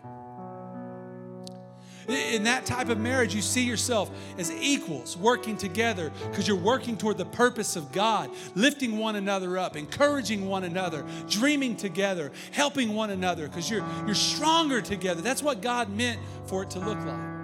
In 2.07 2.43
that 2.45 2.65
type 2.65 2.87
of 2.87 2.99
marriage, 2.99 3.35
you 3.35 3.41
see 3.41 3.63
yourself 3.63 4.09
as 4.37 4.49
equals 4.51 5.17
working 5.17 5.57
together 5.57 6.11
because 6.29 6.47
you're 6.47 6.55
working 6.55 6.97
toward 6.97 7.17
the 7.17 7.25
purpose 7.25 7.75
of 7.75 7.91
God, 7.91 8.29
lifting 8.55 8.97
one 8.97 9.17
another 9.17 9.57
up, 9.57 9.75
encouraging 9.75 10.47
one 10.47 10.63
another, 10.63 11.05
dreaming 11.29 11.75
together, 11.75 12.31
helping 12.51 12.93
one 12.93 13.09
another 13.09 13.47
because 13.47 13.69
you're, 13.69 13.85
you're 14.05 14.15
stronger 14.15 14.81
together. 14.81 15.21
That's 15.21 15.43
what 15.43 15.61
God 15.61 15.89
meant 15.89 16.19
for 16.45 16.63
it 16.63 16.69
to 16.71 16.79
look 16.79 16.99
like. 16.99 17.37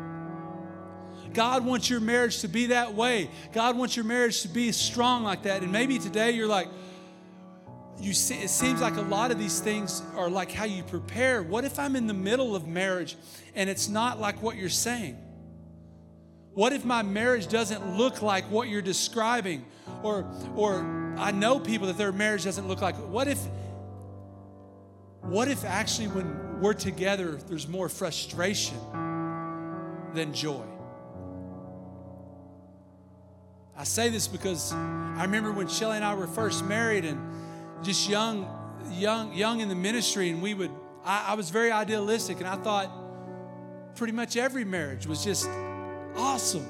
God 1.33 1.65
wants 1.65 1.89
your 1.89 1.99
marriage 1.99 2.39
to 2.41 2.47
be 2.47 2.67
that 2.67 2.93
way. 2.93 3.29
God 3.51 3.75
wants 3.75 3.95
your 3.95 4.05
marriage 4.05 4.43
to 4.43 4.47
be 4.47 4.71
strong 4.71 5.23
like 5.23 5.43
that. 5.43 5.63
And 5.63 5.71
maybe 5.71 5.99
today 5.99 6.31
you're 6.31 6.47
like, 6.47 6.69
you 8.03 8.13
see, 8.13 8.35
it 8.35 8.49
seems 8.49 8.81
like 8.81 8.97
a 8.97 9.01
lot 9.01 9.31
of 9.31 9.39
these 9.39 9.61
things 9.61 10.03
are 10.17 10.29
like 10.29 10.51
how 10.51 10.65
you 10.65 10.83
prepare. 10.83 11.41
What 11.41 11.63
if 11.63 11.79
I'm 11.79 11.95
in 11.95 12.05
the 12.05 12.13
middle 12.13 12.53
of 12.53 12.67
marriage 12.67 13.15
and 13.55 13.69
it's 13.69 13.87
not 13.87 14.19
like 14.19 14.41
what 14.41 14.57
you're 14.57 14.67
saying? 14.69 15.17
What 16.53 16.73
if 16.73 16.83
my 16.83 17.01
marriage 17.01 17.47
doesn't 17.47 17.97
look 17.97 18.21
like 18.21 18.43
what 18.51 18.67
you're 18.67 18.81
describing? 18.81 19.65
Or, 20.03 20.29
or 20.55 21.15
I 21.17 21.31
know 21.31 21.59
people 21.59 21.87
that 21.87 21.97
their 21.97 22.11
marriage 22.11 22.43
doesn't 22.43 22.67
look 22.67 22.81
like. 22.81 22.95
What 22.95 23.29
if, 23.29 23.39
what 25.21 25.47
if 25.47 25.63
actually 25.63 26.09
when 26.09 26.59
we're 26.59 26.73
together, 26.73 27.39
there's 27.47 27.69
more 27.69 27.87
frustration 27.87 28.77
than 30.13 30.33
joy? 30.33 30.65
I 33.77 33.85
say 33.85 34.09
this 34.09 34.27
because 34.27 34.73
I 34.73 35.23
remember 35.23 35.53
when 35.53 35.67
Shelly 35.67 35.95
and 35.95 36.05
I 36.05 36.13
were 36.15 36.27
first 36.27 36.65
married 36.65 37.05
and 37.05 37.17
just 37.83 38.09
young, 38.09 38.47
young, 38.91 39.33
young 39.33 39.59
in 39.59 39.69
the 39.69 39.75
ministry, 39.75 40.29
and 40.29 40.41
we 40.41 40.53
would, 40.53 40.71
I, 41.03 41.27
I 41.29 41.33
was 41.35 41.49
very 41.49 41.71
idealistic, 41.71 42.39
and 42.39 42.47
I 42.47 42.55
thought 42.55 42.89
pretty 43.95 44.13
much 44.13 44.37
every 44.37 44.65
marriage 44.65 45.05
was 45.05 45.23
just 45.23 45.47
awesome. 46.15 46.67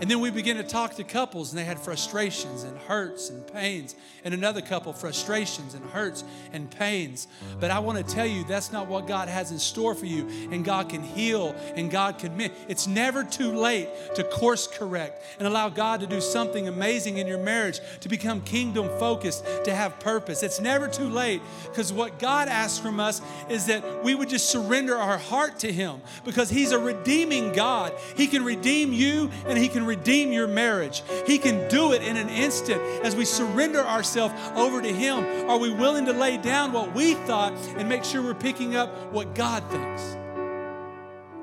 And 0.00 0.10
then 0.10 0.20
we 0.20 0.30
began 0.30 0.56
to 0.56 0.62
talk 0.62 0.94
to 0.96 1.04
couples, 1.04 1.50
and 1.50 1.58
they 1.58 1.64
had 1.64 1.78
frustrations 1.78 2.62
and 2.62 2.76
hurts 2.78 3.28
and 3.28 3.46
pains. 3.46 3.94
And 4.24 4.34
another 4.34 4.60
couple, 4.60 4.92
frustrations 4.92 5.74
and 5.74 5.84
hurts 5.90 6.24
and 6.52 6.70
pains. 6.70 7.26
But 7.58 7.70
I 7.70 7.78
want 7.78 7.98
to 7.98 8.14
tell 8.14 8.26
you, 8.26 8.44
that's 8.44 8.72
not 8.72 8.86
what 8.86 9.06
God 9.06 9.28
has 9.28 9.50
in 9.50 9.58
store 9.58 9.94
for 9.94 10.06
you. 10.06 10.26
And 10.50 10.64
God 10.64 10.88
can 10.88 11.02
heal 11.02 11.54
and 11.74 11.90
God 11.90 12.18
can 12.18 12.36
mend. 12.36 12.52
It's 12.68 12.86
never 12.86 13.24
too 13.24 13.52
late 13.52 13.88
to 14.14 14.24
course 14.24 14.66
correct 14.66 15.24
and 15.38 15.46
allow 15.46 15.68
God 15.68 16.00
to 16.00 16.06
do 16.06 16.20
something 16.20 16.68
amazing 16.68 17.18
in 17.18 17.26
your 17.26 17.38
marriage, 17.38 17.80
to 18.00 18.08
become 18.08 18.40
kingdom 18.42 18.88
focused, 18.98 19.44
to 19.64 19.74
have 19.74 19.98
purpose. 20.00 20.42
It's 20.42 20.60
never 20.60 20.88
too 20.88 21.08
late 21.08 21.40
because 21.64 21.92
what 21.92 22.18
God 22.18 22.48
asks 22.48 22.78
from 22.78 23.00
us 23.00 23.22
is 23.48 23.66
that 23.66 24.04
we 24.04 24.14
would 24.14 24.28
just 24.28 24.50
surrender 24.50 24.96
our 24.96 25.18
heart 25.18 25.58
to 25.60 25.72
Him 25.72 26.00
because 26.24 26.50
He's 26.50 26.72
a 26.72 26.78
redeeming 26.78 27.52
God. 27.52 27.94
He 28.16 28.26
can 28.26 28.44
redeem 28.44 28.92
you 28.92 29.30
and 29.46 29.58
He 29.58 29.68
can 29.68 29.86
redeem 29.90 30.32
your 30.32 30.46
marriage. 30.46 31.02
He 31.26 31.38
can 31.38 31.68
do 31.68 31.92
it 31.92 32.02
in 32.02 32.16
an 32.16 32.28
instant 32.28 32.80
as 33.04 33.16
we 33.16 33.24
surrender 33.24 33.80
ourselves 33.80 34.34
over 34.54 34.80
to 34.80 34.92
Him. 34.92 35.50
Are 35.50 35.58
we 35.58 35.70
willing 35.70 36.06
to 36.06 36.12
lay 36.12 36.36
down 36.36 36.72
what 36.72 36.94
we 36.94 37.14
thought 37.14 37.52
and 37.76 37.88
make 37.88 38.04
sure 38.04 38.22
we're 38.22 38.34
picking 38.34 38.76
up 38.76 39.12
what 39.12 39.34
God 39.34 39.64
thinks? 39.70 40.16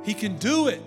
He 0.03 0.13
can 0.13 0.37
do 0.37 0.69
it. 0.69 0.81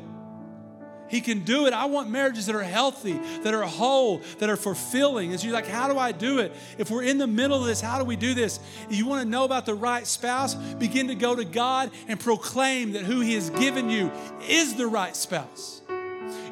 He 1.09 1.21
can 1.21 1.41
do 1.41 1.67
it. 1.67 1.73
I 1.75 1.87
want 1.87 2.09
marriages 2.09 2.47
that 2.47 2.55
are 2.55 2.63
healthy, 2.63 3.19
that 3.43 3.53
are 3.53 3.65
whole, 3.65 4.23
that 4.39 4.49
are 4.49 4.57
fulfilling. 4.57 5.33
As 5.33 5.45
you're 5.45 5.53
like, 5.53 5.67
how 5.67 5.89
do 5.93 5.99
I 5.99 6.13
do 6.13 6.39
it? 6.39 6.55
If 6.79 6.89
we're 6.89 7.03
in 7.03 7.19
the 7.19 7.27
middle 7.27 7.61
of 7.61 7.67
this, 7.67 7.81
how 7.81 7.99
do 7.99 8.05
we 8.05 8.15
do 8.15 8.33
this? 8.33 8.61
You 8.89 9.07
want 9.07 9.25
to 9.25 9.29
know 9.29 9.45
about 9.45 9.67
the 9.67 9.75
right 9.75 10.07
spouse? 10.07 10.55
Begin 10.55 11.09
to 11.09 11.17
go 11.17 11.35
to 11.35 11.45
God 11.45 11.91
and 12.07 12.19
proclaim 12.19 12.93
that 12.93 13.03
who 13.03 13.21
He 13.21 13.35
has 13.35 13.51
given 13.51 13.91
you 13.91 14.13
is 14.49 14.77
the 14.77 14.87
right 14.87 15.17
spouse. 15.17 15.80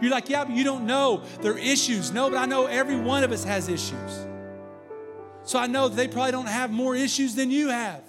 You're 0.00 0.10
like, 0.10 0.28
yeah, 0.28 0.44
but 0.44 0.54
you 0.54 0.64
don't 0.64 0.86
know 0.86 1.22
their 1.40 1.58
issues. 1.58 2.12
No, 2.12 2.30
but 2.30 2.38
I 2.38 2.46
know 2.46 2.66
every 2.66 2.96
one 2.96 3.24
of 3.24 3.32
us 3.32 3.44
has 3.44 3.68
issues. 3.68 4.26
So 5.44 5.58
I 5.58 5.66
know 5.66 5.88
they 5.88 6.08
probably 6.08 6.32
don't 6.32 6.46
have 6.46 6.70
more 6.70 6.94
issues 6.94 7.34
than 7.34 7.50
you 7.50 7.68
have. 7.68 8.02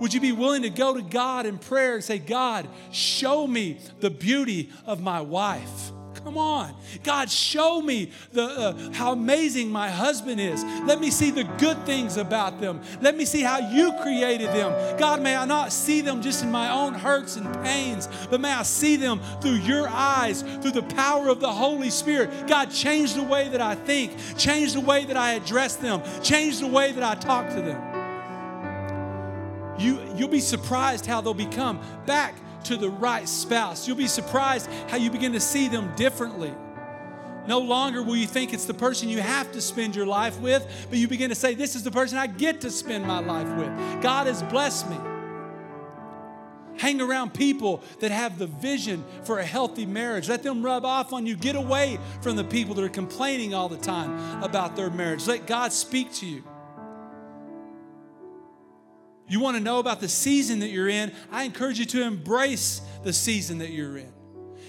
Would 0.00 0.14
you 0.14 0.20
be 0.20 0.32
willing 0.32 0.62
to 0.62 0.70
go 0.70 0.94
to 0.94 1.02
God 1.02 1.46
in 1.46 1.58
prayer 1.58 1.94
and 1.94 2.04
say, 2.04 2.18
God, 2.18 2.68
show 2.90 3.46
me 3.46 3.78
the 4.00 4.10
beauty 4.10 4.70
of 4.86 5.00
my 5.00 5.20
wife? 5.20 5.92
Come 6.24 6.38
on. 6.38 6.74
God, 7.02 7.28
show 7.28 7.80
me 7.80 8.12
the, 8.32 8.44
uh, 8.44 8.92
how 8.92 9.12
amazing 9.12 9.70
my 9.70 9.90
husband 9.90 10.40
is. 10.40 10.62
Let 10.84 11.00
me 11.00 11.10
see 11.10 11.30
the 11.30 11.44
good 11.58 11.84
things 11.84 12.16
about 12.16 12.60
them. 12.60 12.80
Let 13.00 13.16
me 13.16 13.24
see 13.24 13.42
how 13.42 13.58
you 13.58 13.92
created 14.02 14.48
them. 14.48 14.98
God, 14.98 15.20
may 15.20 15.34
I 15.34 15.44
not 15.46 15.72
see 15.72 16.00
them 16.00 16.22
just 16.22 16.44
in 16.44 16.50
my 16.50 16.70
own 16.70 16.94
hurts 16.94 17.36
and 17.36 17.52
pains, 17.64 18.08
but 18.30 18.40
may 18.40 18.52
I 18.52 18.62
see 18.62 18.94
them 18.94 19.20
through 19.40 19.56
your 19.56 19.88
eyes, 19.88 20.42
through 20.42 20.70
the 20.72 20.84
power 20.84 21.28
of 21.28 21.40
the 21.40 21.52
Holy 21.52 21.90
Spirit. 21.90 22.46
God, 22.46 22.70
change 22.70 23.14
the 23.14 23.24
way 23.24 23.48
that 23.48 23.60
I 23.60 23.74
think, 23.74 24.12
change 24.38 24.74
the 24.74 24.80
way 24.80 25.04
that 25.04 25.16
I 25.16 25.32
address 25.32 25.74
them, 25.74 26.02
change 26.22 26.60
the 26.60 26.68
way 26.68 26.92
that 26.92 27.02
I 27.02 27.16
talk 27.16 27.48
to 27.48 27.60
them. 27.60 27.82
You, 29.78 29.98
you'll 30.14 30.28
be 30.28 30.40
surprised 30.40 31.06
how 31.06 31.20
they'll 31.20 31.34
become 31.34 31.80
back 32.06 32.36
to 32.64 32.76
the 32.76 32.90
right 32.90 33.28
spouse. 33.28 33.86
You'll 33.86 33.96
be 33.96 34.08
surprised 34.08 34.70
how 34.88 34.96
you 34.96 35.10
begin 35.10 35.32
to 35.32 35.40
see 35.40 35.68
them 35.68 35.92
differently. 35.96 36.52
No 37.46 37.58
longer 37.58 38.02
will 38.02 38.16
you 38.16 38.26
think 38.26 38.52
it's 38.52 38.66
the 38.66 38.74
person 38.74 39.08
you 39.08 39.20
have 39.20 39.50
to 39.52 39.60
spend 39.60 39.96
your 39.96 40.06
life 40.06 40.38
with, 40.40 40.86
but 40.88 40.98
you 40.98 41.08
begin 41.08 41.28
to 41.30 41.34
say, 41.34 41.54
This 41.54 41.74
is 41.74 41.82
the 41.82 41.90
person 41.90 42.18
I 42.18 42.26
get 42.28 42.60
to 42.60 42.70
spend 42.70 43.04
my 43.04 43.18
life 43.18 43.48
with. 43.56 44.02
God 44.02 44.26
has 44.26 44.42
blessed 44.44 44.88
me. 44.88 44.96
Hang 46.78 47.00
around 47.00 47.34
people 47.34 47.82
that 48.00 48.10
have 48.10 48.38
the 48.38 48.46
vision 48.46 49.04
for 49.24 49.38
a 49.38 49.44
healthy 49.44 49.86
marriage. 49.86 50.28
Let 50.28 50.42
them 50.42 50.62
rub 50.62 50.84
off 50.84 51.12
on 51.12 51.26
you. 51.26 51.36
Get 51.36 51.54
away 51.54 51.98
from 52.22 52.36
the 52.36 52.44
people 52.44 52.74
that 52.76 52.84
are 52.84 52.88
complaining 52.88 53.54
all 53.54 53.68
the 53.68 53.76
time 53.76 54.42
about 54.42 54.74
their 54.74 54.90
marriage. 54.90 55.26
Let 55.26 55.46
God 55.46 55.72
speak 55.72 56.12
to 56.14 56.26
you. 56.26 56.42
You 59.28 59.40
want 59.40 59.56
to 59.56 59.62
know 59.62 59.78
about 59.78 60.00
the 60.00 60.08
season 60.08 60.60
that 60.60 60.68
you're 60.68 60.88
in? 60.88 61.12
I 61.30 61.44
encourage 61.44 61.78
you 61.78 61.86
to 61.86 62.02
embrace 62.02 62.80
the 63.02 63.12
season 63.12 63.58
that 63.58 63.70
you're 63.70 63.96
in. 63.96 64.12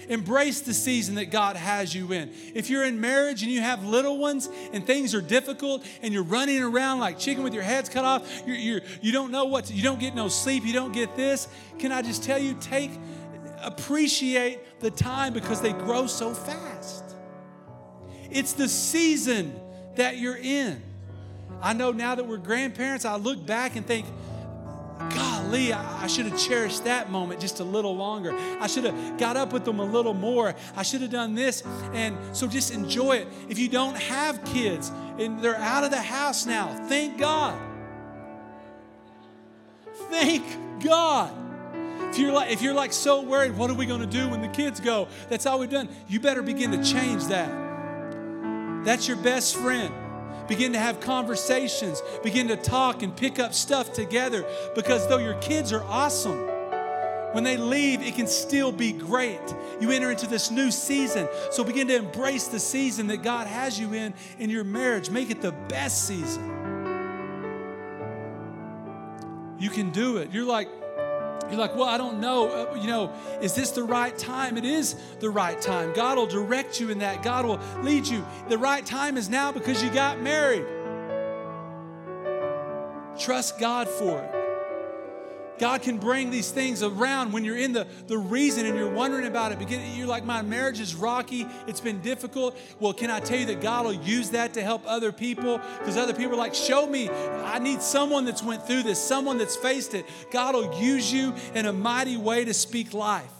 Embrace 0.08 0.60
the 0.60 0.74
season 0.74 1.14
that 1.16 1.26
God 1.26 1.56
has 1.56 1.94
you 1.94 2.12
in. 2.12 2.30
If 2.54 2.68
you're 2.68 2.84
in 2.84 3.00
marriage 3.00 3.42
and 3.42 3.50
you 3.50 3.60
have 3.60 3.84
little 3.84 4.18
ones 4.18 4.48
and 4.72 4.86
things 4.86 5.14
are 5.14 5.20
difficult 5.20 5.84
and 6.02 6.12
you're 6.12 6.22
running 6.22 6.62
around 6.62 7.00
like 7.00 7.18
chicken 7.18 7.42
with 7.42 7.54
your 7.54 7.62
heads 7.62 7.88
cut 7.88 8.04
off, 8.04 8.42
you're, 8.46 8.56
you're, 8.56 8.80
you 9.00 9.12
don't 9.12 9.30
know 9.30 9.46
what, 9.46 9.66
to, 9.66 9.74
you 9.74 9.82
don't 9.82 10.00
get 10.00 10.14
no 10.14 10.28
sleep, 10.28 10.64
you 10.64 10.72
don't 10.72 10.92
get 10.92 11.16
this, 11.16 11.48
can 11.78 11.90
I 11.92 12.02
just 12.02 12.22
tell 12.22 12.38
you, 12.38 12.54
take, 12.60 12.90
appreciate 13.62 14.80
the 14.80 14.90
time 14.90 15.32
because 15.32 15.60
they 15.60 15.72
grow 15.72 16.06
so 16.06 16.34
fast. 16.34 17.16
It's 18.30 18.52
the 18.52 18.68
season 18.68 19.58
that 19.96 20.18
you're 20.18 20.36
in. 20.36 20.82
I 21.62 21.72
know 21.72 21.92
now 21.92 22.14
that 22.14 22.26
we're 22.26 22.36
grandparents, 22.36 23.04
I 23.04 23.16
look 23.16 23.46
back 23.46 23.76
and 23.76 23.86
think, 23.86 24.06
golly, 25.54 25.72
I, 25.72 26.04
I 26.04 26.06
should 26.06 26.26
have 26.26 26.38
cherished 26.38 26.84
that 26.84 27.10
moment 27.10 27.40
just 27.40 27.60
a 27.60 27.64
little 27.64 27.96
longer. 27.96 28.36
I 28.60 28.66
should 28.66 28.84
have 28.84 29.18
got 29.18 29.36
up 29.36 29.52
with 29.52 29.64
them 29.64 29.80
a 29.80 29.84
little 29.84 30.14
more. 30.14 30.54
I 30.76 30.82
should 30.82 31.00
have 31.02 31.10
done 31.10 31.34
this. 31.34 31.62
And 31.92 32.16
so 32.32 32.46
just 32.46 32.72
enjoy 32.72 33.18
it. 33.18 33.28
If 33.48 33.58
you 33.58 33.68
don't 33.68 33.96
have 33.96 34.44
kids 34.44 34.90
and 35.18 35.40
they're 35.40 35.56
out 35.56 35.84
of 35.84 35.90
the 35.90 36.02
house 36.02 36.46
now, 36.46 36.68
thank 36.88 37.18
God. 37.18 37.60
Thank 40.10 40.44
God. 40.82 41.32
If 42.10 42.18
you're 42.18 42.32
like 42.32 42.52
if 42.52 42.62
you're 42.62 42.74
like 42.74 42.92
so 42.92 43.22
worried, 43.22 43.56
what 43.56 43.70
are 43.70 43.74
we 43.74 43.86
going 43.86 44.00
to 44.00 44.06
do 44.06 44.28
when 44.28 44.40
the 44.40 44.48
kids 44.48 44.78
go? 44.78 45.08
That's 45.28 45.46
all 45.46 45.58
we've 45.58 45.70
done. 45.70 45.88
You 46.08 46.20
better 46.20 46.42
begin 46.42 46.70
to 46.70 46.84
change 46.84 47.24
that. 47.26 47.50
That's 48.84 49.08
your 49.08 49.16
best 49.16 49.56
friend 49.56 49.92
begin 50.48 50.72
to 50.72 50.78
have 50.78 51.00
conversations, 51.00 52.02
begin 52.22 52.48
to 52.48 52.56
talk 52.56 53.02
and 53.02 53.16
pick 53.16 53.38
up 53.38 53.54
stuff 53.54 53.92
together 53.92 54.44
because 54.74 55.06
though 55.08 55.18
your 55.18 55.34
kids 55.34 55.72
are 55.72 55.82
awesome, 55.84 56.48
when 57.32 57.42
they 57.42 57.56
leave, 57.56 58.00
it 58.00 58.14
can 58.14 58.28
still 58.28 58.70
be 58.70 58.92
great. 58.92 59.40
You 59.80 59.90
enter 59.90 60.12
into 60.12 60.28
this 60.28 60.52
new 60.52 60.70
season. 60.70 61.28
So 61.50 61.64
begin 61.64 61.88
to 61.88 61.96
embrace 61.96 62.46
the 62.46 62.60
season 62.60 63.08
that 63.08 63.24
God 63.24 63.48
has 63.48 63.78
you 63.78 63.92
in 63.92 64.14
in 64.38 64.50
your 64.50 64.62
marriage. 64.62 65.10
Make 65.10 65.30
it 65.30 65.42
the 65.42 65.50
best 65.50 66.06
season. 66.06 66.48
You 69.58 69.70
can 69.70 69.90
do 69.90 70.18
it. 70.18 70.30
You're 70.30 70.44
like, 70.44 70.68
you're 71.50 71.58
like, 71.58 71.74
well, 71.74 71.88
I 71.88 71.98
don't 71.98 72.20
know. 72.20 72.48
Uh, 72.48 72.74
you 72.74 72.86
know, 72.86 73.12
is 73.40 73.54
this 73.54 73.70
the 73.70 73.82
right 73.82 74.16
time? 74.16 74.56
It 74.56 74.64
is 74.64 74.96
the 75.20 75.30
right 75.30 75.60
time. 75.60 75.92
God 75.92 76.16
will 76.16 76.26
direct 76.26 76.80
you 76.80 76.90
in 76.90 76.98
that. 76.98 77.22
God 77.22 77.44
will 77.44 77.60
lead 77.82 78.06
you. 78.06 78.24
The 78.48 78.58
right 78.58 78.84
time 78.84 79.16
is 79.16 79.28
now 79.28 79.52
because 79.52 79.82
you 79.82 79.90
got 79.90 80.20
married. 80.20 80.66
Trust 83.18 83.60
God 83.60 83.88
for 83.88 84.20
it. 84.20 84.33
God 85.58 85.82
can 85.82 85.98
bring 85.98 86.30
these 86.30 86.50
things 86.50 86.82
around 86.82 87.32
when 87.32 87.44
you're 87.44 87.56
in 87.56 87.72
the, 87.72 87.86
the 88.08 88.18
reason 88.18 88.66
and 88.66 88.76
you're 88.76 88.90
wondering 88.90 89.26
about 89.26 89.52
it. 89.52 89.70
You're 89.94 90.06
like, 90.06 90.24
my 90.24 90.42
marriage 90.42 90.80
is 90.80 90.94
rocky, 90.94 91.46
it's 91.66 91.80
been 91.80 92.00
difficult. 92.00 92.58
Well, 92.80 92.92
can 92.92 93.10
I 93.10 93.20
tell 93.20 93.38
you 93.38 93.46
that 93.46 93.60
God 93.60 93.84
will 93.84 93.92
use 93.92 94.30
that 94.30 94.54
to 94.54 94.62
help 94.62 94.82
other 94.86 95.12
people? 95.12 95.60
Because 95.78 95.96
other 95.96 96.12
people 96.12 96.32
are 96.32 96.38
like, 96.38 96.54
show 96.54 96.86
me, 96.86 97.08
I 97.08 97.58
need 97.58 97.82
someone 97.82 98.24
that's 98.24 98.42
went 98.42 98.66
through 98.66 98.82
this, 98.82 99.00
someone 99.00 99.38
that's 99.38 99.56
faced 99.56 99.94
it. 99.94 100.06
God 100.30 100.54
will 100.54 100.80
use 100.80 101.12
you 101.12 101.34
in 101.54 101.66
a 101.66 101.72
mighty 101.72 102.16
way 102.16 102.44
to 102.44 102.54
speak 102.54 102.92
life. 102.92 103.30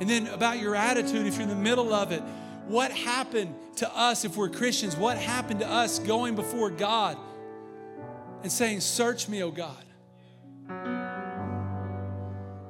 And 0.00 0.10
then 0.10 0.26
about 0.28 0.58
your 0.58 0.74
attitude, 0.74 1.26
if 1.26 1.34
you're 1.34 1.44
in 1.44 1.48
the 1.48 1.54
middle 1.54 1.92
of 1.92 2.12
it, 2.12 2.22
what 2.66 2.90
happened 2.90 3.54
to 3.76 3.96
us 3.96 4.24
if 4.24 4.36
we're 4.36 4.48
Christians? 4.48 4.96
What 4.96 5.18
happened 5.18 5.60
to 5.60 5.68
us 5.68 5.98
going 5.98 6.34
before 6.34 6.70
God? 6.70 7.16
And 8.44 8.52
saying, 8.52 8.80
Search 8.80 9.26
me, 9.26 9.42
O 9.42 9.50
God. 9.50 9.84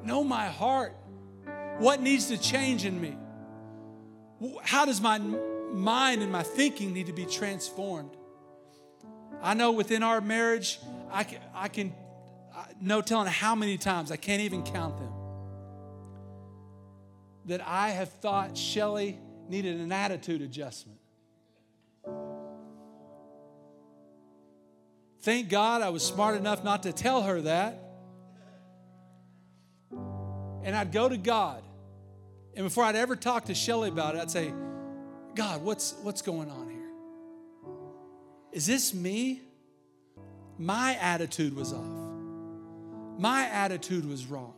Know 0.05 0.23
my 0.23 0.47
heart. 0.47 0.95
What 1.79 2.01
needs 2.01 2.29
to 2.29 2.39
change 2.39 2.85
in 2.85 3.01
me? 3.01 3.19
How 4.63 4.85
does 4.85 5.01
my 5.01 5.19
mind 5.19 6.23
and 6.23 6.31
my 6.31 6.45
thinking 6.45 6.93
need 6.93 7.07
to 7.07 7.13
be 7.13 7.27
transformed? 7.27 8.17
I 9.43 9.55
know 9.55 9.73
within 9.73 10.05
our 10.05 10.21
marriage, 10.21 10.79
I 11.11 11.25
can, 11.25 11.41
I 11.53 11.67
can 11.67 11.93
no 12.81 13.03
telling 13.03 13.27
how 13.27 13.57
many 13.57 13.77
times, 13.77 14.13
I 14.13 14.17
can't 14.17 14.43
even 14.43 14.63
count 14.63 14.97
them, 14.99 15.13
that 17.47 17.61
I 17.67 17.91
have 17.91 18.11
thought 18.11 18.57
Shelly 18.57 19.19
needed 19.49 19.81
an 19.81 19.91
attitude 19.91 20.41
adjustment. 20.41 21.01
Thank 25.25 25.49
God 25.49 25.81
I 25.81 25.89
was 25.89 26.03
smart 26.03 26.37
enough 26.37 26.63
not 26.63 26.83
to 26.83 26.93
tell 26.93 27.23
her 27.23 27.41
that. 27.41 27.79
And 30.63 30.77
I'd 30.77 30.93
go 30.93 31.09
to 31.09 31.17
God. 31.17 31.63
And 32.55 32.67
before 32.67 32.85
I'd 32.85 32.95
ever 32.95 33.17
talk 33.17 33.47
to 33.47 33.55
Shelly 33.55 33.89
about 33.89 34.17
it, 34.17 34.21
I'd 34.21 34.31
say, 34.31 34.53
God, 35.35 35.63
what's, 35.63 35.95
what's 36.03 36.21
going 36.21 36.51
on 36.51 36.69
here? 36.69 36.91
Is 38.53 38.67
this 38.67 38.93
me? 38.93 39.41
My 40.59 40.95
attitude 41.01 41.57
was 41.57 41.73
off. 41.73 43.19
My 43.19 43.47
attitude 43.47 44.07
was 44.07 44.27
wrong. 44.27 44.53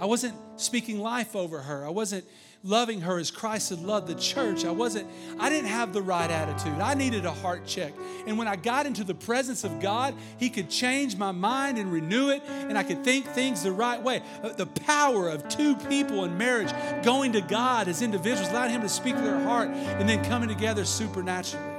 I 0.00 0.06
wasn't 0.06 0.34
speaking 0.56 0.98
life 0.98 1.36
over 1.36 1.60
her. 1.60 1.86
I 1.86 1.90
wasn't 1.90 2.24
loving 2.62 3.00
her 3.02 3.18
as 3.18 3.30
Christ 3.30 3.70
had 3.70 3.80
loved 3.80 4.08
the 4.08 4.14
church. 4.14 4.64
I 4.64 4.70
wasn't, 4.70 5.08
I 5.38 5.48
didn't 5.48 5.68
have 5.68 5.92
the 5.92 6.02
right 6.02 6.30
attitude. 6.30 6.80
I 6.80 6.94
needed 6.94 7.24
a 7.24 7.32
heart 7.32 7.66
check. 7.66 7.92
And 8.26 8.38
when 8.38 8.48
I 8.48 8.56
got 8.56 8.86
into 8.86 9.04
the 9.04 9.14
presence 9.14 9.64
of 9.64 9.80
God, 9.80 10.14
He 10.38 10.50
could 10.50 10.68
change 10.68 11.16
my 11.16 11.32
mind 11.32 11.78
and 11.78 11.92
renew 11.92 12.30
it, 12.30 12.42
and 12.46 12.76
I 12.76 12.82
could 12.82 13.04
think 13.04 13.26
things 13.26 13.62
the 13.62 13.72
right 13.72 14.02
way. 14.02 14.22
Uh, 14.42 14.50
the 14.50 14.66
power 14.66 15.28
of 15.28 15.48
two 15.48 15.76
people 15.76 16.24
in 16.24 16.36
marriage 16.36 16.72
going 17.04 17.32
to 17.32 17.40
God 17.40 17.88
as 17.88 18.02
individuals, 18.02 18.50
allowing 18.50 18.72
Him 18.72 18.82
to 18.82 18.88
speak 18.88 19.14
to 19.16 19.22
their 19.22 19.40
heart, 19.40 19.68
and 19.68 20.08
then 20.08 20.24
coming 20.24 20.48
together 20.48 20.84
supernaturally. 20.84 21.76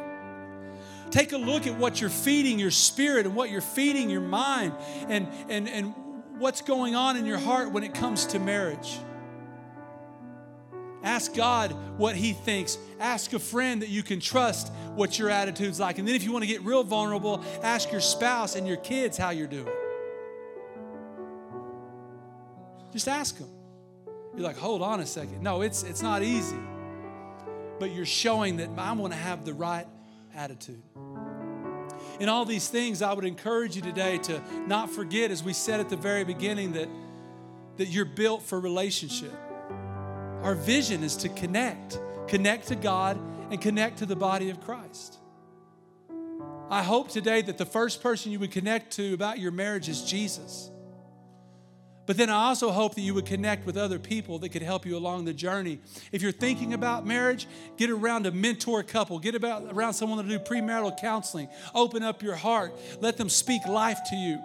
Take 1.10 1.32
a 1.32 1.38
look 1.38 1.68
at 1.68 1.76
what 1.78 2.02
you're 2.02 2.10
feeding 2.10 2.60
your 2.60 2.72
spirit 2.72 3.26
and 3.26 3.36
what 3.36 3.50
you're 3.50 3.62
feeding 3.62 4.10
your 4.10 4.22
mind 4.22 4.74
and, 5.08 5.28
and, 5.48 5.70
and 5.70 5.94
what's 6.38 6.62
going 6.62 6.96
on 6.96 7.16
in 7.16 7.26
your 7.26 7.38
heart 7.38 7.72
when 7.72 7.84
it 7.84 7.94
comes 7.94 8.26
to 8.28 8.40
marriage. 8.40 9.00
Ask 11.08 11.34
God 11.34 11.72
what 11.97 12.18
He 12.18 12.34
thinks. 12.34 12.78
Ask 12.99 13.32
a 13.32 13.39
friend 13.39 13.82
that 13.82 13.88
you 13.88 14.03
can 14.03 14.20
trust 14.20 14.74
what 14.93 15.18
your 15.18 15.30
attitude's 15.30 15.80
like. 15.80 15.99
And 15.99 16.08
then, 16.08 16.16
if 16.16 16.24
you 16.26 16.34
want 16.34 16.43
to 16.43 16.47
get 16.47 16.62
real 16.64 16.84
vulnerable, 16.84 17.41
ask 17.64 17.93
your 17.93 18.01
spouse 18.01 18.58
and 18.58 18.68
your 18.68 18.76
kids 18.76 19.18
how 19.18 19.30
you're 19.30 19.47
doing. 19.47 19.72
Just 22.91 23.08
ask 23.08 23.38
them. 23.38 23.47
You're 24.34 24.43
like, 24.43 24.58
hold 24.58 24.82
on 24.82 24.99
a 24.99 25.05
second. 25.05 25.41
No, 25.41 25.62
it's, 25.62 25.84
it's 25.84 26.01
not 26.01 26.24
easy. 26.24 26.60
But 27.80 27.91
you're 27.91 28.05
showing 28.05 28.58
that 28.58 28.70
I 28.78 28.91
want 28.91 29.14
to 29.14 29.20
have 29.20 29.45
the 29.45 29.53
right 29.53 29.88
attitude. 30.36 30.84
In 32.20 32.28
all 32.28 32.43
these 32.43 32.68
things, 32.68 33.01
I 33.01 33.14
would 33.14 33.24
encourage 33.24 33.78
you 33.78 33.82
today 33.82 34.18
to 34.18 34.41
not 34.68 34.89
forget, 34.89 35.32
as 35.32 35.41
we 35.41 35.53
said 35.53 35.80
at 35.80 35.88
the 35.88 35.95
very 35.95 36.26
beginning, 36.26 36.74
that, 36.74 36.89
that 37.78 37.88
you're 37.88 38.03
built 38.03 38.43
for 38.43 38.60
relationship. 38.60 39.32
Our 40.44 40.56
vision 40.56 41.04
is 41.04 41.16
to 41.18 41.30
connect, 41.30 42.00
connect 42.28 42.68
to 42.68 42.76
God 42.76 43.20
and 43.52 43.62
connect 43.62 44.00
to 44.00 44.06
the 44.06 44.16
body 44.16 44.50
of 44.50 44.62
Christ. 44.62 45.18
I 46.70 46.84
hope 46.84 47.10
today 47.10 47.42
that 47.42 47.58
the 47.58 47.66
first 47.66 48.04
person 48.04 48.32
you 48.32 48.40
would 48.40 48.52
connect 48.52 48.92
to 48.94 49.14
about 49.14 49.40
your 49.40 49.52
marriage 49.52 49.88
is 49.88 50.04
Jesus. 50.04 50.70
But 52.06 52.16
then 52.16 52.30
I 52.30 52.46
also 52.48 52.72
hope 52.72 52.96
that 52.96 53.02
you 53.02 53.14
would 53.14 53.26
connect 53.26 53.66
with 53.66 53.76
other 53.76 54.00
people 54.00 54.40
that 54.40 54.50
could 54.50 54.62
help 54.62 54.86
you 54.86 54.96
along 54.96 55.26
the 55.26 55.34
journey. 55.34 55.80
If 56.14 56.22
you're 56.22 56.32
thinking 56.32 56.74
about 56.74 57.06
marriage, 57.06 57.48
get 57.76 57.90
around 57.90 58.26
a 58.26 58.32
mentor 58.32 58.82
couple, 58.82 59.20
get 59.20 59.36
about, 59.36 59.66
around 59.74 59.94
someone 59.94 60.24
to 60.24 60.30
do 60.30 60.40
premarital 60.40 60.98
counseling. 60.98 61.50
Open 61.76 62.04
up 62.04 62.24
your 62.24 62.36
heart, 62.36 62.74
let 63.02 63.18
them 63.18 63.28
speak 63.28 63.66
life 63.68 64.00
to 64.10 64.16
you. 64.16 64.42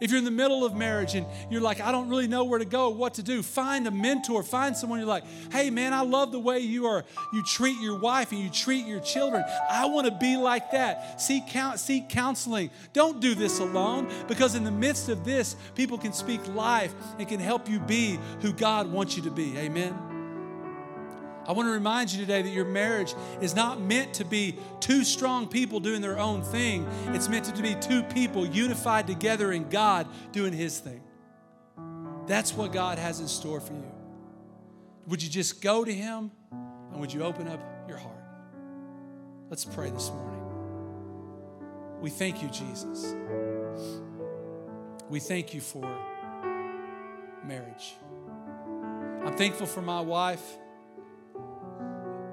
If 0.00 0.10
you're 0.10 0.18
in 0.18 0.24
the 0.24 0.30
middle 0.30 0.64
of 0.64 0.74
marriage 0.74 1.14
and 1.14 1.26
you're 1.50 1.60
like, 1.60 1.80
I 1.80 1.92
don't 1.92 2.08
really 2.08 2.28
know 2.28 2.44
where 2.44 2.58
to 2.58 2.64
go, 2.64 2.88
what 2.90 3.14
to 3.14 3.22
do, 3.22 3.42
find 3.42 3.86
a 3.86 3.90
mentor, 3.90 4.42
find 4.42 4.76
someone 4.76 4.98
you're 4.98 5.08
like, 5.08 5.24
hey 5.50 5.70
man, 5.70 5.92
I 5.92 6.02
love 6.02 6.32
the 6.32 6.38
way 6.38 6.60
you 6.60 6.86
are, 6.86 7.04
you 7.32 7.42
treat 7.44 7.80
your 7.80 7.98
wife 7.98 8.32
and 8.32 8.40
you 8.40 8.50
treat 8.50 8.86
your 8.86 9.00
children. 9.00 9.44
I 9.70 9.86
want 9.86 10.06
to 10.06 10.12
be 10.12 10.36
like 10.36 10.70
that. 10.72 11.20
Seek, 11.20 11.44
seek 11.76 12.08
counseling. 12.08 12.70
Don't 12.92 13.20
do 13.20 13.34
this 13.34 13.58
alone 13.58 14.10
because 14.28 14.54
in 14.54 14.64
the 14.64 14.70
midst 14.70 15.08
of 15.08 15.24
this, 15.24 15.56
people 15.74 15.98
can 15.98 16.12
speak 16.12 16.46
life 16.48 16.94
and 17.18 17.26
can 17.28 17.40
help 17.40 17.68
you 17.68 17.80
be 17.80 18.18
who 18.40 18.52
God 18.52 18.90
wants 18.90 19.16
you 19.16 19.22
to 19.24 19.30
be. 19.30 19.56
Amen. 19.58 20.07
I 21.48 21.52
want 21.52 21.66
to 21.66 21.72
remind 21.72 22.12
you 22.12 22.20
today 22.20 22.42
that 22.42 22.52
your 22.52 22.66
marriage 22.66 23.14
is 23.40 23.56
not 23.56 23.80
meant 23.80 24.12
to 24.14 24.24
be 24.26 24.56
two 24.80 25.02
strong 25.02 25.48
people 25.48 25.80
doing 25.80 26.02
their 26.02 26.18
own 26.18 26.42
thing. 26.42 26.86
It's 27.14 27.30
meant 27.30 27.46
to 27.46 27.62
be 27.62 27.74
two 27.74 28.02
people 28.02 28.44
unified 28.44 29.06
together 29.06 29.50
in 29.52 29.70
God 29.70 30.06
doing 30.30 30.52
His 30.52 30.78
thing. 30.78 31.00
That's 32.26 32.52
what 32.52 32.70
God 32.70 32.98
has 32.98 33.20
in 33.20 33.28
store 33.28 33.60
for 33.60 33.72
you. 33.72 33.90
Would 35.06 35.22
you 35.22 35.30
just 35.30 35.62
go 35.62 35.86
to 35.86 35.92
Him 35.92 36.30
and 36.92 37.00
would 37.00 37.14
you 37.14 37.22
open 37.22 37.48
up 37.48 37.60
your 37.88 37.96
heart? 37.96 38.22
Let's 39.48 39.64
pray 39.64 39.88
this 39.88 40.10
morning. 40.10 40.42
We 42.02 42.10
thank 42.10 42.42
you, 42.42 42.50
Jesus. 42.50 43.14
We 45.08 45.18
thank 45.18 45.54
you 45.54 45.62
for 45.62 45.88
marriage. 47.42 47.94
I'm 49.24 49.34
thankful 49.34 49.66
for 49.66 49.80
my 49.80 50.02
wife 50.02 50.58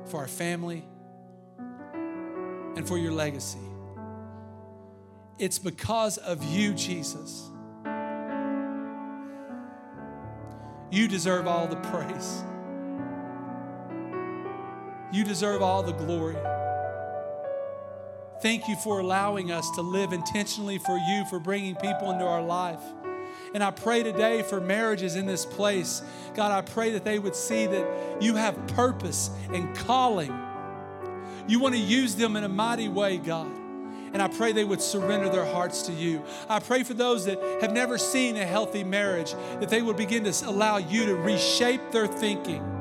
for 0.05 0.17
our 0.17 0.27
family, 0.27 0.83
and 2.75 2.87
for 2.87 2.97
your 2.97 3.11
legacy. 3.11 3.59
It's 5.37 5.59
because 5.59 6.17
of 6.17 6.43
you, 6.43 6.73
Jesus. 6.73 7.49
You 10.91 11.07
deserve 11.07 11.47
all 11.47 11.67
the 11.67 11.75
praise. 11.77 12.43
You 15.11 15.23
deserve 15.23 15.61
all 15.61 15.83
the 15.83 15.91
glory. 15.91 16.37
Thank 18.41 18.67
you 18.67 18.75
for 18.77 18.99
allowing 18.99 19.51
us 19.51 19.69
to 19.71 19.81
live 19.81 20.13
intentionally 20.13 20.77
for 20.77 20.97
you, 20.97 21.25
for 21.29 21.39
bringing 21.39 21.75
people 21.75 22.11
into 22.11 22.25
our 22.25 22.41
life. 22.41 22.81
And 23.55 23.63
I 23.63 23.71
pray 23.71 24.03
today 24.03 24.41
for 24.41 24.59
marriages 24.59 25.15
in 25.15 25.25
this 25.25 25.45
place. 25.45 26.01
God, 26.33 26.51
I 26.51 26.59
pray 26.59 26.91
that 26.91 27.05
they 27.05 27.19
would 27.19 27.37
see 27.37 27.65
that 27.65 28.21
you 28.21 28.35
have 28.35 28.67
purpose 28.67 29.29
and 29.53 29.73
calling. 29.73 30.37
You 31.47 31.61
want 31.61 31.73
to 31.73 31.79
use 31.79 32.15
them 32.15 32.35
in 32.35 32.43
a 32.43 32.49
mighty 32.49 32.89
way, 32.89 33.17
God. 33.17 33.49
And 34.11 34.21
I 34.21 34.27
pray 34.27 34.51
they 34.51 34.65
would 34.65 34.81
surrender 34.81 35.29
their 35.29 35.45
hearts 35.45 35.83
to 35.83 35.93
you. 35.93 36.21
I 36.49 36.59
pray 36.59 36.83
for 36.83 36.95
those 36.95 37.27
that 37.27 37.41
have 37.61 37.71
never 37.71 37.97
seen 37.97 38.35
a 38.35 38.45
healthy 38.45 38.83
marriage, 38.83 39.31
that 39.61 39.69
they 39.69 39.81
would 39.81 39.95
begin 39.95 40.25
to 40.25 40.49
allow 40.49 40.75
you 40.75 41.05
to 41.05 41.15
reshape 41.15 41.91
their 41.91 42.07
thinking 42.07 42.74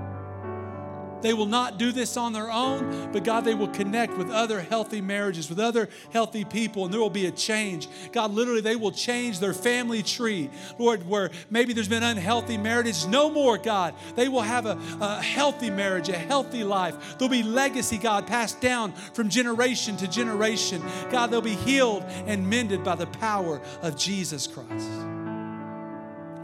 they 1.24 1.32
will 1.32 1.46
not 1.46 1.78
do 1.78 1.90
this 1.90 2.18
on 2.18 2.34
their 2.34 2.50
own, 2.50 3.10
but 3.10 3.24
God, 3.24 3.46
they 3.46 3.54
will 3.54 3.68
connect 3.68 4.18
with 4.18 4.30
other 4.30 4.60
healthy 4.60 5.00
marriages, 5.00 5.48
with 5.48 5.58
other 5.58 5.88
healthy 6.12 6.44
people, 6.44 6.84
and 6.84 6.92
there 6.92 7.00
will 7.00 7.08
be 7.08 7.24
a 7.24 7.30
change. 7.30 7.88
God, 8.12 8.30
literally, 8.32 8.60
they 8.60 8.76
will 8.76 8.92
change 8.92 9.40
their 9.40 9.54
family 9.54 10.02
tree. 10.02 10.50
Lord, 10.78 11.08
where 11.08 11.30
maybe 11.48 11.72
there's 11.72 11.88
been 11.88 12.02
unhealthy 12.02 12.58
marriages, 12.58 13.06
no 13.06 13.30
more, 13.30 13.56
God. 13.56 13.94
They 14.16 14.28
will 14.28 14.42
have 14.42 14.66
a, 14.66 14.78
a 15.00 15.22
healthy 15.22 15.70
marriage, 15.70 16.10
a 16.10 16.18
healthy 16.18 16.62
life. 16.62 17.16
There'll 17.16 17.30
be 17.30 17.42
legacy, 17.42 17.96
God, 17.96 18.26
passed 18.26 18.60
down 18.60 18.92
from 18.92 19.30
generation 19.30 19.96
to 19.96 20.06
generation. 20.06 20.82
God, 21.10 21.30
they'll 21.30 21.40
be 21.40 21.56
healed 21.56 22.02
and 22.26 22.50
mended 22.50 22.84
by 22.84 22.96
the 22.96 23.06
power 23.06 23.62
of 23.80 23.96
Jesus 23.96 24.46
Christ. 24.46 24.90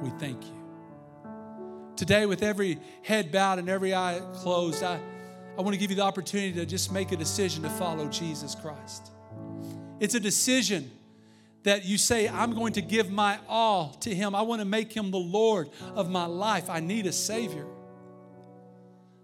We 0.03 0.09
thank 0.19 0.43
you. 0.43 0.60
Today, 2.01 2.25
with 2.25 2.43
every 2.43 2.79
head 3.03 3.31
bowed 3.31 3.59
and 3.59 3.69
every 3.69 3.95
eye 3.95 4.23
closed, 4.37 4.83
I, 4.83 4.99
I 5.59 5.61
want 5.61 5.75
to 5.75 5.77
give 5.79 5.91
you 5.91 5.97
the 5.97 6.03
opportunity 6.03 6.55
to 6.55 6.65
just 6.65 6.91
make 6.91 7.13
a 7.13 7.17
decision 7.17 7.63
to 7.63 7.69
follow 7.69 8.09
Jesus 8.09 8.55
Christ. 8.55 9.11
It's 10.01 10.15
a 10.15 10.21
decision 10.21 10.91
that 11.65 11.85
you 11.85 11.99
say, 11.99 12.27
I'm 12.27 12.55
going 12.55 12.73
to 12.73 12.81
give 12.81 13.11
my 13.11 13.39
all 13.47 13.91
to 14.01 14.15
Him. 14.15 14.35
I 14.35 14.41
want 14.41 14.63
to 14.63 14.65
make 14.65 14.95
Him 14.97 15.11
the 15.11 15.19
Lord 15.19 15.69
of 15.95 16.09
my 16.09 16.25
life. 16.25 16.71
I 16.71 16.81
need 16.81 17.05
a 17.05 17.13
Savior. 17.13 17.67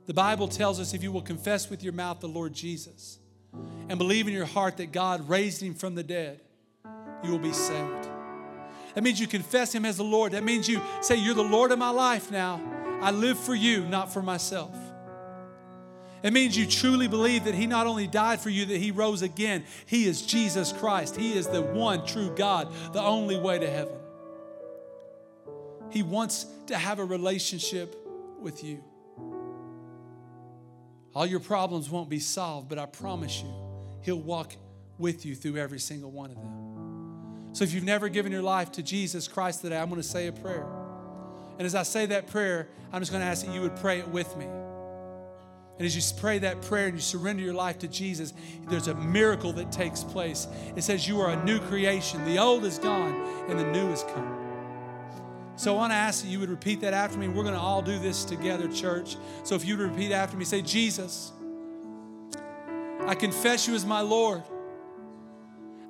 The 0.05 0.13
Bible 0.13 0.47
tells 0.47 0.79
us 0.79 0.93
if 0.93 1.03
you 1.03 1.11
will 1.11 1.23
confess 1.23 1.71
with 1.71 1.83
your 1.83 1.95
mouth 1.95 2.21
the 2.21 2.29
Lord 2.29 2.53
Jesus 2.53 3.19
and 3.89 3.97
believe 3.97 4.29
in 4.29 4.35
your 4.35 4.45
heart 4.45 4.77
that 4.77 4.93
God 4.93 5.27
raised 5.31 5.63
Him 5.63 5.73
from 5.73 5.95
the 5.95 6.03
dead, 6.03 6.43
you 7.25 7.31
will 7.31 7.39
be 7.39 7.55
saved. 7.55 8.11
That 8.97 9.05
means 9.05 9.21
you 9.21 9.27
confess 9.27 9.75
Him 9.75 9.85
as 9.85 9.99
the 9.99 10.05
Lord. 10.05 10.33
That 10.33 10.43
means 10.43 10.67
you 10.67 10.81
say, 11.03 11.17
You're 11.17 11.35
the 11.35 11.43
Lord 11.43 11.71
of 11.71 11.79
my 11.79 11.91
life 11.91 12.31
now. 12.31 12.61
I 13.03 13.11
live 13.11 13.39
for 13.39 13.55
you, 13.55 13.85
not 13.85 14.11
for 14.11 14.23
myself. 14.23 14.75
It 16.23 16.33
means 16.33 16.57
you 16.57 16.67
truly 16.67 17.07
believe 17.07 17.45
that 17.45 17.55
He 17.55 17.67
not 17.67 17.87
only 17.87 18.07
died 18.07 18.41
for 18.41 18.49
you, 18.49 18.65
that 18.65 18.79
He 18.79 18.93
rose 18.93 19.21
again. 19.21 19.65
He 19.85 20.07
is 20.07 20.23
Jesus 20.23 20.73
Christ. 20.73 21.15
He 21.15 21.37
is 21.37 21.47
the 21.47 21.61
one 21.61 22.07
true 22.07 22.35
God, 22.35 22.73
the 22.95 23.03
only 23.03 23.39
way 23.39 23.59
to 23.59 23.71
heaven. 23.71 23.99
He 25.91 26.03
wants 26.03 26.47
to 26.69 26.79
have 26.79 26.99
a 26.99 27.05
relationship 27.05 27.95
with 28.41 28.65
you. 28.65 28.83
All 31.15 31.27
your 31.27 31.41
problems 31.41 31.91
won't 31.91 32.09
be 32.09 32.19
solved, 32.19 32.71
but 32.71 32.79
I 32.79 32.87
promise 32.87 33.43
you, 33.43 33.53
He'll 34.01 34.17
walk 34.17 34.57
with 34.97 35.27
you 35.27 35.35
through 35.35 35.59
every 35.59 35.81
single 35.81 36.11
one 36.11 36.31
of 36.31 36.37
them. 36.37 36.76
So 37.57 37.65
if 37.65 37.73
you've 37.73 37.85
never 37.85 38.11
given 38.11 38.33
your 38.33 38.43
life 38.43 38.73
to 38.73 38.83
Jesus 38.83 39.27
Christ 39.27 39.63
today, 39.63 39.79
I'm 39.79 39.89
going 39.89 39.99
to 39.99 40.07
say 40.07 40.27
a 40.27 40.33
prayer. 40.33 40.67
And 41.57 41.65
as 41.65 41.75
I 41.75 41.85
say 41.85 42.05
that 42.05 42.27
prayer, 42.27 42.69
I'm 42.93 43.01
just 43.01 43.11
going 43.11 43.23
to 43.23 43.27
ask 43.27 43.47
that 43.47 43.55
you 43.55 43.63
would 43.63 43.77
pray 43.77 43.99
it 43.99 44.07
with 44.07 44.37
me. 44.37 44.45
And 44.45 45.87
as 45.87 45.97
you 45.97 46.03
pray 46.21 46.39
that 46.41 46.61
prayer 46.61 46.89
and 46.89 46.97
you 46.97 47.01
surrender 47.01 47.43
your 47.43 47.55
life 47.55 47.79
to 47.79 47.89
Jesus, 47.89 48.35
there's 48.69 48.89
a 48.89 48.95
miracle 48.97 49.55
that 49.55 49.73
takes 49.73 50.05
place. 50.05 50.47
It 50.77 50.85
says 50.85 51.09
you 51.09 51.19
are 51.23 51.31
a 51.31 51.45
new 51.47 51.59
creation. 51.61 52.23
The 52.27 52.39
old 52.39 52.67
is 52.67 52.79
gone 52.79 53.15
and 53.49 53.59
the 53.59 53.65
new 53.73 53.91
is 53.91 54.03
come. 54.03 54.37
So 55.57 55.73
I 55.73 55.77
want 55.79 55.93
to 55.93 55.97
ask 55.97 56.25
that 56.25 56.29
you 56.29 56.41
would 56.41 56.51
repeat 56.51 56.83
that 56.83 56.93
after 56.93 57.17
me. 57.17 57.29
We're 57.29 57.43
going 57.43 57.55
to 57.55 57.59
all 57.59 57.81
do 57.81 57.99
this 57.99 58.27
together, 58.27 58.71
church. 58.71 59.17
So 59.45 59.55
if 59.55 59.65
you 59.65 59.79
would 59.79 59.93
repeat 59.93 60.13
after 60.13 60.37
me, 60.37 60.45
say, 60.45 60.61
Jesus, 60.61 61.33
I 63.07 63.15
confess 63.15 63.67
you 63.67 63.75
as 63.75 63.87
my 63.87 64.03
Lord. 64.03 64.43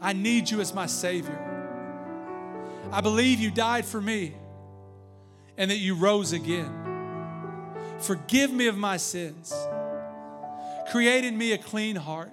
I 0.00 0.12
need 0.12 0.48
you 0.48 0.60
as 0.60 0.72
my 0.72 0.86
Savior. 0.86 1.45
I 2.92 3.00
believe 3.00 3.40
you 3.40 3.50
died 3.50 3.84
for 3.84 4.00
me 4.00 4.34
and 5.56 5.70
that 5.70 5.78
you 5.78 5.94
rose 5.94 6.32
again. 6.32 6.70
Forgive 8.00 8.52
me 8.52 8.66
of 8.66 8.76
my 8.76 8.96
sins. 8.96 9.52
Create 10.90 11.24
in 11.24 11.36
me 11.36 11.52
a 11.52 11.58
clean 11.58 11.96
heart. 11.96 12.30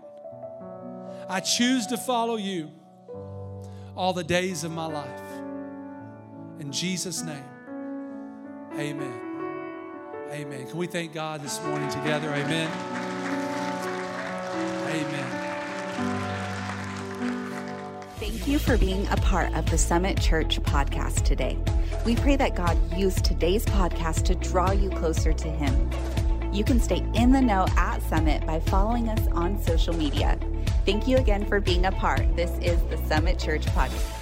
I 1.29 1.39
choose 1.39 1.87
to 1.87 1.97
follow 1.97 2.35
you 2.35 2.71
all 3.95 4.13
the 4.13 4.23
days 4.23 4.63
of 4.63 4.71
my 4.71 4.85
life. 4.85 5.21
In 6.59 6.71
Jesus' 6.71 7.23
name, 7.23 7.43
amen. 8.73 9.19
Amen. 10.31 10.67
Can 10.67 10.77
we 10.77 10.87
thank 10.87 11.13
God 11.13 11.41
this 11.41 11.61
morning 11.63 11.89
together? 11.89 12.29
Amen. 12.29 12.69
Amen. 14.89 15.42
Thank 18.23 18.47
you 18.47 18.57
for 18.57 18.77
being 18.77 19.05
a 19.09 19.17
part 19.17 19.53
of 19.53 19.69
the 19.69 19.77
Summit 19.77 20.17
Church 20.17 20.61
podcast 20.61 21.23
today. 21.25 21.57
We 22.05 22.15
pray 22.15 22.37
that 22.37 22.55
God 22.55 22.79
used 22.97 23.25
today's 23.25 23.65
podcast 23.65 24.23
to 24.27 24.35
draw 24.35 24.71
you 24.71 24.89
closer 24.91 25.33
to 25.33 25.47
Him. 25.49 25.91
You 26.53 26.63
can 26.63 26.79
stay 26.79 27.05
in 27.15 27.33
the 27.33 27.41
know 27.41 27.65
at 27.75 28.01
Summit 28.03 28.45
by 28.47 28.61
following 28.61 29.09
us 29.09 29.27
on 29.33 29.61
social 29.61 29.93
media. 29.93 30.39
Thank 30.85 31.05
you 31.05 31.17
again 31.17 31.45
for 31.45 31.59
being 31.59 31.85
a 31.85 31.91
part. 31.91 32.33
This 32.37 32.51
is 32.59 32.81
the 32.83 32.95
Summit 33.09 33.39
Church 33.39 33.65
podcast. 33.65 34.12